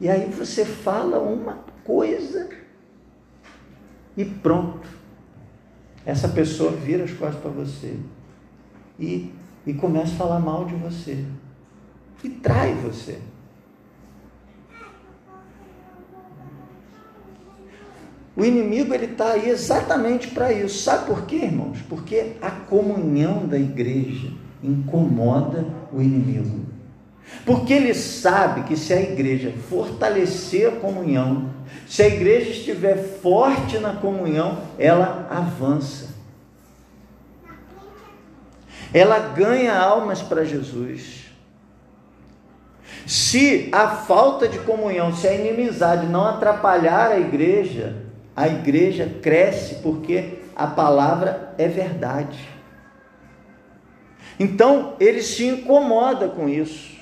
e 0.01 0.09
aí 0.09 0.25
você 0.31 0.65
fala 0.65 1.19
uma 1.19 1.59
coisa 1.83 2.49
e 4.17 4.25
pronto. 4.25 4.89
Essa 6.03 6.27
pessoa 6.27 6.71
vira 6.71 7.03
as 7.03 7.11
costas 7.11 7.39
para 7.39 7.51
você 7.51 7.99
e, 8.99 9.31
e 9.63 9.73
começa 9.75 10.13
a 10.13 10.17
falar 10.17 10.39
mal 10.39 10.65
de 10.65 10.73
você 10.73 11.23
e 12.23 12.29
trai 12.29 12.73
você. 12.73 13.19
O 18.35 18.43
inimigo 18.43 18.95
ele 18.95 19.05
está 19.05 19.33
aí 19.33 19.49
exatamente 19.49 20.29
para 20.29 20.51
isso. 20.51 20.81
Sabe 20.81 21.05
por 21.05 21.27
quê, 21.27 21.35
irmãos? 21.35 21.79
Porque 21.87 22.37
a 22.41 22.49
comunhão 22.49 23.45
da 23.45 23.59
igreja 23.59 24.33
incomoda 24.63 25.63
o 25.93 26.01
inimigo. 26.01 26.70
Porque 27.45 27.73
ele 27.73 27.93
sabe 27.93 28.63
que 28.63 28.75
se 28.75 28.93
a 28.93 29.01
igreja 29.01 29.51
fortalecer 29.69 30.67
a 30.67 30.71
comunhão, 30.71 31.49
se 31.87 32.03
a 32.03 32.07
igreja 32.07 32.51
estiver 32.51 32.97
forte 32.97 33.77
na 33.79 33.93
comunhão, 33.93 34.59
ela 34.77 35.27
avança. 35.29 36.09
Ela 38.93 39.19
ganha 39.19 39.77
almas 39.77 40.21
para 40.21 40.43
Jesus. 40.43 41.25
Se 43.07 43.69
a 43.71 43.87
falta 43.89 44.47
de 44.47 44.59
comunhão, 44.59 45.13
se 45.13 45.27
a 45.27 45.33
inimizade 45.33 46.07
não 46.07 46.25
atrapalhar 46.25 47.11
a 47.11 47.19
igreja, 47.19 47.95
a 48.35 48.47
igreja 48.47 49.17
cresce 49.21 49.75
porque 49.75 50.39
a 50.55 50.67
palavra 50.67 51.53
é 51.57 51.67
verdade. 51.67 52.47
Então, 54.39 54.95
ele 54.99 55.21
se 55.21 55.45
incomoda 55.45 56.27
com 56.27 56.47
isso. 56.47 57.00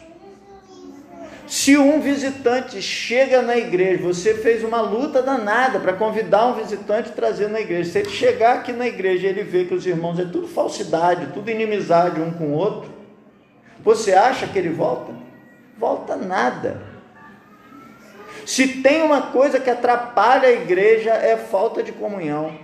Se 1.49 1.75
um 1.75 1.99
visitante 1.99 2.79
chega 2.79 3.41
na 3.41 3.57
igreja, 3.57 4.03
você 4.03 4.35
fez 4.35 4.63
uma 4.63 4.81
luta 4.81 5.19
danada 5.19 5.79
para 5.79 5.93
convidar 5.93 6.45
um 6.45 6.53
visitante 6.53 7.09
e 7.09 7.13
trazer 7.13 7.49
na 7.49 7.59
igreja. 7.59 7.89
Se 7.89 7.97
ele 7.97 8.09
chegar 8.11 8.57
aqui 8.57 8.71
na 8.71 8.85
igreja 8.85 9.25
e 9.25 9.29
ele 9.31 9.41
vê 9.41 9.65
que 9.65 9.73
os 9.73 9.83
irmãos 9.83 10.19
é 10.19 10.25
tudo 10.25 10.47
falsidade, 10.47 11.33
tudo 11.33 11.49
inimizade 11.49 12.21
um 12.21 12.29
com 12.29 12.49
o 12.49 12.53
outro, 12.53 12.91
você 13.83 14.13
acha 14.13 14.45
que 14.45 14.59
ele 14.59 14.69
volta? 14.69 15.11
Volta 15.75 16.15
nada. 16.15 16.83
Se 18.45 18.67
tem 18.83 19.01
uma 19.01 19.23
coisa 19.23 19.59
que 19.59 19.71
atrapalha 19.71 20.49
a 20.49 20.51
igreja 20.51 21.09
é 21.13 21.35
falta 21.35 21.81
de 21.81 21.91
comunhão. 21.91 22.59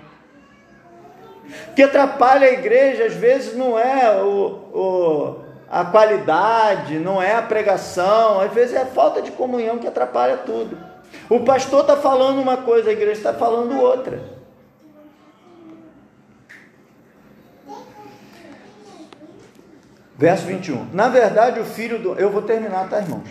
O 1.71 1.73
que 1.73 1.81
atrapalha 1.81 2.47
a 2.47 2.53
igreja 2.53 3.05
às 3.05 3.15
vezes 3.15 3.55
não 3.55 3.79
é 3.79 4.21
o, 4.21 4.45
o, 4.71 5.44
a 5.69 5.83
qualidade, 5.85 6.99
não 6.99 7.21
é 7.21 7.35
a 7.35 7.41
pregação, 7.41 8.39
às 8.39 8.53
vezes 8.53 8.75
é 8.75 8.81
a 8.81 8.85
falta 8.85 9.21
de 9.21 9.31
comunhão 9.31 9.77
que 9.77 9.87
atrapalha 9.87 10.37
tudo. 10.37 10.77
O 11.29 11.39
pastor 11.41 11.81
está 11.81 11.97
falando 11.97 12.41
uma 12.41 12.57
coisa, 12.57 12.89
a 12.89 12.93
igreja 12.93 13.13
está 13.13 13.33
falando 13.33 13.79
outra. 13.79 14.35
Verso 20.17 20.45
21. 20.45 20.87
Na 20.93 21.09
verdade, 21.09 21.59
o 21.59 21.65
filho 21.65 21.99
do. 21.99 22.13
Eu 22.13 22.29
vou 22.29 22.41
terminar, 22.41 22.89
tá, 22.89 22.99
irmãos? 22.99 23.27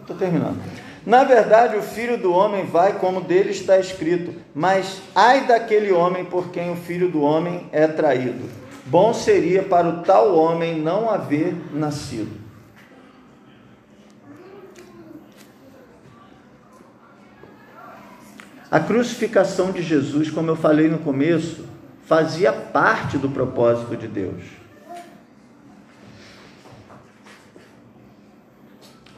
Estou 0.00 0.16
terminando. 0.16 0.58
Na 1.04 1.24
verdade, 1.24 1.76
o 1.76 1.82
filho 1.82 2.16
do 2.16 2.32
homem 2.32 2.64
vai 2.64 2.94
como 2.94 3.20
dele 3.20 3.50
está 3.50 3.76
escrito, 3.78 4.40
mas 4.54 5.02
ai 5.14 5.46
daquele 5.46 5.92
homem 5.92 6.24
por 6.24 6.50
quem 6.50 6.72
o 6.72 6.76
filho 6.76 7.10
do 7.10 7.20
homem 7.20 7.68
é 7.72 7.88
traído. 7.88 8.61
Bom 8.86 9.14
seria 9.14 9.62
para 9.62 9.88
o 9.88 10.02
tal 10.02 10.36
homem 10.36 10.80
não 10.80 11.08
haver 11.08 11.54
nascido. 11.72 12.40
A 18.70 18.80
crucificação 18.80 19.70
de 19.70 19.82
Jesus, 19.82 20.30
como 20.30 20.50
eu 20.50 20.56
falei 20.56 20.88
no 20.88 20.98
começo, 20.98 21.68
fazia 22.06 22.52
parte 22.52 23.18
do 23.18 23.28
propósito 23.28 23.96
de 23.96 24.08
Deus. 24.08 24.42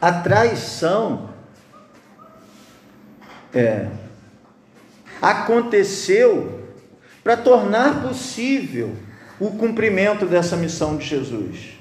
A 0.01 0.13
traição 0.13 1.31
é, 3.55 3.89
aconteceu 5.23 6.69
para 7.23 7.37
tornar 7.37 8.03
possível 8.03 8.95
o 9.41 9.51
cumprimento 9.51 10.27
dessa 10.27 10.57
missão 10.57 10.97
de 10.97 11.05
Jesus. 11.05 11.75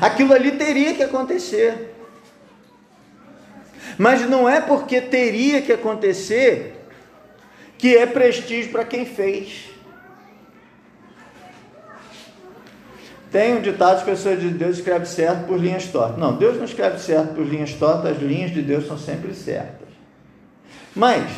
Aquilo 0.00 0.32
ali 0.32 0.52
teria 0.52 0.94
que 0.94 1.02
acontecer. 1.02 1.94
Mas 3.98 4.28
não 4.28 4.48
é 4.48 4.60
porque 4.60 5.00
teria 5.00 5.60
que 5.62 5.72
acontecer 5.72 6.82
que 7.76 7.96
é 7.96 8.06
prestígio 8.06 8.72
para 8.72 8.84
quem 8.84 9.04
fez. 9.04 9.70
Tem 13.30 13.54
um 13.54 13.62
ditado, 13.62 13.96
as 13.96 14.02
pessoas 14.02 14.38
dizem, 14.38 14.56
Deus 14.56 14.76
escreve 14.76 15.06
certo 15.06 15.46
por 15.46 15.58
linhas 15.58 15.86
tortas. 15.86 16.18
Não, 16.18 16.36
Deus 16.36 16.58
não 16.58 16.64
escreve 16.64 16.98
certo 16.98 17.34
por 17.34 17.46
linhas 17.46 17.72
tortas, 17.72 18.12
as 18.12 18.22
linhas 18.22 18.50
de 18.50 18.60
Deus 18.60 18.86
são 18.86 18.98
sempre 18.98 19.34
certas. 19.34 19.88
Mas, 20.94 21.30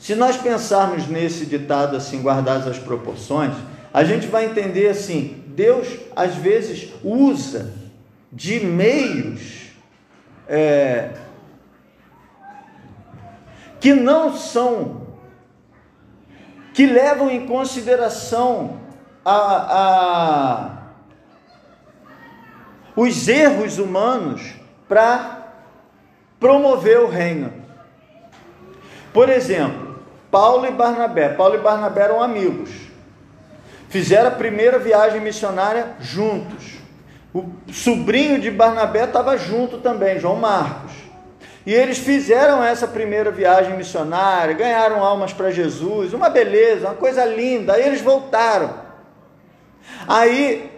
se 0.00 0.14
nós 0.14 0.38
pensarmos 0.38 1.06
nesse 1.06 1.44
ditado 1.44 1.94
assim, 1.94 2.22
guardadas 2.22 2.66
as 2.66 2.78
proporções, 2.78 3.54
a 3.92 4.02
gente 4.02 4.26
vai 4.26 4.46
entender 4.46 4.88
assim, 4.88 5.44
Deus 5.48 5.86
às 6.16 6.34
vezes 6.34 6.88
usa 7.04 7.74
de 8.32 8.60
meios 8.60 9.66
é, 10.48 11.10
que 13.78 13.92
não 13.92 14.34
são, 14.34 15.06
que 16.72 16.86
levam 16.86 17.30
em 17.30 17.46
consideração 17.46 18.80
a, 19.22 19.36
a 19.36 20.80
os 22.96 23.28
erros 23.28 23.78
humanos 23.78 24.54
para 24.88 25.46
promover 26.38 27.00
o 27.00 27.08
reino. 27.08 27.52
Por 29.12 29.28
exemplo, 29.28 29.89
Paulo 30.30 30.66
e 30.66 30.70
Barnabé. 30.70 31.30
Paulo 31.30 31.56
e 31.56 31.58
Barnabé 31.58 32.02
eram 32.02 32.22
amigos. 32.22 32.70
Fizeram 33.88 34.28
a 34.28 34.32
primeira 34.32 34.78
viagem 34.78 35.20
missionária 35.20 35.88
juntos. 36.00 36.78
O 37.34 37.44
sobrinho 37.72 38.40
de 38.40 38.50
Barnabé 38.50 39.04
estava 39.04 39.36
junto 39.36 39.78
também, 39.78 40.18
João 40.18 40.36
Marcos. 40.36 40.92
E 41.66 41.74
eles 41.74 41.98
fizeram 41.98 42.62
essa 42.64 42.88
primeira 42.88 43.30
viagem 43.30 43.76
missionária, 43.76 44.54
ganharam 44.54 45.04
almas 45.04 45.32
para 45.32 45.50
Jesus, 45.50 46.14
uma 46.14 46.30
beleza, 46.30 46.88
uma 46.88 46.94
coisa 46.94 47.24
linda. 47.24 47.74
Aí 47.74 47.86
eles 47.86 48.00
voltaram. 48.00 48.74
Aí, 50.08 50.70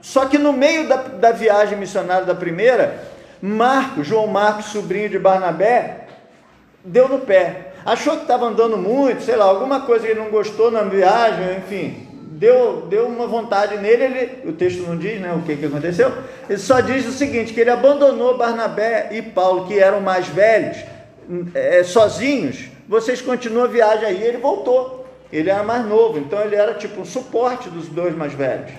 só 0.00 0.26
que 0.26 0.36
no 0.36 0.52
meio 0.52 0.88
da, 0.88 0.96
da 0.96 1.32
viagem 1.32 1.78
missionária 1.78 2.26
da 2.26 2.34
primeira, 2.34 3.04
Marcos, 3.40 4.06
João 4.06 4.26
Marcos, 4.26 4.66
sobrinho 4.66 5.08
de 5.08 5.18
Barnabé, 5.18 6.06
deu 6.84 7.08
no 7.08 7.20
pé. 7.20 7.73
Achou 7.84 8.16
que 8.16 8.22
estava 8.22 8.46
andando 8.46 8.78
muito, 8.78 9.22
sei 9.22 9.36
lá, 9.36 9.44
alguma 9.44 9.80
coisa 9.80 10.06
que 10.06 10.12
ele 10.12 10.20
não 10.20 10.30
gostou 10.30 10.70
na 10.70 10.82
viagem, 10.82 11.58
enfim, 11.58 12.08
deu, 12.12 12.86
deu 12.88 13.06
uma 13.06 13.26
vontade 13.26 13.76
nele, 13.76 14.04
ele, 14.04 14.48
o 14.48 14.52
texto 14.52 14.82
não 14.82 14.96
diz 14.96 15.20
né, 15.20 15.34
o 15.34 15.42
que, 15.42 15.56
que 15.56 15.66
aconteceu, 15.66 16.10
ele 16.48 16.58
só 16.58 16.80
diz 16.80 17.06
o 17.06 17.12
seguinte, 17.12 17.52
que 17.52 17.60
ele 17.60 17.70
abandonou 17.70 18.38
Barnabé 18.38 19.10
e 19.12 19.20
Paulo, 19.20 19.66
que 19.66 19.78
eram 19.78 20.00
mais 20.00 20.26
velhos, 20.28 20.78
é, 21.54 21.82
sozinhos, 21.82 22.68
vocês 22.88 23.20
continuam 23.20 23.64
a 23.64 23.68
viagem 23.68 24.06
aí, 24.06 24.22
ele 24.22 24.38
voltou, 24.38 25.06
ele 25.30 25.50
era 25.50 25.62
mais 25.62 25.84
novo, 25.86 26.18
então 26.18 26.40
ele 26.40 26.56
era 26.56 26.74
tipo 26.74 27.00
um 27.00 27.04
suporte 27.04 27.68
dos 27.68 27.88
dois 27.88 28.16
mais 28.16 28.32
velhos. 28.32 28.70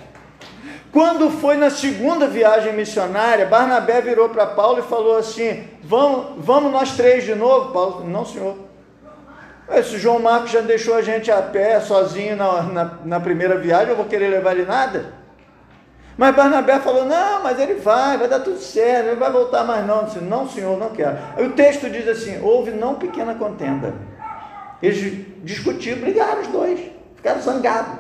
Quando 0.91 1.29
foi 1.29 1.57
na 1.57 1.69
segunda 1.69 2.25
viagem 2.25 2.71
missionária, 2.73 3.45
Barnabé 3.45 3.99
virou 3.99 4.29
para 4.29 4.45
Paulo 4.45 4.79
e 4.79 4.83
falou 4.83 5.17
assim: 5.17 5.67
vamos, 5.83 6.37
vamos 6.37 6.71
nós 6.71 6.95
três 6.95 7.25
de 7.25 7.35
novo? 7.35 7.73
Paulo, 7.73 8.07
não, 8.07 8.25
senhor. 8.25 8.55
Esse 9.69 9.97
João 9.97 10.19
Marcos 10.19 10.51
já 10.51 10.61
deixou 10.61 10.95
a 10.95 11.01
gente 11.01 11.31
a 11.31 11.41
pé, 11.41 11.79
sozinho 11.79 12.35
na, 12.35 12.61
na, 12.63 12.91
na 13.03 13.19
primeira 13.19 13.57
viagem, 13.57 13.89
eu 13.89 13.95
vou 13.95 14.05
querer 14.05 14.27
levar 14.27 14.51
ele 14.51 14.65
nada? 14.65 15.13
Mas 16.17 16.35
Barnabé 16.35 16.79
falou: 16.79 17.05
não, 17.05 17.43
mas 17.43 17.59
ele 17.59 17.75
vai, 17.75 18.17
vai 18.17 18.27
dar 18.27 18.39
tudo 18.39 18.59
certo, 18.59 19.07
ele 19.07 19.15
vai 19.15 19.31
voltar 19.31 19.63
mais 19.63 19.85
não. 19.85 20.05
Disse, 20.05 20.19
não, 20.19 20.47
senhor, 20.47 20.77
não 20.77 20.89
quero. 20.89 21.17
Aí 21.35 21.45
o 21.45 21.53
texto 21.53 21.89
diz 21.89 22.07
assim: 22.07 22.41
houve 22.41 22.71
não 22.71 22.95
pequena 22.95 23.35
contenda. 23.35 23.93
Eles 24.81 25.25
discutiram, 25.43 26.01
brigaram 26.01 26.41
os 26.41 26.47
dois, 26.47 26.79
ficaram 27.15 27.41
zangados. 27.41 27.99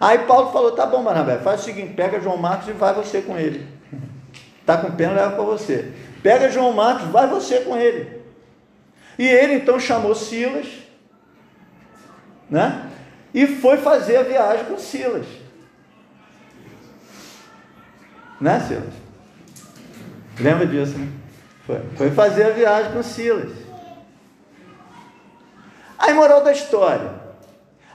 Aí 0.00 0.18
Paulo 0.20 0.50
falou: 0.50 0.72
tá 0.72 0.86
bom, 0.86 1.04
Barnabé, 1.04 1.38
faz 1.38 1.60
o 1.60 1.64
seguinte: 1.64 1.94
pega 1.94 2.20
João 2.20 2.36
Marcos 2.36 2.68
e 2.68 2.72
vai 2.72 2.94
você 2.94 3.20
com 3.20 3.36
ele. 3.36 3.66
Tá 4.66 4.76
com 4.76 4.90
pena, 4.90 5.12
leva 5.12 5.30
para 5.30 5.44
você. 5.44 5.92
Pega 6.24 6.50
João 6.50 6.72
Marcos, 6.72 7.06
vai 7.06 7.28
você 7.28 7.60
com 7.60 7.76
ele. 7.76 8.20
E 9.18 9.26
ele 9.26 9.54
então 9.54 9.80
chamou 9.80 10.14
Silas, 10.14 10.66
né? 12.50 12.90
E 13.32 13.46
foi 13.46 13.78
fazer 13.78 14.18
a 14.18 14.22
viagem 14.22 14.66
com 14.66 14.78
Silas. 14.78 15.26
Né, 18.40 18.60
Silas? 18.60 18.94
Lembra 20.38 20.66
disso, 20.66 20.98
né? 20.98 21.08
Foi, 21.66 21.80
foi 21.96 22.10
fazer 22.10 22.44
a 22.44 22.50
viagem 22.50 22.92
com 22.92 23.02
Silas. 23.02 23.52
Aí, 25.98 26.12
moral 26.12 26.44
da 26.44 26.52
história: 26.52 27.10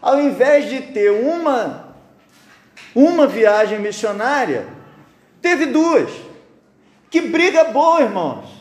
ao 0.02 0.20
invés 0.20 0.70
de 0.70 0.82
ter 0.82 1.12
uma 1.12 1.92
uma 2.94 3.26
viagem 3.26 3.80
missionária, 3.80 4.68
teve 5.42 5.68
duas. 5.68 6.12
Que 7.10 7.22
briga 7.22 7.66
boa, 7.66 8.02
irmãos. 8.02 8.61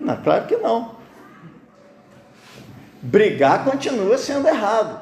Não, 0.00 0.16
claro 0.22 0.46
que 0.46 0.56
não. 0.56 0.96
Brigar 3.02 3.64
continua 3.64 4.18
sendo 4.18 4.48
errado. 4.48 5.00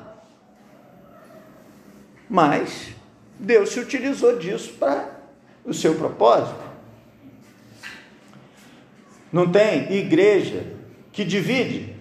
Mas 2.29 2.91
Deus 3.39 3.71
se 3.71 3.81
utilizou 3.81 4.37
disso 4.37 4.75
para 4.75 5.09
o 5.65 5.73
seu 5.73 5.95
propósito. 5.95 6.69
Não 9.33 9.51
tem 9.51 9.93
igreja 9.93 10.67
que 11.13 11.25
divide 11.25 11.99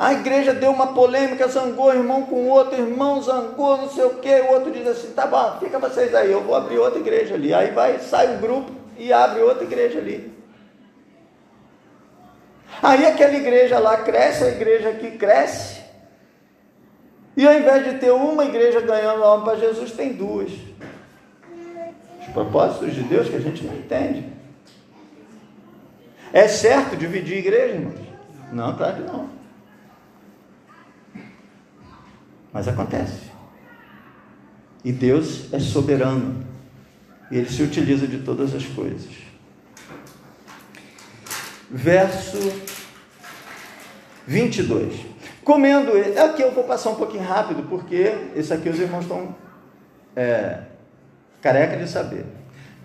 a 0.00 0.14
igreja 0.14 0.54
deu 0.54 0.70
uma 0.70 0.94
polêmica, 0.94 1.46
zangou 1.46 1.92
irmão 1.92 2.22
com 2.22 2.48
outro, 2.48 2.74
irmão 2.74 3.20
zangou, 3.20 3.76
não 3.76 3.90
sei 3.90 4.04
o 4.04 4.14
que, 4.14 4.30
o 4.30 4.52
outro 4.52 4.70
diz 4.70 4.86
assim, 4.86 5.12
tá 5.12 5.26
bom, 5.26 5.58
fica 5.60 5.78
vocês 5.78 6.14
aí, 6.14 6.32
eu 6.32 6.42
vou 6.42 6.54
abrir 6.54 6.78
outra 6.78 6.98
igreja 6.98 7.34
ali. 7.34 7.52
Aí 7.52 7.70
vai, 7.72 7.98
sai 7.98 8.34
um 8.34 8.40
grupo 8.40 8.72
e 9.00 9.12
abre 9.12 9.40
outra 9.40 9.64
igreja 9.64 9.98
ali. 9.98 10.30
Aí 12.82 13.06
aquela 13.06 13.34
igreja 13.34 13.78
lá 13.78 13.96
cresce, 13.96 14.44
a 14.44 14.48
igreja 14.48 14.90
aqui 14.90 15.12
cresce. 15.12 15.80
E 17.36 17.46
ao 17.46 17.54
invés 17.54 17.84
de 17.84 17.98
ter 17.98 18.10
uma 18.10 18.44
igreja 18.44 18.80
ganhando 18.80 19.24
alma 19.24 19.44
para 19.44 19.58
Jesus, 19.58 19.92
tem 19.92 20.12
duas. 20.12 20.50
Os 22.20 22.26
propósitos 22.32 22.94
de 22.94 23.02
Deus 23.02 23.28
que 23.28 23.36
a 23.36 23.40
gente 23.40 23.64
não 23.64 23.74
entende. 23.74 24.30
É 26.32 26.46
certo 26.46 26.96
dividir 26.96 27.38
igreja, 27.38 27.74
irmãos? 27.74 28.06
Não, 28.52 28.76
claro 28.76 28.96
que 28.96 29.02
não. 29.02 29.30
Mas 32.52 32.68
acontece. 32.68 33.30
E 34.84 34.92
Deus 34.92 35.52
é 35.52 35.58
soberano. 35.58 36.49
Ele 37.30 37.48
se 37.48 37.62
utiliza 37.62 38.06
de 38.06 38.18
todas 38.18 38.54
as 38.54 38.64
coisas. 38.64 39.10
Verso 41.70 42.38
22. 44.26 44.94
Comendo 45.44 45.96
ele. 45.96 46.18
Aqui 46.18 46.42
eu 46.42 46.52
vou 46.52 46.64
passar 46.64 46.90
um 46.90 46.96
pouquinho 46.96 47.22
rápido, 47.22 47.62
porque 47.68 48.14
esse 48.34 48.52
aqui 48.52 48.68
os 48.68 48.78
irmãos 48.78 49.02
estão 49.02 49.34
é, 50.16 50.58
careca 51.40 51.76
de 51.76 51.88
saber. 51.88 52.24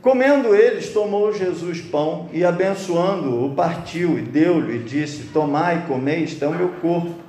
Comendo 0.02 0.54
eles, 0.54 0.89
tomou 0.89 1.34
Jesus 1.34 1.82
pão 1.82 2.30
e 2.32 2.46
abençoando-o, 2.46 3.56
partiu 3.56 4.20
e 4.20 4.22
deu-lhe 4.22 4.78
e 4.78 4.84
disse: 4.84 5.30
Tomai 5.34 5.80
e 5.80 5.88
comei, 5.88 6.28
é 6.39 6.48
o 6.48 6.54
meu 6.54 6.70
corpo 6.82 7.26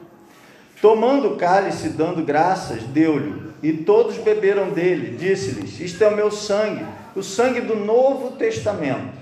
Tomando 0.80 1.28
o 1.28 1.36
cálice, 1.36 1.88
dando 1.88 2.22
graças, 2.22 2.82
deu-lhe, 2.82 3.34
e 3.62 3.72
todos 3.72 4.18
beberam 4.18 4.70
dele. 4.70 5.16
Disse-lhes: 5.16 5.80
Isto 5.80 6.04
é 6.04 6.08
o 6.08 6.16
meu 6.16 6.30
sangue, 6.30 6.84
o 7.16 7.22
sangue 7.22 7.62
do 7.62 7.74
Novo 7.74 8.32
Testamento. 8.32 9.16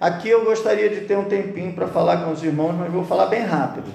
Aqui 0.00 0.28
eu 0.28 0.44
gostaria 0.44 0.88
de 0.88 1.02
ter 1.02 1.16
um 1.16 1.26
tempinho 1.26 1.72
para 1.72 1.86
falar 1.86 2.24
com 2.24 2.32
os 2.32 2.42
irmãos, 2.42 2.72
mas 2.72 2.92
vou 2.92 3.04
falar 3.04 3.26
bem 3.26 3.42
rápido. 3.42 3.92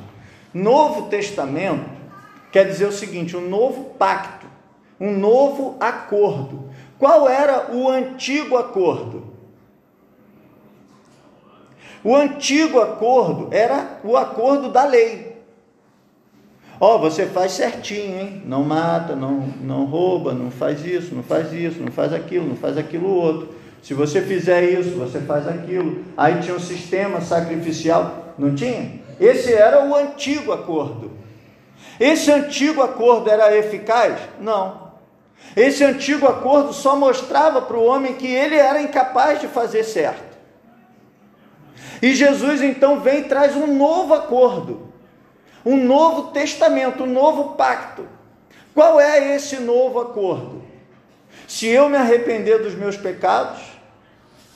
Novo 0.54 1.10
Testamento 1.10 1.90
quer 2.52 2.66
dizer 2.66 2.86
o 2.86 2.92
seguinte: 2.92 3.36
um 3.36 3.50
novo 3.50 3.96
pacto, 3.96 4.46
um 5.00 5.12
novo 5.12 5.76
acordo. 5.80 6.70
Qual 6.98 7.28
era 7.28 7.74
o 7.74 7.90
antigo 7.90 8.56
acordo? 8.56 9.36
O 12.04 12.16
antigo 12.16 12.80
acordo 12.80 13.50
era 13.52 14.00
o 14.04 14.16
acordo 14.16 14.70
da 14.70 14.86
lei. 14.86 15.35
Ó, 16.80 16.96
oh, 16.96 17.00
você 17.00 17.26
faz 17.26 17.54
certinho, 17.54 18.20
hein? 18.20 18.42
Não 18.46 18.64
mata, 18.64 19.16
não, 19.16 19.48
não 19.62 19.86
rouba, 19.86 20.34
não 20.34 20.52
faz 20.52 20.86
isso, 20.86 21.16
não 21.16 21.24
faz 21.24 21.54
isso, 21.54 21.82
não 21.82 21.92
faz 21.92 22.12
aquilo, 22.12 22.48
não 22.48 22.56
faz 22.56 22.78
aquilo 22.78 23.10
outro. 23.10 23.56
Se 23.82 23.94
você 23.94 24.22
fizer 24.22 24.64
isso, 24.64 24.98
você 24.98 25.20
faz 25.22 25.48
aquilo. 25.48 26.04
Aí 26.18 26.42
tinha 26.42 26.56
um 26.56 26.60
sistema 26.60 27.22
sacrificial, 27.22 28.34
não 28.38 28.54
tinha? 28.54 29.00
Esse 29.20 29.54
era 29.54 29.86
o 29.86 29.96
antigo 29.96 30.52
acordo. 30.52 31.12
Esse 31.98 32.30
antigo 32.30 32.82
acordo 32.82 33.30
era 33.30 33.56
eficaz? 33.56 34.18
Não. 34.42 34.86
Esse 35.56 35.84
antigo 35.84 36.28
acordo 36.28 36.74
só 36.74 36.98
mostrava 36.98 37.62
para 37.62 37.78
o 37.78 37.86
homem 37.86 38.16
que 38.16 38.28
ele 38.28 38.56
era 38.56 38.82
incapaz 38.82 39.40
de 39.40 39.48
fazer 39.48 39.86
certo. 39.86 40.36
E 42.02 42.14
Jesus 42.14 42.62
então 42.62 43.00
vem 43.00 43.20
e 43.20 43.24
traz 43.24 43.56
um 43.56 43.78
novo 43.78 44.14
acordo 44.14 44.85
um 45.66 45.84
novo 45.84 46.32
testamento, 46.32 47.04
um 47.04 47.12
novo 47.12 47.56
pacto. 47.56 48.08
Qual 48.74 49.00
é 49.00 49.36
esse 49.36 49.58
novo 49.58 50.00
acordo? 50.00 50.62
Se 51.48 51.68
eu 51.68 51.90
me 51.90 51.98
arrepender 51.98 52.62
dos 52.62 52.76
meus 52.76 52.98
pecados, 52.98 53.62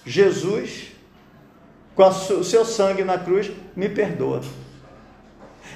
Jesus, 0.05 0.91
com 1.95 2.07
o 2.07 2.43
seu 2.43 2.63
sangue 2.63 3.03
na 3.03 3.17
cruz, 3.17 3.51
me 3.75 3.89
perdoa. 3.89 4.41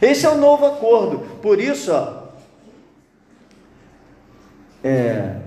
Esse 0.01 0.25
é 0.25 0.29
o 0.29 0.37
novo 0.37 0.65
acordo. 0.65 1.19
Por 1.41 1.59
isso, 1.59 1.91
ó, 1.91 2.23
é, 4.83 5.37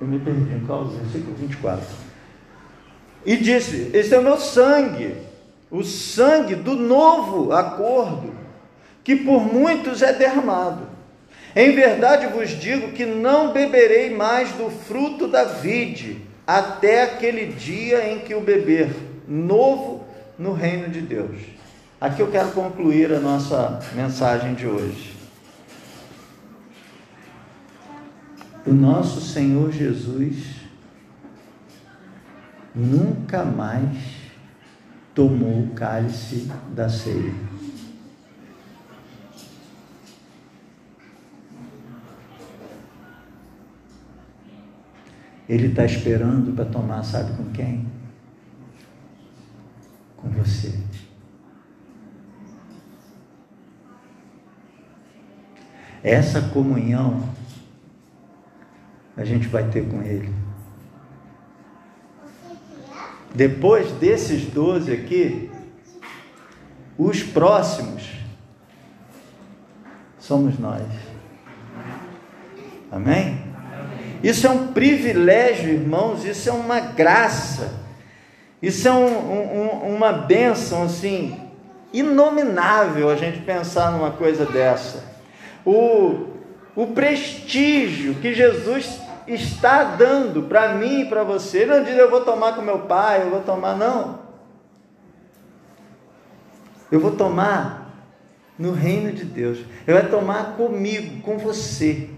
eu 0.00 0.06
me 0.06 0.18
perdi 0.18 0.64
qual? 0.66 0.84
Versículo 0.86 1.34
24. 1.36 1.84
E 3.24 3.36
disse: 3.36 3.90
Esse 3.92 4.14
é 4.14 4.18
o 4.18 4.22
meu 4.22 4.38
sangue, 4.38 5.16
o 5.70 5.82
sangue 5.82 6.54
do 6.54 6.74
novo 6.74 7.52
acordo, 7.52 8.32
que 9.04 9.16
por 9.16 9.40
muitos 9.40 10.02
é 10.02 10.12
derramado. 10.12 10.86
Em 11.54 11.74
verdade 11.74 12.26
vos 12.28 12.50
digo 12.50 12.92
que 12.92 13.04
não 13.04 13.52
beberei 13.52 14.14
mais 14.14 14.52
do 14.52 14.70
fruto 14.70 15.28
da 15.28 15.44
vide, 15.44 16.22
até 16.46 17.02
aquele 17.02 17.46
dia 17.46 18.10
em 18.10 18.20
que 18.20 18.34
o 18.34 18.40
beber 18.40 18.90
novo 19.28 20.04
no 20.38 20.52
reino 20.52 20.88
de 20.88 21.00
Deus. 21.00 21.36
Aqui 22.00 22.20
eu 22.20 22.30
quero 22.30 22.50
concluir 22.52 23.12
a 23.12 23.20
nossa 23.20 23.78
mensagem 23.94 24.54
de 24.54 24.66
hoje. 24.66 25.14
O 28.66 28.72
nosso 28.72 29.20
Senhor 29.20 29.70
Jesus 29.70 30.62
nunca 32.74 33.44
mais 33.44 33.96
tomou 35.14 35.64
o 35.64 35.70
cálice 35.74 36.50
da 36.72 36.88
ceia. 36.88 37.51
Ele 45.48 45.68
está 45.68 45.84
esperando 45.84 46.54
para 46.54 46.64
tomar, 46.64 47.02
sabe 47.02 47.36
com 47.36 47.44
quem? 47.52 47.86
Com 50.16 50.30
você. 50.30 50.78
Essa 56.02 56.40
comunhão 56.40 57.28
a 59.16 59.24
gente 59.24 59.46
vai 59.48 59.68
ter 59.68 59.88
com 59.88 60.02
Ele. 60.02 60.32
Depois 63.34 63.90
desses 63.92 64.46
doze 64.46 64.92
aqui, 64.92 65.50
os 66.98 67.22
próximos 67.22 68.10
somos 70.18 70.58
nós. 70.58 70.86
Amém? 72.90 73.51
Isso 74.22 74.46
é 74.46 74.50
um 74.50 74.68
privilégio, 74.68 75.70
irmãos, 75.70 76.24
isso 76.24 76.48
é 76.48 76.52
uma 76.52 76.78
graça, 76.80 77.72
isso 78.62 78.86
é 78.86 78.92
um, 78.92 79.06
um, 79.06 79.96
uma 79.96 80.12
bênção 80.12 80.84
assim, 80.84 81.40
inominável 81.92 83.10
a 83.10 83.16
gente 83.16 83.40
pensar 83.40 83.90
numa 83.90 84.12
coisa 84.12 84.46
dessa. 84.46 85.04
O, 85.66 86.28
o 86.76 86.86
prestígio 86.88 88.14
que 88.14 88.32
Jesus 88.32 89.00
está 89.26 89.84
dando 89.84 90.42
para 90.42 90.74
mim 90.74 91.02
e 91.02 91.04
para 91.06 91.22
você. 91.22 91.58
Ele 91.58 91.78
não 91.78 91.84
diz 91.84 91.96
eu 91.96 92.10
vou 92.10 92.24
tomar 92.24 92.54
com 92.54 92.62
meu 92.62 92.80
pai, 92.80 93.22
eu 93.22 93.30
vou 93.30 93.40
tomar, 93.40 93.76
não. 93.76 94.20
Eu 96.90 97.00
vou 97.00 97.12
tomar 97.12 97.90
no 98.58 98.72
reino 98.72 99.12
de 99.12 99.24
Deus. 99.24 99.58
Eu 99.86 99.98
vou 100.00 100.10
tomar 100.10 100.56
comigo, 100.56 101.22
com 101.22 101.38
você. 101.38 102.10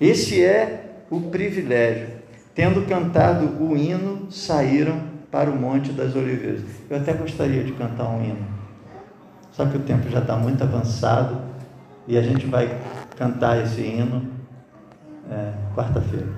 Esse 0.00 0.44
é 0.44 1.04
o 1.10 1.20
privilégio. 1.20 2.08
Tendo 2.54 2.86
cantado 2.86 3.62
o 3.62 3.76
hino, 3.76 4.30
saíram 4.30 5.00
para 5.30 5.50
o 5.50 5.56
Monte 5.56 5.92
das 5.92 6.14
Oliveiras. 6.14 6.62
Eu 6.88 6.98
até 6.98 7.12
gostaria 7.12 7.64
de 7.64 7.72
cantar 7.72 8.08
um 8.08 8.22
hino. 8.22 8.46
Só 9.52 9.64
que 9.64 9.76
o 9.76 9.80
tempo 9.80 10.08
já 10.10 10.20
está 10.20 10.36
muito 10.36 10.62
avançado 10.62 11.40
e 12.06 12.16
a 12.16 12.22
gente 12.22 12.46
vai 12.46 12.78
cantar 13.16 13.62
esse 13.62 13.80
hino 13.80 14.22
é, 15.30 15.52
quarta-feira. 15.74 16.28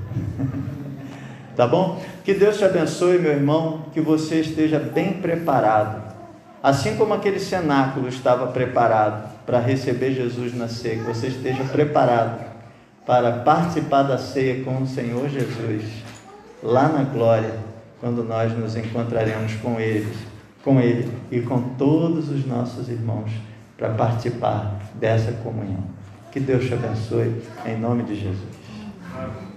tá 1.56 1.66
bom? 1.66 2.00
Que 2.24 2.34
Deus 2.34 2.58
te 2.58 2.64
abençoe, 2.64 3.18
meu 3.18 3.32
irmão, 3.32 3.86
que 3.92 4.00
você 4.00 4.40
esteja 4.40 4.78
bem 4.78 5.14
preparado. 5.14 6.14
Assim 6.62 6.96
como 6.96 7.14
aquele 7.14 7.38
cenáculo 7.38 8.08
estava 8.08 8.48
preparado 8.48 9.30
para 9.44 9.58
receber 9.58 10.12
Jesus 10.12 10.54
na 10.54 10.68
ceia, 10.68 10.96
que 10.96 11.04
você 11.04 11.28
esteja 11.28 11.64
preparado 11.64 12.47
para 13.08 13.32
participar 13.38 14.02
da 14.02 14.18
ceia 14.18 14.62
com 14.62 14.82
o 14.82 14.86
Senhor 14.86 15.30
Jesus, 15.30 15.82
lá 16.62 16.90
na 16.90 17.04
glória, 17.04 17.54
quando 18.02 18.22
nós 18.22 18.52
nos 18.52 18.76
encontraremos 18.76 19.54
com 19.62 19.80
eles, 19.80 20.14
com 20.62 20.78
ele 20.78 21.10
e 21.30 21.40
com 21.40 21.70
todos 21.78 22.28
os 22.28 22.46
nossos 22.46 22.90
irmãos 22.90 23.30
para 23.78 23.94
participar 23.94 24.78
dessa 24.96 25.32
comunhão. 25.32 25.84
Que 26.30 26.38
Deus 26.38 26.66
te 26.66 26.74
abençoe 26.74 27.42
em 27.64 27.80
nome 27.80 28.02
de 28.02 28.14
Jesus. 28.14 29.47